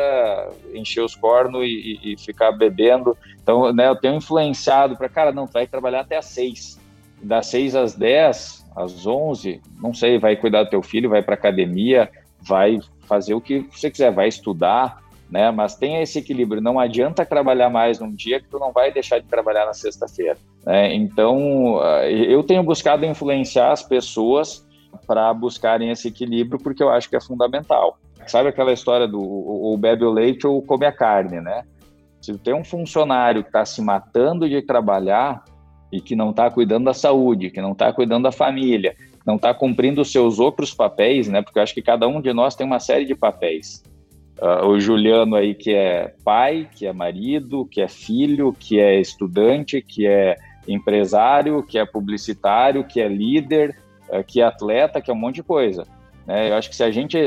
encher 0.73 1.01
os 1.01 1.13
cornos 1.13 1.61
e, 1.65 1.99
e, 2.01 2.17
ficar 2.17 2.53
bebendo. 2.53 3.17
Então, 3.43 3.73
né, 3.73 3.89
eu 3.89 3.97
tenho 3.97 4.15
influenciado 4.15 4.95
para, 4.95 5.09
cara, 5.09 5.33
não, 5.33 5.45
tu 5.45 5.51
vai 5.51 5.67
trabalhar 5.67 5.99
até 5.99 6.15
às 6.15 6.23
seis. 6.23 6.79
Das 7.21 7.47
seis 7.47 7.75
às 7.75 7.93
dez, 7.93 8.65
às 8.73 9.05
onze, 9.05 9.61
não 9.81 9.93
sei, 9.93 10.17
vai 10.17 10.37
cuidar 10.37 10.63
do 10.63 10.69
teu 10.69 10.81
filho, 10.81 11.09
vai 11.09 11.21
para 11.21 11.35
academia, 11.35 12.09
vai 12.39 12.79
fazer 13.09 13.33
o 13.33 13.41
que 13.41 13.67
você 13.69 13.91
quiser, 13.91 14.09
vai 14.09 14.29
estudar, 14.29 15.03
né? 15.29 15.51
Mas 15.51 15.75
tenha 15.75 16.01
esse 16.01 16.19
equilíbrio. 16.19 16.61
Não 16.61 16.79
adianta 16.79 17.25
trabalhar 17.25 17.69
mais 17.69 17.99
num 17.99 18.15
dia 18.15 18.39
que 18.39 18.47
tu 18.47 18.57
não 18.57 18.71
vai 18.71 18.89
deixar 18.89 19.19
de 19.19 19.27
trabalhar 19.27 19.65
na 19.65 19.73
sexta-feira. 19.73 20.37
Né? 20.65 20.95
Então, 20.95 21.81
eu 22.05 22.41
tenho 22.41 22.63
buscado 22.63 23.05
influenciar 23.05 23.73
as 23.73 23.83
pessoas 23.83 24.64
para 25.07 25.33
buscarem 25.33 25.89
esse 25.89 26.07
equilíbrio, 26.07 26.59
porque 26.59 26.83
eu 26.83 26.89
acho 26.89 27.09
que 27.09 27.15
é 27.15 27.21
fundamental. 27.21 27.97
Sabe 28.27 28.49
aquela 28.49 28.73
história 28.73 29.07
do 29.07 29.21
ou 29.21 29.77
bebe 29.77 30.03
o 30.03 30.11
leite 30.11 30.47
ou 30.47 30.61
come 30.61 30.85
a 30.85 30.91
carne, 30.91 31.39
né? 31.39 31.63
Se 32.21 32.35
tem 32.39 32.55
um 32.55 32.63
funcionário 32.63 33.43
que 33.43 33.49
está 33.49 33.63
se 33.65 33.81
matando 33.81 34.49
de 34.49 34.61
trabalhar 34.61 35.43
e 35.91 36.01
que 36.01 36.15
não 36.15 36.31
está 36.31 36.49
cuidando 36.49 36.85
da 36.85 36.93
saúde, 36.93 37.51
que 37.51 37.61
não 37.61 37.73
está 37.73 37.93
cuidando 37.93 38.23
da 38.23 38.31
família, 38.31 38.95
não 39.25 39.35
está 39.35 39.53
cumprindo 39.53 40.01
os 40.01 40.11
seus 40.11 40.39
outros 40.39 40.73
papéis, 40.73 41.27
né? 41.27 41.41
Porque 41.41 41.59
eu 41.59 41.63
acho 41.63 41.73
que 41.73 41.81
cada 41.81 42.07
um 42.07 42.19
de 42.19 42.33
nós 42.33 42.55
tem 42.55 42.65
uma 42.65 42.79
série 42.79 43.05
de 43.05 43.15
papéis. 43.15 43.83
Uh, 44.41 44.67
o 44.67 44.79
Juliano 44.79 45.35
aí 45.35 45.53
que 45.53 45.73
é 45.73 46.13
pai, 46.23 46.67
que 46.75 46.85
é 46.85 46.91
marido, 46.91 47.65
que 47.65 47.79
é 47.79 47.87
filho, 47.87 48.51
que 48.51 48.79
é 48.79 48.99
estudante, 48.99 49.81
que 49.81 50.05
é 50.05 50.35
empresário, 50.67 51.63
que 51.63 51.77
é 51.77 51.85
publicitário, 51.85 52.83
que 52.83 52.99
é 52.99 53.07
líder, 53.07 53.77
que 54.27 54.41
é 54.41 54.45
atleta, 54.45 55.01
que 55.01 55.09
é 55.09 55.13
um 55.13 55.17
monte 55.17 55.35
de 55.35 55.43
coisa. 55.43 55.85
Né? 56.25 56.49
Eu 56.49 56.55
acho 56.55 56.69
que 56.69 56.75
se 56.75 56.83
a 56.83 56.91
gente 56.91 57.17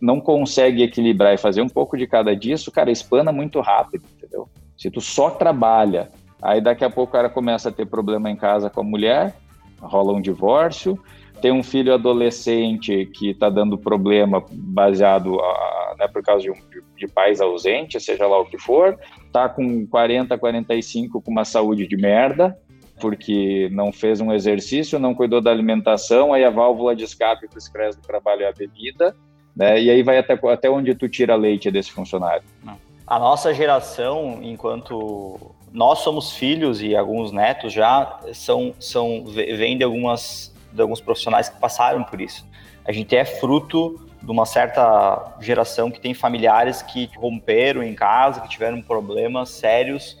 não 0.00 0.20
consegue 0.20 0.82
equilibrar 0.82 1.34
e 1.34 1.38
fazer 1.38 1.60
um 1.60 1.68
pouco 1.68 1.96
de 1.96 2.06
cada 2.06 2.34
disso, 2.34 2.70
cara, 2.70 2.90
espana 2.90 3.32
muito 3.32 3.60
rápido, 3.60 4.04
entendeu? 4.16 4.48
Se 4.76 4.90
tu 4.90 5.00
só 5.00 5.30
trabalha, 5.30 6.08
aí 6.40 6.60
daqui 6.60 6.84
a 6.84 6.90
pouco 6.90 7.10
o 7.10 7.12
cara 7.12 7.28
começa 7.28 7.68
a 7.68 7.72
ter 7.72 7.86
problema 7.86 8.30
em 8.30 8.36
casa 8.36 8.70
com 8.70 8.80
a 8.80 8.84
mulher, 8.84 9.34
rola 9.80 10.12
um 10.12 10.20
divórcio, 10.20 10.98
tem 11.40 11.52
um 11.52 11.62
filho 11.62 11.94
adolescente 11.94 13.06
que 13.06 13.30
está 13.30 13.48
dando 13.48 13.78
problema 13.78 14.44
baseado 14.50 15.38
a, 15.40 15.94
né, 15.98 16.08
por 16.08 16.22
causa 16.22 16.42
de, 16.42 16.50
um, 16.50 16.54
de, 16.96 17.06
pais 17.06 17.40
ausentes, 17.40 18.04
seja 18.04 18.26
lá 18.26 18.38
o 18.40 18.44
que 18.44 18.58
for, 18.58 18.98
tá 19.32 19.48
com 19.48 19.86
40, 19.86 20.36
45 20.36 21.20
com 21.20 21.30
uma 21.30 21.44
saúde 21.44 21.86
de 21.86 21.96
merda, 21.96 22.56
porque 23.00 23.68
não 23.72 23.92
fez 23.92 24.20
um 24.20 24.32
exercício, 24.32 24.98
não 24.98 25.14
cuidou 25.14 25.40
da 25.40 25.50
alimentação, 25.50 26.32
aí 26.32 26.44
a 26.44 26.50
válvula 26.50 26.94
de 26.94 27.04
escape 27.04 27.48
para 27.48 27.56
o 27.56 27.58
estresse 27.58 27.98
do 27.98 28.06
trabalho 28.06 28.42
é 28.42 28.48
a 28.48 28.52
bebida, 28.52 29.14
né? 29.54 29.80
E 29.80 29.90
aí 29.90 30.02
vai 30.02 30.18
até, 30.18 30.34
até 30.34 30.70
onde 30.70 30.94
tu 30.94 31.08
tira 31.08 31.34
leite 31.34 31.70
desse 31.70 31.90
funcionário. 31.90 32.44
A 33.06 33.18
nossa 33.18 33.54
geração, 33.54 34.40
enquanto 34.42 35.54
nós 35.72 36.00
somos 36.00 36.32
filhos 36.32 36.82
e 36.82 36.94
alguns 36.94 37.32
netos 37.32 37.72
já 37.72 38.20
são, 38.32 38.74
são 38.78 39.24
vêm 39.26 39.76
de 39.76 39.84
algumas 39.84 40.54
de 40.72 40.82
alguns 40.82 41.00
profissionais 41.00 41.48
que 41.48 41.58
passaram 41.58 42.04
por 42.04 42.20
isso. 42.20 42.46
A 42.84 42.92
gente 42.92 43.16
é 43.16 43.24
fruto 43.24 44.06
de 44.22 44.30
uma 44.30 44.44
certa 44.44 45.36
geração 45.40 45.90
que 45.90 46.00
tem 46.00 46.12
familiares 46.12 46.82
que 46.82 47.08
romperam 47.16 47.82
em 47.82 47.94
casa, 47.94 48.40
que 48.40 48.48
tiveram 48.48 48.82
problemas 48.82 49.50
sérios 49.50 50.18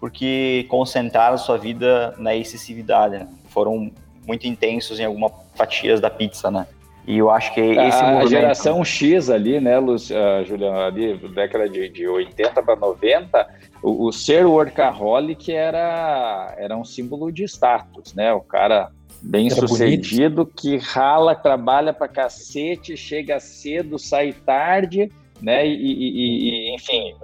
porque 0.00 0.64
concentraram 0.68 1.36
sua 1.36 1.58
vida 1.58 2.14
na 2.18 2.34
excessividade, 2.34 3.18
né? 3.18 3.28
Foram 3.50 3.92
muito 4.26 4.46
intensos 4.46 4.98
em 4.98 5.04
algumas 5.04 5.32
fatias 5.54 6.00
da 6.00 6.08
pizza, 6.08 6.50
né? 6.50 6.66
E 7.06 7.18
eu 7.18 7.30
acho 7.30 7.52
que 7.54 7.60
esse 7.60 7.98
a, 7.98 8.06
movimento... 8.06 8.26
A 8.26 8.28
geração 8.28 8.84
X 8.84 9.30
ali, 9.30 9.60
né, 9.60 9.78
Lúcio, 9.78 10.16
uh, 10.16 10.44
Juliano, 10.44 10.78
ali, 10.80 11.16
década 11.34 11.68
de, 11.68 11.88
de 11.88 12.06
80 12.06 12.62
para 12.62 12.76
90, 12.76 13.48
o, 13.82 14.06
o, 14.06 14.12
ser 14.12 14.46
workaholic 14.46 15.52
era, 15.52 16.54
era 16.56 16.76
um 16.76 16.84
símbolo 16.84 17.32
de 17.32 17.44
status, 17.44 18.14
né? 18.14 18.32
O 18.32 18.40
cara 18.40 18.90
bem 19.22 19.46
era 19.46 19.56
sucedido 19.56 20.44
bonito. 20.44 20.56
que 20.56 20.76
rala, 20.76 21.34
trabalha 21.34 21.92
para 21.92 22.06
cacete, 22.06 22.96
chega 22.96 23.40
cedo, 23.40 23.98
sai 23.98 24.32
tarde 24.32 25.10
né? 25.42 25.66
E, 25.66 25.72
e, 25.72 26.70
e 26.70 26.74
enfim, 26.74 27.14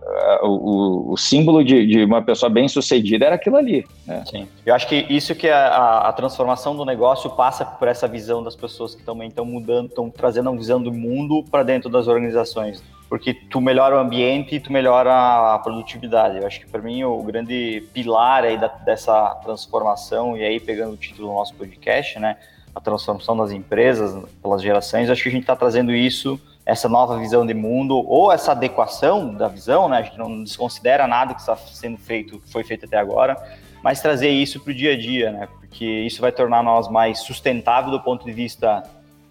o, 0.43 1.13
o, 1.13 1.17
símbolo 1.17 1.65
de, 1.65 1.87
de, 1.87 2.05
uma 2.05 2.23
pessoa 2.23 2.49
bem 2.49 2.69
sucedida 2.69 3.27
era 3.27 3.35
aquilo 3.35 3.57
ali. 3.57 3.87
Né? 4.07 4.25
Sim. 4.27 4.49
Eu 4.65 4.75
acho 4.75 4.87
que 4.89 5.07
isso 5.09 5.35
que 5.35 5.49
a, 5.49 5.69
a, 5.69 6.09
a 6.09 6.13
transformação 6.13 6.77
do 6.77 6.85
negócio 6.85 7.31
passa 7.31 7.65
por 7.65 7.89
essa 7.89 8.09
visão 8.09 8.43
das 8.43 8.57
pessoas 8.57 8.95
que 8.95 9.03
também 9.03 9.29
estão 9.29 9.45
mudando, 9.45 9.89
estão 9.89 10.11
trazendo 10.11 10.49
a 10.51 10.53
visão 10.53 10.83
do 10.83 10.93
mundo 10.93 11.45
para 11.51 11.63
dentro 11.63 11.91
das 11.91 12.09
organizações. 12.09 12.83
Porque 13.09 13.33
tu 13.33 13.61
melhora 13.61 13.97
o 13.97 14.01
ambiente 14.01 14.57
e 14.57 14.61
tu 14.61 14.73
melhora 14.73 15.55
a 15.55 15.59
produtividade. 15.61 16.39
Eu 16.39 16.47
acho 16.47 16.59
que 16.59 16.67
para 16.67 16.83
mim 16.83 17.05
o 17.05 17.23
grande 17.23 17.85
pilar 17.93 18.45
aí 18.45 18.59
da, 18.59 18.67
dessa 18.67 19.35
transformação, 19.45 20.37
e 20.37 20.43
aí 20.43 20.59
pegando 20.59 20.95
o 20.95 20.97
título 20.97 21.29
do 21.29 21.35
nosso 21.35 21.55
podcast, 21.55 22.19
né? 22.19 22.37
A 22.75 22.81
transformação 22.81 23.37
das 23.37 23.53
empresas 23.53 24.23
pelas 24.43 24.61
gerações, 24.61 25.09
acho 25.09 25.23
que 25.23 25.29
a 25.29 25.33
gente 25.33 25.43
está 25.43 25.57
trazendo 25.57 25.95
isso 25.95 26.39
essa 26.67 26.89
nova 26.89 27.17
visão 27.17 27.47
de 27.47 27.55
mundo 27.55 27.97
ou 27.97 28.33
essa 28.33 28.51
adequação 28.51 29.33
da 29.33 29.47
visão, 29.47 29.89
né? 29.89 29.99
A 29.99 30.03
gente 30.03 30.19
não 30.19 30.43
desconsidera 30.43 31.07
nada 31.07 31.33
que 31.33 31.41
está 31.41 31.57
sendo 31.57 31.97
feito, 31.97 32.41
que 32.41 32.51
foi 32.51 32.65
feito 32.65 32.85
até 32.85 32.99
agora, 32.99 33.37
mas 33.85 34.01
trazer 34.01 34.31
isso 34.31 34.59
para 34.59 34.73
o 34.73 34.75
dia 34.75 34.95
a 34.95 34.99
dia, 34.99 35.31
né? 35.31 35.49
Porque 35.61 35.85
isso 35.85 36.21
vai 36.21 36.33
tornar 36.33 36.65
nós 36.65 36.89
mais 36.89 37.21
sustentável 37.21 37.93
do 37.93 38.01
ponto 38.01 38.27
de 38.27 38.33
vista 38.33 38.83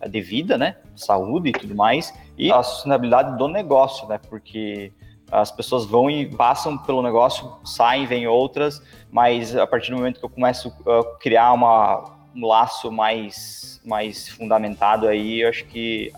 de 0.09 0.21
vida, 0.21 0.57
né? 0.57 0.77
Saúde 0.95 1.49
e 1.49 1.51
tudo 1.51 1.75
mais, 1.75 2.13
e 2.37 2.49
a 2.49 2.63
sustentabilidade 2.63 3.37
do 3.37 3.49
negócio, 3.49 4.07
né? 4.07 4.17
Porque 4.29 4.93
as 5.29 5.51
pessoas 5.51 5.85
vão 5.85 6.09
e 6.09 6.33
passam 6.33 6.77
pelo 6.77 7.01
negócio, 7.01 7.51
saem, 7.65 8.05
vêm 8.05 8.27
outras, 8.27 8.81
mas 9.11 9.53
a 9.57 9.67
partir 9.67 9.91
do 9.91 9.97
momento 9.97 10.19
que 10.19 10.25
eu 10.25 10.29
começo 10.29 10.71
a 10.87 11.17
criar 11.19 11.51
uma, 11.51 12.05
um 12.33 12.47
laço 12.47 12.89
mais, 12.89 13.81
mais 13.83 14.29
fundamentado 14.29 15.07
aí, 15.07 15.41
eu 15.41 15.49
acho 15.49 15.65
que 15.65 16.13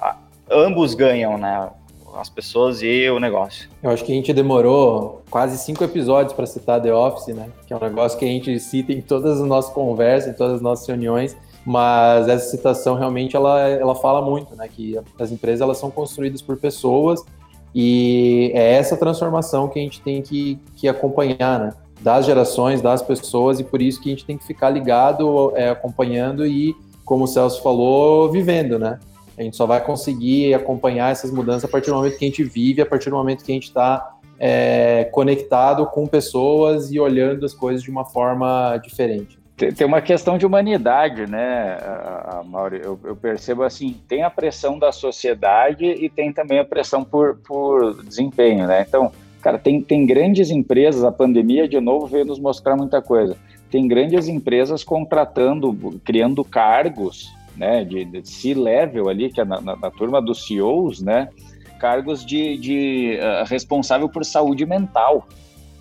ambos 0.51 0.93
ganham, 0.93 1.37
né? 1.37 1.69
As 2.15 2.29
pessoas 2.29 2.81
e 2.81 3.07
o 3.09 3.19
negócio. 3.19 3.69
Eu 3.83 3.91
acho 3.91 4.03
que 4.03 4.11
a 4.11 4.15
gente 4.15 4.33
demorou 4.33 5.21
quase 5.29 5.57
cinco 5.57 5.83
episódios 5.83 6.33
para 6.33 6.47
citar 6.47 6.81
The 6.81 6.93
Office, 6.93 7.35
né? 7.35 7.49
Que 7.67 7.73
é 7.73 7.75
um 7.77 7.79
negócio 7.79 8.17
que 8.17 8.25
a 8.25 8.27
gente 8.27 8.59
cita 8.59 8.91
em 8.91 9.01
todas 9.01 9.39
as 9.39 9.47
nossas 9.47 9.71
conversas, 9.71 10.33
em 10.33 10.37
todas 10.37 10.55
as 10.55 10.61
nossas 10.61 10.87
reuniões 10.87 11.37
mas 11.67 12.29
essa 12.29 12.49
citação 12.49 12.95
realmente 12.95 13.35
ela, 13.35 13.59
ela 13.67 13.93
fala 13.93 14.21
muito, 14.21 14.55
né, 14.55 14.69
que 14.69 14.97
as 15.19 15.33
empresas 15.33 15.59
elas 15.59 15.77
são 15.77 15.91
construídas 15.91 16.41
por 16.41 16.55
pessoas 16.55 17.21
e 17.75 18.53
é 18.55 18.75
essa 18.75 18.95
transformação 18.95 19.67
que 19.67 19.77
a 19.77 19.81
gente 19.81 19.99
tem 19.99 20.21
que, 20.21 20.57
que 20.77 20.87
acompanhar, 20.87 21.59
né, 21.59 21.73
das 21.99 22.25
gerações, 22.25 22.81
das 22.81 23.01
pessoas 23.01 23.59
e 23.59 23.65
por 23.65 23.81
isso 23.81 24.01
que 24.01 24.07
a 24.07 24.13
gente 24.13 24.23
tem 24.23 24.37
que 24.37 24.47
ficar 24.47 24.69
ligado, 24.69 25.51
é, 25.57 25.69
acompanhando 25.69 26.45
e, 26.45 26.73
como 27.03 27.25
o 27.25 27.27
Celso 27.27 27.61
falou, 27.61 28.31
vivendo, 28.31 28.79
né. 28.79 28.97
A 29.37 29.43
gente 29.43 29.55
só 29.55 29.65
vai 29.65 29.83
conseguir 29.83 30.53
acompanhar 30.53 31.11
essas 31.11 31.31
mudanças 31.31 31.65
a 31.65 31.67
partir 31.67 31.89
do 31.89 31.95
momento 31.95 32.17
que 32.17 32.25
a 32.25 32.27
gente 32.27 32.43
vive, 32.43 32.81
a 32.81 32.85
partir 32.85 33.09
do 33.09 33.15
momento 33.15 33.43
que 33.43 33.51
a 33.51 33.55
gente 33.55 33.67
está 33.67 34.17
é, 34.39 35.05
conectado 35.11 35.85
com 35.85 36.07
pessoas 36.07 36.91
e 36.91 36.99
olhando 36.99 37.45
as 37.45 37.53
coisas 37.53 37.83
de 37.83 37.91
uma 37.91 38.05
forma 38.05 38.77
diferente 38.77 39.37
tem 39.75 39.87
uma 39.87 40.01
questão 40.01 40.37
de 40.37 40.45
humanidade, 40.45 41.25
né, 41.25 41.77
Mauro? 42.45 42.75
Eu, 42.75 42.99
eu, 43.03 43.15
percebo 43.15 43.63
assim, 43.63 43.95
tem 44.07 44.21
a 44.21 44.29
pressão 44.29 44.77
da 44.77 44.91
sociedade 44.91 45.83
e 45.83 46.07
tem 46.09 46.31
também 46.31 46.59
a 46.59 46.65
pressão 46.65 47.03
por, 47.03 47.37
por 47.37 48.03
desempenho, 48.03 48.67
né? 48.67 48.85
Então, 48.87 49.11
cara, 49.41 49.57
tem, 49.57 49.81
tem 49.81 50.05
grandes 50.05 50.51
empresas, 50.51 51.03
a 51.03 51.11
pandemia, 51.11 51.67
de 51.67 51.79
novo, 51.79 52.05
veio 52.05 52.23
nos 52.23 52.39
mostrar 52.39 52.75
muita 52.75 53.01
coisa. 53.01 53.35
Tem 53.71 53.87
grandes 53.87 54.27
empresas 54.27 54.83
contratando, 54.83 55.99
criando 56.05 56.45
cargos, 56.45 57.33
né, 57.57 57.83
de, 57.83 58.05
de 58.05 58.29
C-level 58.29 59.09
ali, 59.09 59.31
que 59.31 59.41
é 59.41 59.45
na, 59.45 59.59
na, 59.59 59.75
na, 59.75 59.91
turma 59.91 60.21
dos 60.21 60.45
CEOs, 60.45 61.01
né, 61.01 61.29
cargos 61.79 62.25
de, 62.25 62.57
de 62.57 63.19
uh, 63.19 63.45
responsável 63.45 64.07
por 64.07 64.23
saúde 64.23 64.65
mental, 64.65 65.27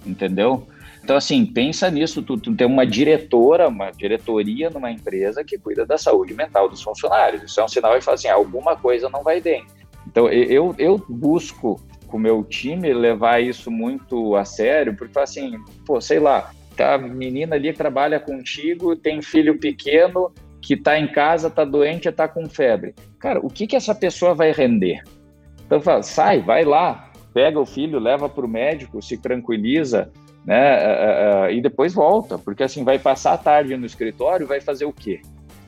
entendeu? 0.04 0.66
Então, 1.02 1.16
assim, 1.16 1.46
pensa 1.46 1.88
nisso, 1.88 2.20
tu, 2.20 2.36
tu 2.36 2.54
tem 2.56 2.66
uma 2.66 2.84
diretora, 2.84 3.68
uma 3.68 3.92
diretoria 3.92 4.70
numa 4.70 4.90
empresa 4.90 5.44
que 5.44 5.56
cuida 5.56 5.86
da 5.86 5.96
saúde 5.96 6.34
mental 6.34 6.68
dos 6.68 6.82
funcionários. 6.82 7.44
Isso 7.44 7.60
é 7.60 7.64
um 7.64 7.68
sinal 7.68 7.96
de 7.96 8.04
falar 8.04 8.16
assim, 8.16 8.28
alguma 8.28 8.74
coisa 8.74 9.08
não 9.08 9.22
vai 9.22 9.40
bem. 9.40 9.64
Então, 10.04 10.28
eu, 10.28 10.74
eu 10.78 11.00
busco 11.08 11.80
com 12.08 12.16
o 12.16 12.20
meu 12.20 12.42
time 12.42 12.92
levar 12.92 13.40
isso 13.40 13.70
muito 13.70 14.34
a 14.34 14.44
sério, 14.44 14.96
porque 14.96 15.16
assim, 15.18 15.52
pô, 15.84 16.00
sei 16.00 16.18
lá, 16.18 16.50
tá 16.76 16.94
a 16.94 16.98
menina 16.98 17.54
ali 17.54 17.72
trabalha 17.72 18.18
contigo, 18.18 18.96
tem 18.96 19.22
filho 19.22 19.58
pequeno, 19.58 20.32
que 20.66 20.76
tá 20.76 20.98
em 20.98 21.06
casa, 21.06 21.48
tá 21.48 21.64
doente, 21.64 22.10
tá 22.10 22.26
com 22.26 22.48
febre. 22.48 22.92
Cara, 23.20 23.38
o 23.38 23.48
que 23.48 23.68
que 23.68 23.76
essa 23.76 23.94
pessoa 23.94 24.34
vai 24.34 24.50
render? 24.50 25.00
Então, 25.64 25.80
fala, 25.80 26.02
sai, 26.02 26.40
vai 26.40 26.64
lá, 26.64 27.12
pega 27.32 27.60
o 27.60 27.64
filho, 27.64 28.00
leva 28.00 28.28
para 28.28 28.44
o 28.44 28.48
médico, 28.48 29.00
se 29.00 29.16
tranquiliza, 29.16 30.10
né? 30.44 30.76
Uh, 30.76 31.46
uh, 31.46 31.50
e 31.52 31.60
depois 31.60 31.94
volta, 31.94 32.36
porque 32.36 32.64
assim 32.64 32.82
vai 32.82 32.98
passar 32.98 33.34
a 33.34 33.38
tarde 33.38 33.76
no 33.76 33.86
escritório, 33.86 34.44
vai 34.44 34.60
fazer 34.60 34.86
o 34.86 34.92
quê? 34.92 35.20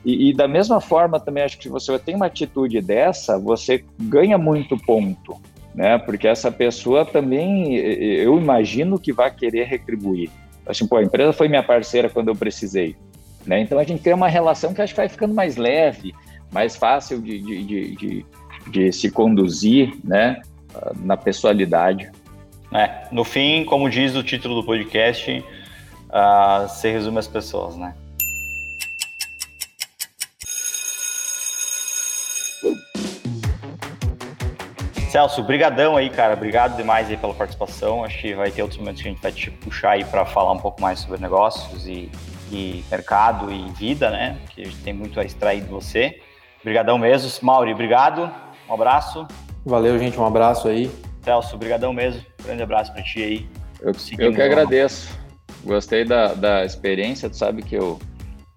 E, 0.03 0.29
e, 0.29 0.33
da 0.33 0.49
mesma 0.49 0.81
forma 0.81 1.17
também 1.17 1.43
acho 1.43 1.57
que 1.57 1.63
se 1.63 1.69
você 1.69 1.97
tem 1.97 2.15
uma 2.15 2.25
atitude 2.25 2.81
dessa, 2.81 3.39
você 3.39 3.85
ganha 4.01 4.37
muito 4.37 4.77
ponto, 4.77 5.37
né? 5.73 5.97
Porque 5.97 6.27
essa 6.27 6.51
pessoa 6.51 7.05
também, 7.05 7.75
eu 7.77 8.37
imagino 8.37 8.99
que 8.99 9.13
vai 9.13 9.33
querer 9.33 9.63
retribuir. 9.63 10.29
Assim, 10.65 10.85
pô, 10.85 10.97
a 10.97 11.03
empresa 11.03 11.31
foi 11.31 11.47
minha 11.47 11.63
parceira 11.63 12.09
quando 12.09 12.27
eu 12.27 12.35
precisei, 12.35 12.97
né? 13.45 13.61
Então 13.61 13.79
a 13.79 13.83
gente 13.83 14.01
tem 14.01 14.13
uma 14.13 14.27
relação 14.27 14.73
que 14.73 14.81
acho 14.81 14.93
que 14.93 14.99
vai 14.99 15.09
ficando 15.09 15.33
mais 15.33 15.57
leve, 15.57 16.13
mais 16.51 16.75
fácil 16.75 17.21
de, 17.21 17.39
de, 17.39 17.63
de, 17.63 17.95
de, 17.95 18.25
de 18.67 18.91
se 18.91 19.09
conduzir, 19.11 19.93
né? 20.03 20.41
Na 20.97 21.17
pessoalidade. 21.17 22.11
É, 22.71 23.07
no 23.11 23.23
fim, 23.23 23.65
como 23.65 23.89
diz 23.89 24.15
o 24.15 24.23
título 24.23 24.61
do 24.61 24.63
podcast, 24.63 25.43
uh, 26.09 26.69
se 26.69 26.91
resume 26.91 27.17
as 27.17 27.27
pessoas, 27.27 27.75
né? 27.75 27.95
Celso, 35.09 35.41
brigadão 35.41 35.97
aí, 35.97 36.07
cara. 36.11 36.35
Obrigado 36.35 36.77
demais 36.77 37.09
aí 37.09 37.17
pela 37.17 37.33
participação. 37.33 38.03
Acho 38.03 38.21
que 38.21 38.35
vai 38.35 38.51
ter 38.51 38.61
outros 38.61 38.79
momentos 38.79 39.01
que 39.01 39.07
a 39.07 39.11
gente 39.11 39.21
vai 39.21 39.31
te 39.31 39.49
puxar 39.49 39.91
aí 39.91 40.05
para 40.05 40.23
falar 40.23 40.51
um 40.51 40.59
pouco 40.59 40.79
mais 40.79 40.99
sobre 40.99 41.19
negócios 41.19 41.87
e, 41.87 42.11
e, 42.51 42.83
mercado 42.89 43.51
e 43.51 43.69
vida, 43.71 44.09
né? 44.09 44.37
Que 44.49 44.61
a 44.61 44.65
gente 44.65 44.77
tem 44.77 44.93
muito 44.93 45.19
a 45.19 45.23
extrair 45.23 45.61
de 45.61 45.69
você. 45.69 46.19
Obrigadão 46.61 46.97
mesmo. 46.97 47.31
Mauri, 47.41 47.73
obrigado. 47.73 48.31
Um 48.69 48.73
abraço. 48.73 49.27
Valeu, 49.65 49.97
gente. 49.97 50.19
Um 50.19 50.25
abraço 50.25 50.67
aí. 50.67 50.91
Celso, 51.23 51.57
brigadão 51.57 51.93
mesmo. 51.93 52.21
Grande 52.43 52.63
abraço 52.63 52.91
para 52.93 53.03
ti 53.03 53.23
aí. 53.23 53.49
Eu, 53.81 53.93
eu 54.17 54.33
que 54.33 54.41
agradeço. 54.41 55.17
Gostei 55.63 56.05
da, 56.05 56.33
da 56.33 56.65
experiência. 56.65 57.29
Tu 57.29 57.37
sabe 57.37 57.61
que 57.61 57.75
eu, 57.75 57.99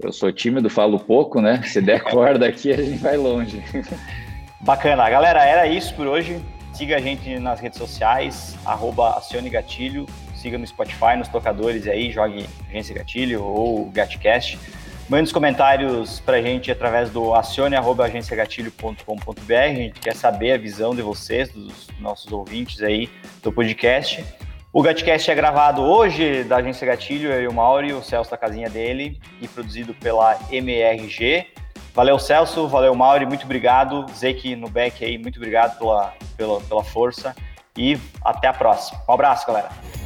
eu 0.01 0.13
sou 0.13 0.33
tímido, 0.33 0.69
falo 0.69 0.99
pouco, 0.99 1.41
né? 1.41 1.63
Se 1.65 1.81
der 1.81 2.03
corda 2.11 2.47
aqui, 2.47 2.73
a 2.73 2.77
gente 2.77 2.99
vai 2.99 3.17
longe. 3.17 3.63
Bacana. 4.61 5.09
Galera, 5.09 5.45
era 5.45 5.67
isso 5.67 5.95
por 5.95 6.07
hoje. 6.07 6.41
Siga 6.73 6.97
a 6.97 7.01
gente 7.01 7.39
nas 7.39 7.61
redes 7.61 7.79
sociais, 7.79 8.57
arroba 8.65 9.17
Acione 9.19 9.51
Gatilho. 9.51 10.07
Siga 10.43 10.59
no 10.59 10.67
Spotify, 10.67 11.17
nos 11.17 11.29
tocadores 11.29 11.87
aí, 11.87 12.11
jogue 12.11 12.45
Agência 12.69 12.97
Gatilho 12.97 13.45
ou 13.45 13.89
Gatcast. 13.93 14.59
Mande 15.09 15.27
os 15.27 15.33
comentários 15.33 16.19
para 16.19 16.39
a 16.39 16.43
gente 16.43 16.69
através 16.69 17.11
do 17.11 17.33
acione.agenciagatilho.com.br. 17.33 19.53
A 19.53 19.69
gente 19.69 20.01
quer 20.01 20.17
saber 20.17 20.51
a 20.51 20.59
visão 20.59 20.97
de 20.97 21.03
vocês, 21.03 21.49
dos 21.49 21.87
nossos 22.01 22.33
ouvintes 22.33 22.83
aí 22.83 23.09
do 23.41 23.53
podcast. 23.53 24.25
O 24.73 24.83
Gatcast 24.83 25.31
é 25.31 25.35
gravado 25.37 25.81
hoje 25.81 26.43
da 26.43 26.57
Agência 26.57 26.89
Gatilho, 26.89 27.31
eu 27.31 27.43
e 27.43 27.47
o 27.47 27.53
Mauri, 27.53 27.93
o 27.93 28.03
Celso 28.03 28.33
da 28.33 28.37
casinha 28.37 28.69
dele, 28.69 29.21
e 29.41 29.47
produzido 29.47 29.95
pela 29.95 30.37
MRG. 30.51 31.47
Valeu, 31.95 32.19
Celso, 32.19 32.67
valeu, 32.67 32.97
Mauri, 32.97 33.27
muito 33.27 33.45
obrigado. 33.45 34.07
Zeke 34.13 34.57
no 34.57 34.69
back 34.69 35.05
aí, 35.05 35.17
muito 35.19 35.37
obrigado 35.37 35.79
pela, 35.79 36.13
pela, 36.37 36.61
pela 36.63 36.83
força. 36.83 37.33
E 37.79 37.97
até 38.25 38.49
a 38.49 38.53
próxima. 38.53 39.01
Um 39.09 39.13
abraço, 39.13 39.47
galera. 39.47 40.02